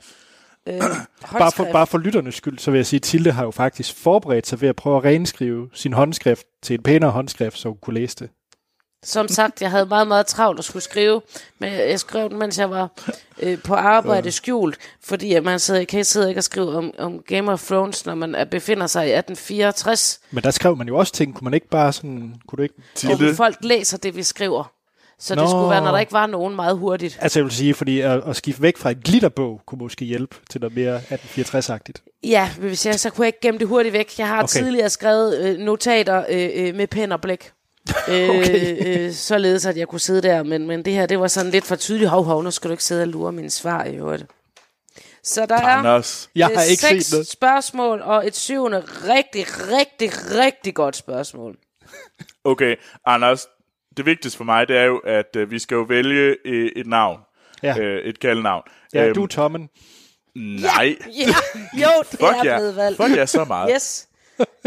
[0.69, 0.81] øh,
[1.39, 3.95] bare, for, bare for lytternes skyld, så vil jeg sige, at Tilde har jo faktisk
[3.95, 7.77] forberedt sig ved at prøve at renskrive sin håndskrift til en pænere håndskrift, så hun
[7.81, 8.29] kunne læse det.
[9.03, 11.21] Som sagt, jeg havde meget, meget travlt at skulle skrive,
[11.59, 12.89] men jeg skrev den, mens jeg var
[13.39, 17.51] øh, på arbejde skjult, fordi man sidder, kan sidde ikke og skrive om, om Game
[17.51, 20.19] of Thrones, når man er, befinder sig i 1864.
[20.31, 22.75] Men der skrev man jo også ting, kunne man ikke bare sådan, kunne du ikke...
[23.29, 24.71] Og folk læser det, vi skriver.
[25.19, 25.41] Så Nå.
[25.41, 27.17] det skulle være, når der ikke var nogen meget hurtigt.
[27.21, 30.35] Altså jeg vil sige, fordi at, at skifte væk fra et glitterbog kunne måske hjælpe
[30.49, 32.19] til noget mere 1864-agtigt.
[32.23, 34.19] Ja, hvis jeg, så kunne jeg ikke gemme det hurtigt væk.
[34.19, 34.47] Jeg har okay.
[34.47, 37.51] tidligere skrevet øh, notater øh, øh, med pen og blæk.
[38.07, 38.87] okay.
[38.87, 41.51] øh, øh, således at jeg kunne sidde der, men, men det her, det var sådan
[41.51, 42.09] lidt for tydeligt.
[42.09, 44.25] Hov, hov, nu skal du ikke sidde og lure mine svar i øvrigt.
[45.23, 46.25] Så der Anders.
[46.25, 51.57] er jeg har ikke seks set spørgsmål, og et syvende rigtig, rigtig, rigtig godt spørgsmål.
[52.43, 53.47] Okay, Anders,
[53.99, 56.87] det vigtigste for mig, det er jo, at øh, vi skal jo vælge øh, et
[56.87, 57.19] navn.
[57.63, 57.79] Ja.
[57.79, 58.63] Øh, et kaldnavn.
[58.93, 59.69] Ja, øhm, du er Tommen.
[60.35, 60.95] Nej.
[61.07, 61.25] Ja,
[61.77, 61.83] ja.
[61.83, 62.97] jo, det Fuck er blevet valgt.
[62.97, 63.71] Fuck ja, så meget.
[63.75, 64.07] Yes.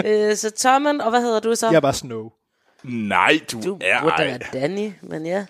[0.04, 1.66] øh, så Tommen, og hvad hedder du så?
[1.66, 2.30] Jeg er bare Snow.
[2.82, 5.46] Nej, du, du er burde være Danny, men ja.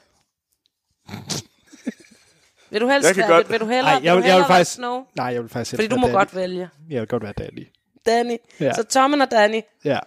[2.71, 3.49] vil du helst være, godt...
[3.49, 5.05] vil, vil du hellere, Ej, jeg vil, vil, jeg vil faktisk, Snow?
[5.15, 6.17] Nej, jeg vil faktisk Fordi du må Danny.
[6.17, 6.69] godt vælge.
[6.91, 7.67] Jeg vil godt være Danny.
[8.07, 8.37] Danny.
[8.61, 8.75] Ja.
[8.75, 9.61] Så Tommen og Danny.
[9.85, 9.99] Ja.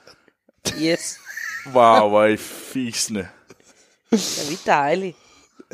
[0.82, 1.20] Yes.
[1.66, 3.28] wow, hvor er I fisende.
[4.18, 5.16] Det er vi dejlige.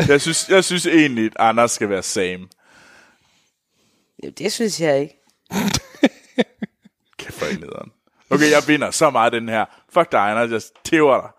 [0.07, 2.49] Jeg synes, jeg synes egentlig, at Anders skal være Sam.
[4.23, 5.17] Jo, det synes jeg ikke.
[7.17, 7.91] Kæft for nederen.
[8.29, 9.65] Okay, jeg vinder så meget den her.
[9.93, 10.51] Fuck dig, Anders.
[10.51, 11.29] Jeg tæver dig.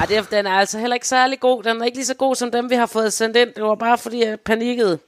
[0.00, 1.62] Ej, det, er- den er altså heller ikke særlig god.
[1.62, 3.54] Den er ikke lige så god som dem, vi har fået sendt ind.
[3.54, 4.98] Det var bare fordi, jeg panikkede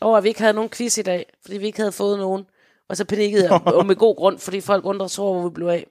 [0.00, 1.26] over, at vi ikke havde nogen quiz i dag.
[1.44, 2.46] Fordi vi ikke havde fået nogen.
[2.88, 5.54] Og så panikkede jeg, og med god grund, fordi folk undrede sig over, hvor vi
[5.54, 5.86] blev af.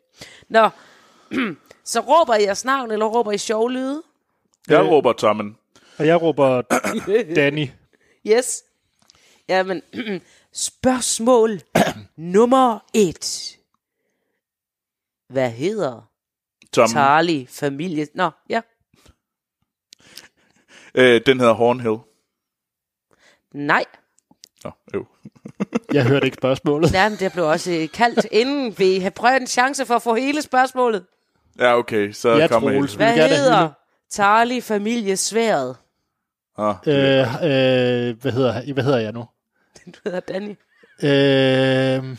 [0.50, 0.70] Nå,
[1.86, 4.04] så råber I jeres navn, eller råber I sjov lyde?
[4.70, 4.90] Jeg Øh.
[4.92, 5.58] råber Tommen.
[5.98, 6.62] Og jeg råber
[7.36, 7.68] Danny.
[8.28, 8.64] Yes.
[9.50, 9.82] Jamen,
[10.54, 11.62] spørgsmål
[12.36, 13.58] nummer et.
[15.30, 16.10] Hvad hedder
[16.74, 16.90] Tommen.
[16.90, 18.08] Charlie familie?
[18.16, 18.62] Nå, ja.
[20.96, 21.98] Øh, den hedder Hornhill.
[23.54, 23.86] Nej.
[24.64, 25.06] Nå, jo.
[25.94, 26.94] Jeg hørte ikke spørgsmålet.
[26.94, 30.16] Jamen, det blev også øh, kaldt, inden vi har prøvet en chance for at få
[30.16, 31.06] hele spørgsmålet.
[31.60, 32.12] Ja, okay.
[32.12, 32.82] Så Jeg helt.
[32.82, 33.70] Vil Hvad hedder
[34.18, 34.24] hylde.
[34.24, 35.78] Charlie familie sværet?
[36.58, 39.26] Ah, Øh, øh, hvad, hedder, hvad hedder jeg nu?
[39.86, 40.56] Du hedder Danny.
[41.04, 42.18] Øh,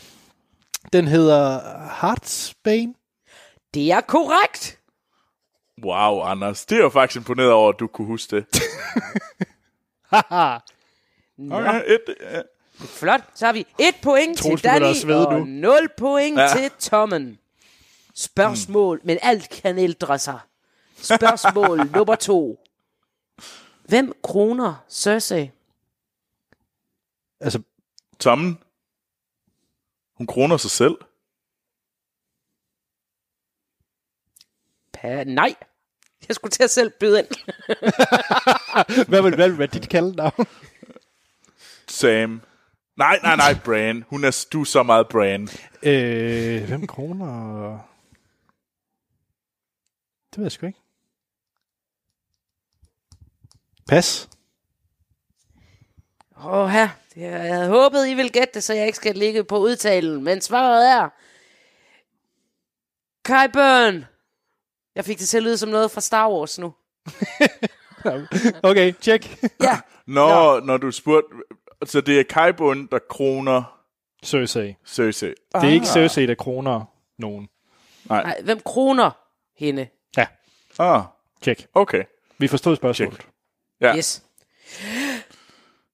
[0.93, 1.59] den hedder
[2.01, 2.93] Heartsbane.
[3.73, 4.79] Det er korrekt.
[5.83, 6.65] wow, Anders.
[6.65, 8.45] Det er jo faktisk imponeret over, at du kunne huske det.
[10.13, 10.57] Haha.
[11.51, 12.41] Okay, et, ja.
[12.79, 13.21] flot.
[13.35, 15.45] Så har vi et point Troels til Danny og nu.
[15.45, 16.47] 0 point Ja.
[16.55, 17.39] til Tommen.
[18.15, 20.39] Spørgsmål, men alt kan ældre sig.
[20.95, 22.59] Spørgsmål nummer to.
[23.85, 25.51] Hvem kroner Cersei?
[27.39, 27.61] Altså,
[28.19, 28.59] Tommen.
[30.17, 30.97] Hun kroner sig selv.
[34.97, 35.55] Pa- nej.
[36.27, 37.27] Jeg skulle til at selv byde ind.
[39.09, 40.45] hvad vil, hvad vil være dit kaldenavn?
[41.87, 42.41] Sam.
[42.97, 44.03] Nej, nej, nej, Bran.
[44.09, 45.47] Hun er, du er så meget Bran.
[45.83, 47.71] øh, hvem kroner?
[50.31, 50.79] Det ved jeg sgu ikke.
[53.89, 54.29] Pas.
[56.45, 56.89] Åh, her.
[57.15, 60.23] Jeg havde håbet, I ville gætte det, så jeg ikke skal ligge på udtalen.
[60.23, 61.09] Men svaret er...
[63.25, 64.05] Kai Burn.
[64.95, 66.73] Jeg fik det til at lyde som noget fra Star Wars nu.
[68.63, 69.43] Okay, check.
[69.61, 69.79] Ja.
[70.07, 71.29] Når, når du spurgte...
[71.85, 73.81] Så det er Kaibun, der kroner
[74.25, 74.75] Cersei.
[74.85, 75.29] Cersei.
[75.29, 76.85] Det er ikke Cersei, der kroner
[77.17, 77.47] nogen.
[78.05, 79.11] Nej, hvem kroner
[79.57, 79.87] hende?
[80.17, 80.27] Ja,
[80.79, 81.01] Ah,
[81.41, 81.67] check.
[81.73, 82.03] okay.
[82.37, 83.13] Vi forstod spørgsmålet.
[83.13, 83.29] Check.
[83.81, 83.97] Ja.
[83.97, 84.23] Yes.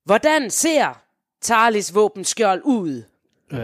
[0.04, 1.02] Hvordan ser
[1.42, 3.04] Tarlis våbenskjold ud?
[3.52, 3.60] Øh,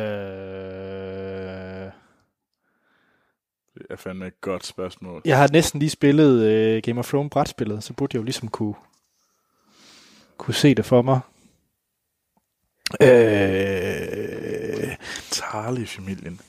[3.74, 5.22] Det er fandme et godt spørgsmål.
[5.26, 8.48] jeg har næsten lige spillet øh, Game of Thrones brætspillet, så burde jeg jo ligesom
[8.48, 8.76] kunne,
[10.38, 11.20] kunne se det for mig.
[13.02, 14.96] Øh,
[15.32, 16.42] Tarly-familien.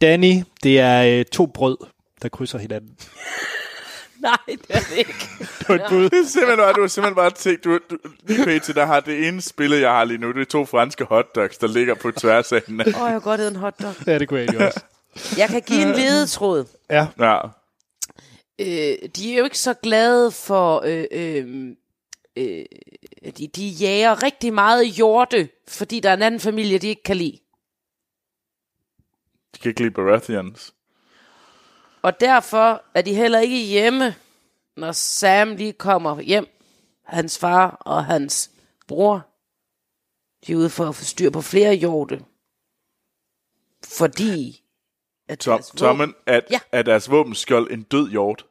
[0.00, 1.76] Danny, det er øh, to brød,
[2.22, 2.96] der krydser hinanden.
[4.30, 5.28] Nej, det er det ikke.
[5.58, 6.10] Det var et bud.
[6.10, 8.74] Det er simpelthen bare, du har simpelthen bare tænkt, du, du, lige pt.
[8.74, 11.66] der har det ene spillet, jeg har lige nu, det er to franske hotdogs, der
[11.66, 12.94] ligger på tværs af hinanden.
[12.94, 13.94] Åh, oh, jeg kan godt en hotdog.
[14.06, 14.80] Ja, det kunne jeg også.
[15.38, 16.64] Jeg kan give en ledetråd.
[16.90, 17.38] Ja, Ja.
[18.60, 20.82] Øh, de er jo ikke så glade for...
[20.86, 21.68] Øh, øh,
[22.36, 22.64] øh,
[23.38, 27.16] de, de jager rigtig meget hjorte, fordi der er en anden familie, de ikke kan
[27.16, 27.38] lide.
[29.54, 30.74] De kan ikke lide Baratheons.
[32.02, 34.14] Og derfor er de heller ikke hjemme,
[34.76, 36.46] når Sam lige kommer hjem.
[37.04, 38.50] Hans far og hans
[38.88, 39.26] bror.
[40.46, 42.24] De er ude for at få styr på flere hjorte.
[43.84, 44.58] Fordi...
[45.28, 46.60] At Tom, deres våben- Tommen, er, Ja.
[46.72, 48.46] er deres våbenskjold en død hjort?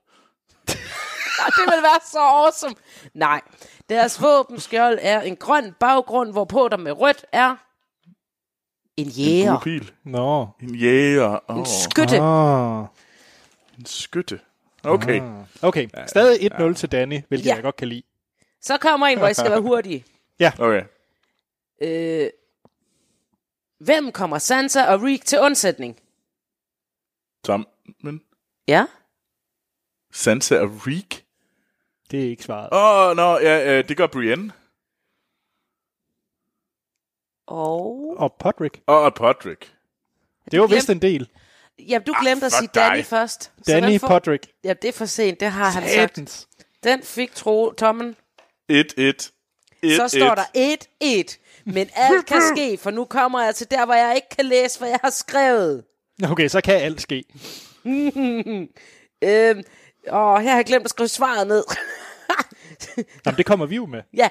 [1.46, 2.76] Det vil være så awesome.
[3.14, 3.42] Nej,
[3.90, 7.50] deres våbenskjold er en grøn baggrund, hvorpå der med rødt er
[8.98, 9.52] en En jæger.
[9.52, 9.92] gul pil.
[10.04, 10.48] nå.
[10.62, 11.40] En jæger.
[11.52, 12.20] Oh, En skytte.
[12.22, 12.86] Ah,
[13.82, 14.40] en skytte.
[14.84, 15.22] Okay.
[15.22, 15.46] ah.
[15.62, 17.56] Okay, stadig 1-0 til Danny, hvilket Ja.
[17.56, 18.04] jeg godt kan lide.
[18.62, 20.06] Så kommer en, hvor jeg skal være hurtig.
[20.60, 20.84] Okay.
[21.82, 22.30] Øh,
[23.80, 26.00] hvem kommer Sansa og Reek til undsætning?
[27.44, 28.22] Tommen.
[28.68, 28.86] Ja?
[30.12, 31.26] Sansa og Reek.
[32.12, 32.70] Det er ikke svaret.
[32.72, 34.52] Åh, oh, nå, ja, øh, det gør Brienne.
[37.48, 38.16] Og...
[38.18, 38.82] Og Podrick.
[38.86, 39.74] Og, og Podrick.
[40.52, 41.30] Det var vist en del.
[41.88, 43.06] Ja, du glemte at fuck sige Danny dig.
[43.06, 43.44] først.
[43.44, 44.48] Så Danny får- Podrick.
[44.64, 45.40] Ja, det er for sent.
[45.40, 45.94] Det har han sagt.
[45.94, 46.48] Satans.
[46.84, 48.16] Den fik tro Tommen.
[48.72, 49.32] 1-1.
[49.96, 50.44] Så står der
[51.34, 51.38] 1-1.
[51.66, 54.80] Men alt kan ske, for nu kommer jeg til der, hvor jeg ikke kan læse,
[54.80, 55.84] hvad jeg har skrevet.
[56.30, 57.24] Okay, så kan alt ske.
[59.24, 59.64] Øhm,
[60.12, 61.64] åh, her har jeg glemt at skrive svaret ned.
[63.26, 64.02] Jamen, det kommer vi jo med.
[64.22, 64.30] ja.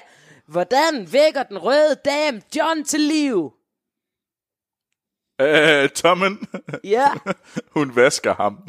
[0.49, 3.53] Hvordan vækker den røde dame John til liv?
[5.41, 6.49] Øh, Tommen,
[6.85, 7.09] Ja.
[7.77, 8.69] hun vasker ham.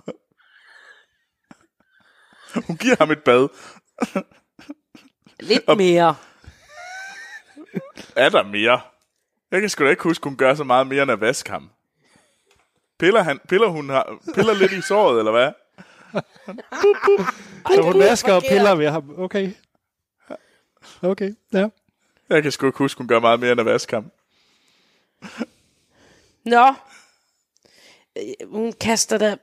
[2.67, 3.47] Hun giver ham et bad.
[5.39, 6.15] Lidt mere.
[8.15, 8.81] Er der mere?
[9.51, 11.69] Jeg kan sgu da ikke huske, hun gør så meget mere end at vaske ham.
[12.99, 15.51] Piller, han, piller, hun har, piller lidt i såret, eller hvad?
[17.75, 19.15] Så hun det er vasker og piller ved ham.
[19.17, 19.51] Okay.
[21.01, 21.67] Okay, ja.
[22.29, 24.11] Jeg kan sgu ikke huske, hun gør meget mere end at vaske ham.
[26.45, 26.73] Nå.
[28.17, 29.37] Øh, Hun kaster da...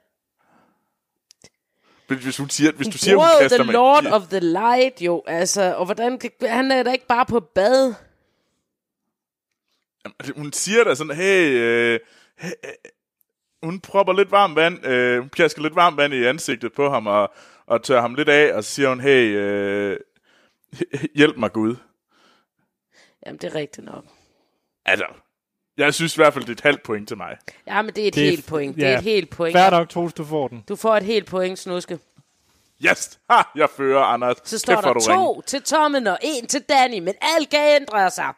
[2.08, 5.22] Hvis hun siger, hvis du siger, hun Wow, kaster the Lord of the Light, jo.
[5.26, 6.18] Altså, og hvordan...
[6.18, 7.94] kan- Han er da ikke bare på bad.
[10.04, 12.00] Jamen, Hun siger da sådan, hey, øh,
[12.38, 12.70] hey øh,
[13.62, 17.06] hun propper lidt varmt vand, øh, hun pjasker lidt varmt vand i ansigtet på ham,
[17.06, 17.32] og,
[17.66, 19.96] og tør ham lidt af, og så siger hun, hey, øh,
[21.14, 21.76] hjælp mig Gud.
[23.26, 24.04] Jamen, det er rigtigt nok.
[24.84, 25.06] Altså,
[25.78, 27.36] jeg synes i hvert fald, det er et halvt point til mig.
[27.66, 28.76] Ja, men det er et Det helt f- point.
[28.76, 28.88] Det ja.
[28.88, 29.56] er et helt point.
[29.56, 30.64] Færd nok, Troels, du får den.
[30.68, 31.98] Du får et helt point, Snuske.
[32.86, 33.18] Yes!
[33.30, 33.36] Ha!
[33.56, 34.36] Jeg fører, Anders.
[34.44, 35.24] Så står Kæft, der er du ringe.
[35.24, 38.32] to til Tommen og en til Danny, men alt kan ændre sig.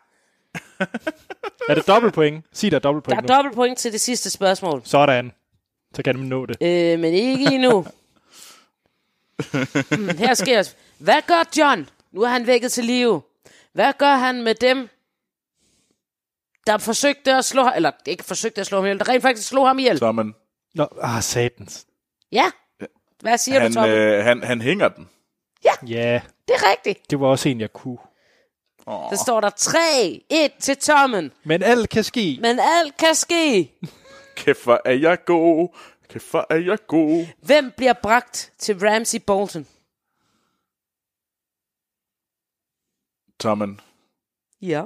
[1.68, 2.44] Er det dobbelt point?
[2.52, 3.34] Sig der er dobbelt Der er point nu.
[3.34, 4.82] dobbelt point til det sidste spørgsmål.
[4.84, 5.32] Sådan.
[5.94, 6.56] Så kan man nå det.
[6.60, 7.80] Øh, men ikke endnu.
[9.90, 11.88] hmm, her sker Hvad gør John?
[12.12, 13.22] Nu er han vækket til live.
[13.72, 14.88] Hvad gør han med dem,
[16.66, 19.48] der forsøgte at slå ham, eller ikke forsøgte at slå ham ihjel, der rent faktisk
[19.48, 19.98] slog ham ihjel?
[19.98, 20.34] Så, men,
[20.74, 21.86] Nå, ah, satans.
[22.32, 22.50] Ja.
[23.20, 23.88] Hvad siger du, han, Tommy?
[23.94, 25.08] øh, han, han hænger den.
[25.64, 27.10] Ja, Det er rigtigt.
[27.10, 27.98] det var også en, jeg kunne.
[28.86, 29.50] Der står der
[30.50, 31.32] 3-1 til Tommen.
[31.44, 32.38] Men alt kan ske.
[32.40, 33.72] Men alt kan ske.
[34.36, 35.68] Kæft, hvor er jeg god.
[36.08, 37.26] Kæft, hvor er jeg god.
[37.42, 39.66] Hvem bliver bragt til Ramsey Bolton?
[43.40, 43.80] Tommen.
[44.62, 44.82] Ja.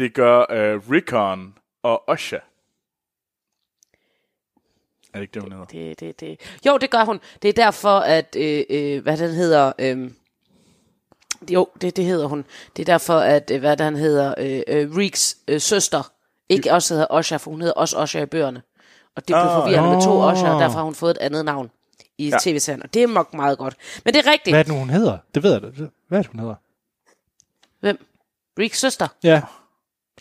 [0.00, 2.36] Det gør øh, Rickon og Osha.
[2.36, 2.40] Er
[5.14, 5.64] det ikke det, hun hedder?
[5.66, 6.40] Det, det, det.
[6.66, 7.20] Jo, det gør hun.
[7.42, 10.10] Det er derfor, at, øh, øh, hvad den hedder, øh,
[11.50, 12.44] jo, det, det hedder hun.
[12.76, 16.12] Det er derfor, at, øh, hvad den hedder, øh, øh, Reeks øh, søster,
[16.48, 18.62] ikke også hedder Osha, for hun hedder også Osha i bøgerne.
[19.16, 19.62] Og det blev Ah.
[19.62, 20.10] forvirrende med to.
[20.20, 21.70] Osha, og derfor har hun fået et andet navn
[22.18, 22.36] i Ja.
[22.40, 22.82] tv-serien.
[22.82, 23.76] Og det er nok meget godt.
[24.04, 24.52] Men det er rigtigt.
[24.54, 25.18] Hvad er det nu, hun hedder?
[25.34, 25.68] Det ved jeg da.
[26.08, 26.54] Hvad er det, hun hedder?
[27.80, 28.06] Hvem?
[28.58, 29.08] Reeks søster?
[29.24, 29.42] Ja.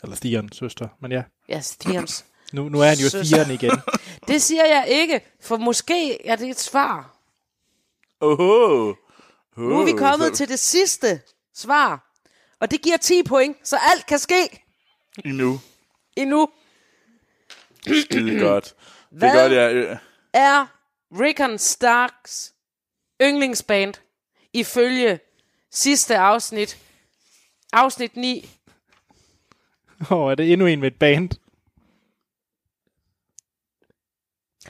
[0.03, 0.87] Eller Stian, søster.
[1.01, 2.25] Men ja, Ja, Stians.
[2.53, 3.49] nu, nu er han jo Søster.
[3.49, 3.71] igen.
[4.27, 7.17] det siger jeg ikke, for måske er det et svar.
[8.21, 8.93] Oho.
[9.57, 11.21] Nu er vi kommet til det sidste
[11.55, 12.05] svar.
[12.59, 14.63] Og det giver 10 point, så alt kan ske
[15.25, 15.59] Endnu.
[16.15, 16.49] endnu.
[17.87, 18.65] Skide godt.
[19.09, 19.29] Det Hvad?
[19.29, 19.73] er godt, jeg...
[19.73, 19.97] Øh,
[20.33, 20.65] Er
[21.21, 22.53] Rickon Starks
[23.21, 23.93] yndlingsband
[24.53, 25.19] ifølge
[25.71, 26.77] sidste afsnit,
[27.73, 28.49] afsnit 9,
[30.11, 31.29] Åh, oh, er det endnu en med et band?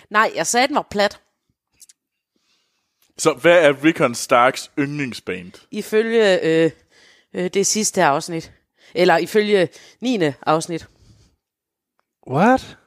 [0.10, 1.22] nej, jeg sagde, den var plat,
[3.18, 5.52] så hvad er Rickon Starks yndlingsband?
[5.72, 6.72] ifølge øh,
[7.34, 8.54] øh, det sidste afsnit.
[8.96, 9.70] Eller ifølge
[10.02, 10.20] 9.
[10.42, 10.88] afsnit.
[12.30, 12.78] What?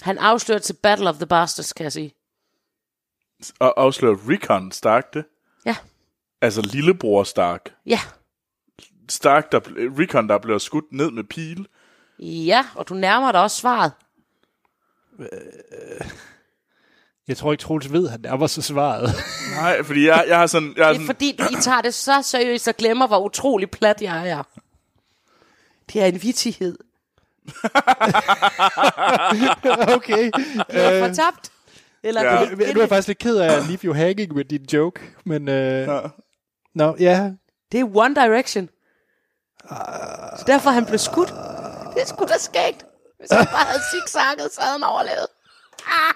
[0.00, 2.14] Han afslører til Battle of the Bastards, kan jeg sige.
[3.60, 5.24] Og afslører Rickon Stark det?
[5.66, 5.76] Ja,
[6.40, 7.74] Altså lillebror Stark.
[7.86, 7.98] ja,
[9.08, 9.60] Stark, der,
[9.98, 11.66] Rickon, der bliver skudt ned med pil.
[12.18, 13.92] ja, og du nærmer dig også svaret.
[17.28, 19.10] Jeg tror ikke, Troels ved, at han er var så svaret.
[19.60, 20.74] Nej, fordi jeg, jeg har sådan...
[20.76, 23.24] Jeg har Det er sådan fordi, du, I tager det så seriøst og glemmer, hvor
[23.24, 24.42] utrolig plat jeg er.
[25.92, 26.78] Det er en vittighed.
[29.96, 30.30] okay.
[30.56, 31.52] Du har fortabt.
[32.02, 32.40] Eller Ja.
[32.40, 32.48] ja.
[32.50, 35.48] Nu er jeg faktisk lidt ked af at leave you hanging med din joke, men...
[35.48, 36.00] Øh, Ja.
[36.74, 37.30] Nå, ja.
[37.72, 38.68] Det er One Direction.
[40.38, 41.28] Så derfor han blev skudt.
[41.94, 42.84] Det er sgu da skægt.
[43.18, 45.26] Hvis han bare havde zigzagget, så havde han overlevet.
[45.86, 46.14] Ah.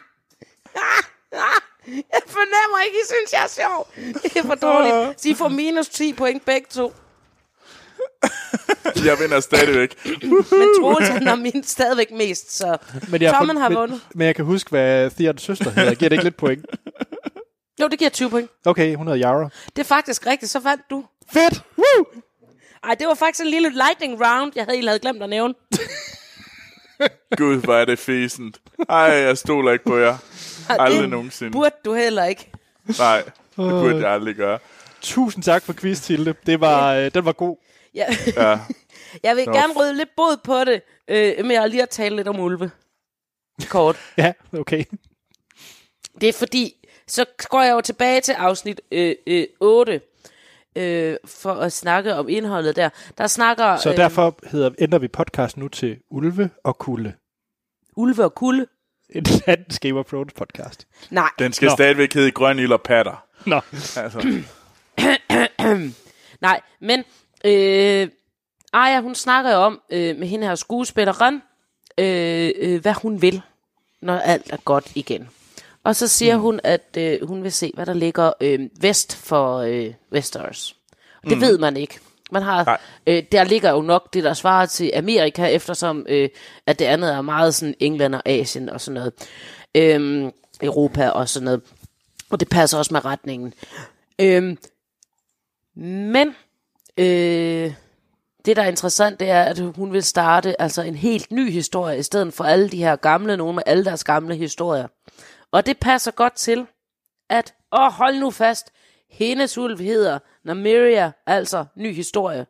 [0.75, 1.03] Ah.
[1.33, 1.61] Ah.
[1.87, 3.89] Jeg fornemmer ikke, I synes, jeg er sjov.
[4.23, 5.21] Det er for dårligt.
[5.21, 6.93] Så I får minus 10 point begge to.
[9.05, 10.07] Jeg vinder stadigvæk.
[10.51, 12.77] Men Troels, han har min stadigvæk mest, så
[13.09, 14.01] Men jeg, Tommen har vundet.
[14.15, 15.95] Men jeg kan huske, hvad Theans søster hedder.
[15.95, 16.67] Giver det ikke lidt point?
[17.81, 18.51] Jo, det giver 20 point.
[18.67, 19.49] Okay, hun hedder Yara.
[19.77, 21.05] Det er faktisk rigtigt, så vandt du.
[21.33, 21.63] Fedt!
[21.79, 22.05] Woo!
[22.85, 25.55] Ej, det var faktisk en lille lightning round, jeg havde, havde glemt at nævne.
[27.39, 28.61] Gud, hvor er det fæsent.
[28.89, 30.17] Ej, jeg stoler ikke på jer.
[30.69, 31.53] Aldrig det nogensinde.
[31.53, 32.51] Burde du heller ikke.
[32.99, 34.59] Nej, det burde jeg aldrig gøre.
[35.01, 36.35] Tusind tak for quiz, Tilde.
[36.47, 37.57] Det var, øh, den var god.
[37.95, 38.07] Ja.
[38.37, 38.59] Ja.
[39.23, 39.53] Jeg vil Nå.
[39.53, 42.71] gerne rydde lidt bod på det, øh, med at lige at tale lidt om ulve.
[43.69, 43.97] Kort.
[44.19, 44.85] Ja, okay.
[46.21, 46.75] Det er fordi,
[47.07, 50.01] så går jeg jo tilbage til afsnit øh, øh, 8,
[50.77, 52.89] øh, for at snakke om indholdet der.
[53.19, 57.13] Der snakker Så øh, derfor hedder, ændrer vi podcast nu til Ulve og Kulde.
[57.97, 58.67] ulve og kulde.
[59.11, 60.87] En dansk Game of Thrones podcast.
[61.11, 61.75] Nej, Den skal Nå.
[61.77, 63.25] stadigvæk hedde Grøn Ild og Patter.
[63.47, 63.61] Nå.
[63.97, 64.43] Altså,
[66.41, 67.05] nej, men
[67.45, 68.09] øh,
[68.73, 71.43] Aya, hun snakker jo om øh, med hende her skuespilleren,
[71.99, 73.43] øh, øh, hvad hun vil,
[74.01, 75.29] når alt er godt igen.
[75.87, 76.43] Og så siger mm.
[76.43, 80.77] hun, at øh, hun vil se, hvad der ligger øh, vest for øh, Westeros.
[81.23, 81.43] Og det mm.
[81.43, 81.99] ved man ikke.
[82.31, 86.29] Man har, øh, der ligger jo nok det, der svarer til Amerika, eftersom øh,
[86.67, 89.13] at det andet er meget sådan England og Asien og sådan noget.
[89.75, 90.33] Øh,
[90.63, 91.63] Europa og sådan noget.
[92.31, 93.55] Og det passer også med retningen.
[94.19, 94.57] Øh,
[95.85, 96.35] men
[96.99, 97.75] øh,
[98.45, 101.99] det, der er interessant, det er, at hun vil starte altså en helt ny historie,
[101.99, 104.87] i stedet for alle de her gamle, nogle med alle deres gamle historier.
[105.57, 106.67] Og det passer godt til,
[107.29, 108.73] at, åh, hold nu fast,
[109.11, 112.47] hendes ulv hedder Namiria, altså ny historie.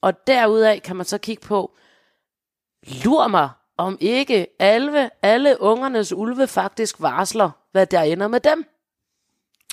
[0.00, 1.76] Og derudaf kan man så kigge på,
[3.04, 8.64] lur mig, om ikke alle, alle ungernes ulve faktisk varsler, hvad der ender med dem.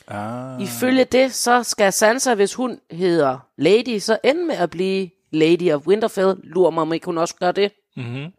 [0.07, 0.61] Ah.
[0.61, 5.71] Ifølge det, så skal Sansa, hvis hun hedder Lady, så ende med at blive Lady
[5.71, 6.35] of Winterfell.
[6.43, 7.71] Lur mig, om ikke hun også gør det.
[7.95, 8.33] Mm-hmm.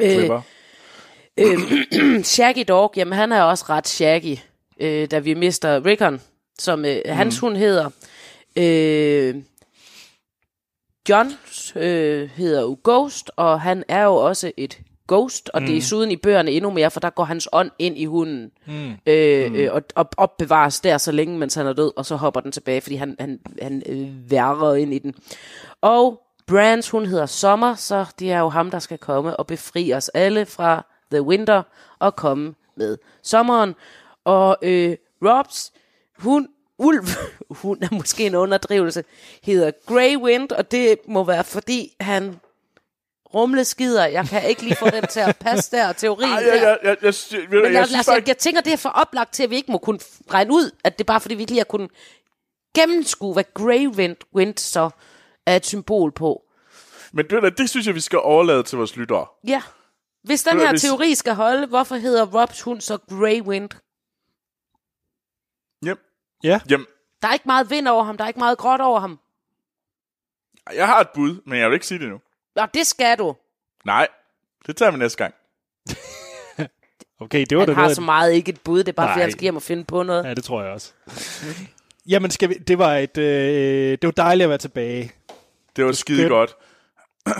[0.00, 0.30] Øh,
[1.40, 1.58] øh,
[2.34, 4.36] Shaggy Dog, jamen han er også ret shaggy,
[4.80, 6.20] øh, da vi mister Rickon,
[6.58, 7.12] som øh, mm.
[7.12, 7.90] hans hund hedder.
[8.56, 9.34] Øh,
[11.08, 11.32] John
[11.76, 15.66] øh, hedder jo Ghost, og han er jo også et ghost, og mm.
[15.66, 18.50] det er desuden i bøgerne endnu mere, for der går hans ånd ind i hunden,
[18.66, 18.92] mm.
[19.06, 19.56] Øh, mm.
[19.56, 22.52] Øh, og, og opbevares der så længe, mens han er død, og så hopper den
[22.52, 25.14] tilbage, fordi han, han, han øh, værrer ind i den.
[25.80, 29.92] Og Brands, hun hedder Sommer, så det er jo ham, der skal komme og befri
[29.92, 31.62] os alle fra The Winter
[31.98, 33.74] og komme med sommeren.
[34.24, 35.72] Og øh, Robs,
[36.18, 37.06] hun, Ulv,
[37.62, 39.04] hun er måske en underdrivelse,
[39.42, 42.40] hedder Grey Wind, og det må være fordi han
[43.34, 44.06] rumle skider.
[44.06, 46.78] Jeg kan ikke lige få den til at passe der, teorien Ej, jeg, jeg, jeg,
[46.82, 49.50] jeg, jeg, jeg, Men jeg, jeg, jeg, jeg tænker, det er for oplagt til, at
[49.50, 49.98] vi ikke må kunne
[50.30, 51.90] regne ud, at det er bare fordi, vi ikke lige har kunnet
[52.74, 54.90] gennemskue, hvad Grey Wind, Wind så
[55.46, 56.42] er et symbol på.
[57.12, 59.26] Men det, det synes jeg, vi skal overlade til vores lyttere.
[59.46, 59.62] Ja.
[60.26, 60.82] Hvis den her hvis...
[60.82, 63.70] teori skal holde, hvorfor hedder Robs hund så Grey Wind?
[65.86, 65.98] Yep.
[66.44, 66.60] Ja.
[66.70, 66.86] Jamen.
[67.22, 69.18] Der er ikke meget vind over ham, der er ikke meget gråt over ham.
[70.74, 72.20] Jeg har et bud, men jeg vil ikke sige det nu.
[72.56, 73.36] Nå, det skal du.
[73.84, 74.08] Nej,
[74.66, 75.34] det tager vi næste gang.
[77.24, 77.96] okay, det var han det har noget.
[77.96, 79.14] så meget ikke et bud, det er bare, Nej.
[79.14, 80.24] fordi han skal hjem og finde på noget.
[80.24, 80.92] Ja, det tror jeg også.
[82.08, 85.12] Jamen, skal vi, det, var et, øh, det var dejligt at være tilbage.
[85.76, 86.56] Det var skide godt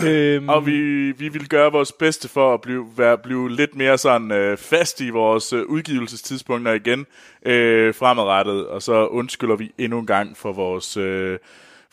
[0.05, 0.49] øhm...
[0.49, 4.31] Og vi, vi vil gøre vores bedste for at blive, være, blive lidt mere sådan
[4.31, 7.05] øh, fast i vores øh, udgivelsestidspunkter igen
[7.45, 8.67] øh, fremadrettet.
[8.67, 11.39] Og så undskylder vi endnu en gang for vores, øh,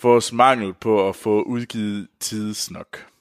[0.02, 3.13] vores mangel på at få udgivet tidsnok.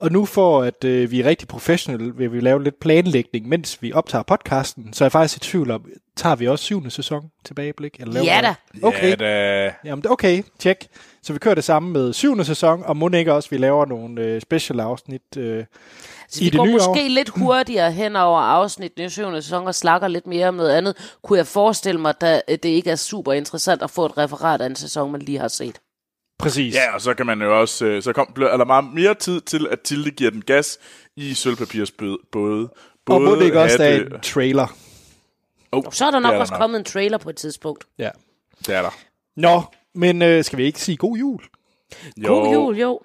[0.00, 3.82] Og nu for at øh, vi er rigtig professionelle, vil vi lave lidt planlægning, mens
[3.82, 4.92] vi optager podcasten.
[4.92, 5.84] Så er jeg faktisk i tvivl om,
[6.16, 8.00] tager vi også syvende sæson tilbageblik?
[8.00, 8.54] Eller ja da.
[8.86, 9.10] Okay.
[9.10, 9.72] Ja da.
[9.84, 10.86] Jamen, okay, tjek.
[11.22, 14.22] Så vi kører det samme med syvende sæson, og må ikke også, vi laver nogle
[14.22, 15.64] øh, special afsnit øh,
[16.28, 17.08] så vi går måske år.
[17.08, 21.16] lidt hurtigere hen over afsnit i syvende sæson og slakker lidt mere om noget andet.
[21.22, 24.66] Kunne jeg forestille mig, at det ikke er super interessant at få et referat af
[24.66, 25.80] en sæson, man lige har set?
[26.38, 26.74] Præcis.
[26.74, 29.40] Ja, og så kan man jo også, øh, så kom, er der meget mere tid
[29.40, 30.78] til, at Tilde giver den gas
[31.16, 31.90] i sølvpapirs
[32.32, 32.68] både.
[33.06, 34.76] Og må det ikke også er en trailer?
[35.72, 37.84] Oh, så er der nok er også der kommet en trailer på et tidspunkt.
[37.98, 38.10] Ja.
[38.66, 38.90] Det er der.
[39.36, 39.62] Nå,
[39.94, 41.40] men øh, skal vi ikke sige god jul?
[42.16, 42.28] Jo.
[42.28, 43.00] God jul, jo.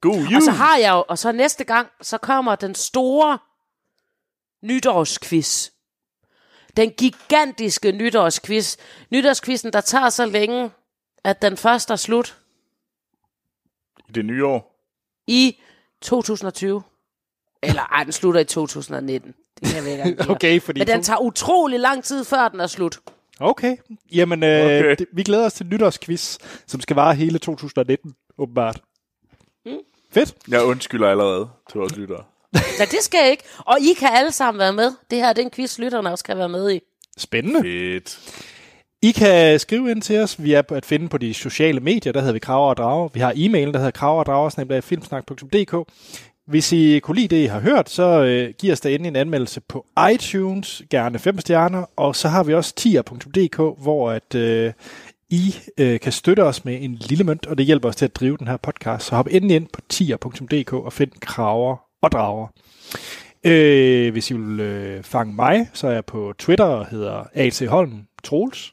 [0.00, 0.36] God jul.
[0.36, 3.38] Og så har jeg jo, og så næste gang, så kommer den store
[4.62, 5.70] nytårsquiz.
[6.76, 8.76] Den gigantiske nytårsquiz.
[9.10, 10.70] Nytårsquizzen, der tager så længe,
[11.24, 12.38] at den første er slut.
[14.08, 14.74] I det nye år?
[15.26, 15.60] I
[16.00, 16.82] 2020.
[17.62, 19.34] Eller ej, den slutter i 2019.
[19.60, 20.80] Det kan jeg ikke Okay, fordi...
[20.80, 22.98] Men den tager utrolig lang tid, før den er slut.
[23.40, 23.76] Okay.
[24.12, 24.96] Jamen, øh, okay.
[24.98, 28.80] Det, vi glæder os til nytårsquiz, som skal vare hele 2019, åbenbart.
[29.66, 29.78] Mm.
[30.10, 30.34] Fedt.
[30.48, 32.24] Jeg undskylder allerede til vores lyttere.
[32.54, 33.44] ja, det skal jeg ikke.
[33.58, 34.92] Og I kan alle sammen være med.
[35.10, 36.80] Det her det er en quiz, lytterne også kan være med i.
[37.18, 37.62] Spændende.
[37.62, 38.18] Fedt.
[39.02, 40.42] I kan skrive ind til os.
[40.42, 43.08] Vi er at finde på de sociale medier, der hedder vi Kraver og Drager.
[43.14, 45.92] Vi har e-mailen, der hedder kraver og drager, filmsnak.dk.
[46.46, 49.16] Hvis I kunne lide det, I har hørt, så øh, giv os da endelig en
[49.16, 54.72] anmeldelse på iTunes, gerne 5 stjerner, og så har vi også tier.dk, hvor at, øh,
[55.30, 58.16] I øh, kan støtte os med en lille mønt, og det hjælper os til at
[58.16, 59.06] drive den her podcast.
[59.06, 62.46] Så hop endelig ind på tier.dk og find kraver og drager.
[63.44, 67.62] Øh, hvis I vil øh, fange mig, så er jeg på Twitter og hedder AC
[67.68, 68.72] Holm Troels.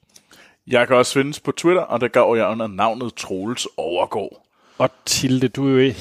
[0.67, 4.45] Jeg kan også findes på Twitter, og der går jeg under navnet Troels Overgård.
[4.77, 5.91] Og Tilde, du er,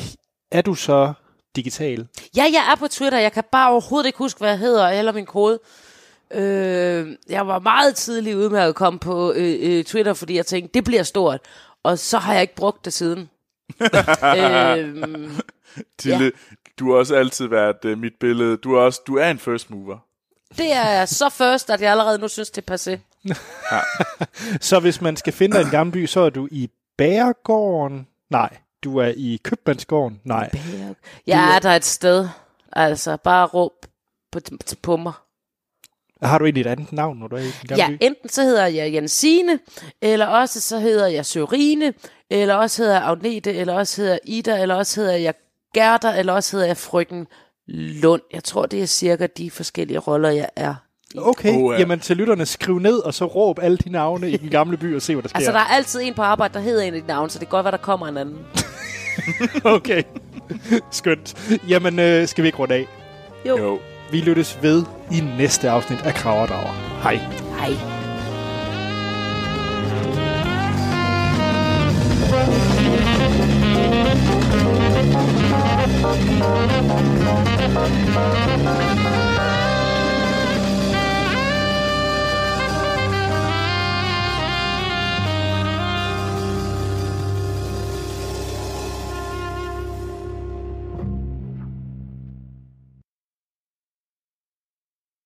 [0.51, 1.13] er du så
[1.57, 2.07] digital?
[2.37, 3.19] Ja, jeg er på Twitter.
[3.19, 5.59] Jeg kan bare overhovedet ikke huske, hvad jeg hedder, eller min kode.
[6.31, 10.47] Øh, jeg var meget tidlig ude med at komme på øh, øh, Twitter, fordi jeg
[10.47, 11.41] tænkte, det bliver stort.
[11.83, 13.31] Og så har jeg ikke brugt det siden.
[14.39, 14.95] øh,
[15.99, 16.31] Tilde, ja.
[16.79, 18.57] du har også altid været uh, mit billede.
[18.57, 19.99] Du er, også, du er en first mover.
[20.59, 23.14] Det er så først, at jeg allerede nu synes, det er passé.
[24.61, 28.07] Så hvis man skal finde dig en gammel by, så er du i Bærgården?
[28.31, 28.57] Nej.
[28.85, 30.21] Du er i Købmandsgården?
[30.25, 30.51] Nej.
[31.27, 32.29] Jeg er der et sted.
[32.73, 33.73] Altså, bare råb
[34.33, 34.41] på,
[34.83, 35.13] på, mig.
[36.23, 37.97] Har du egentlig et andet navn, når du er i en gammel Ja, by?
[38.01, 39.59] enten så hedder jeg Jensine,
[40.03, 41.95] eller også så hedder jeg Sørine,
[42.31, 45.35] eller også hedder jeg Agnete, eller også hedder jeg Ida, eller også hedder jeg
[45.75, 47.27] Gerda, eller også hedder jeg Frøken
[47.67, 48.23] Lund.
[48.33, 50.75] Jeg tror, det er cirka de forskellige roller, jeg er.
[51.19, 51.79] Okay, Oh, ja.
[51.79, 54.97] jamen til lytterne, skriv ned, og så råb alle de navne i den gamle by,
[54.97, 55.37] og se, hvad der sker.
[55.37, 57.49] Altså, der er altid en på arbejde, der hedder en af de navne, så det
[57.49, 58.39] kan godt være, der kommer en anden.
[59.65, 60.03] Okay,
[60.91, 61.59] skønt.
[61.69, 62.87] Jamen, øh, skal vi ikke runde af?
[63.49, 63.59] Jo.
[63.59, 63.79] Jo.
[64.11, 66.73] Vi lyttes ved i næste afsnit af Kraverdrager.
[67.03, 67.21] Hej.
[67.59, 67.75] Hej.
[78.57, 79.14] Thank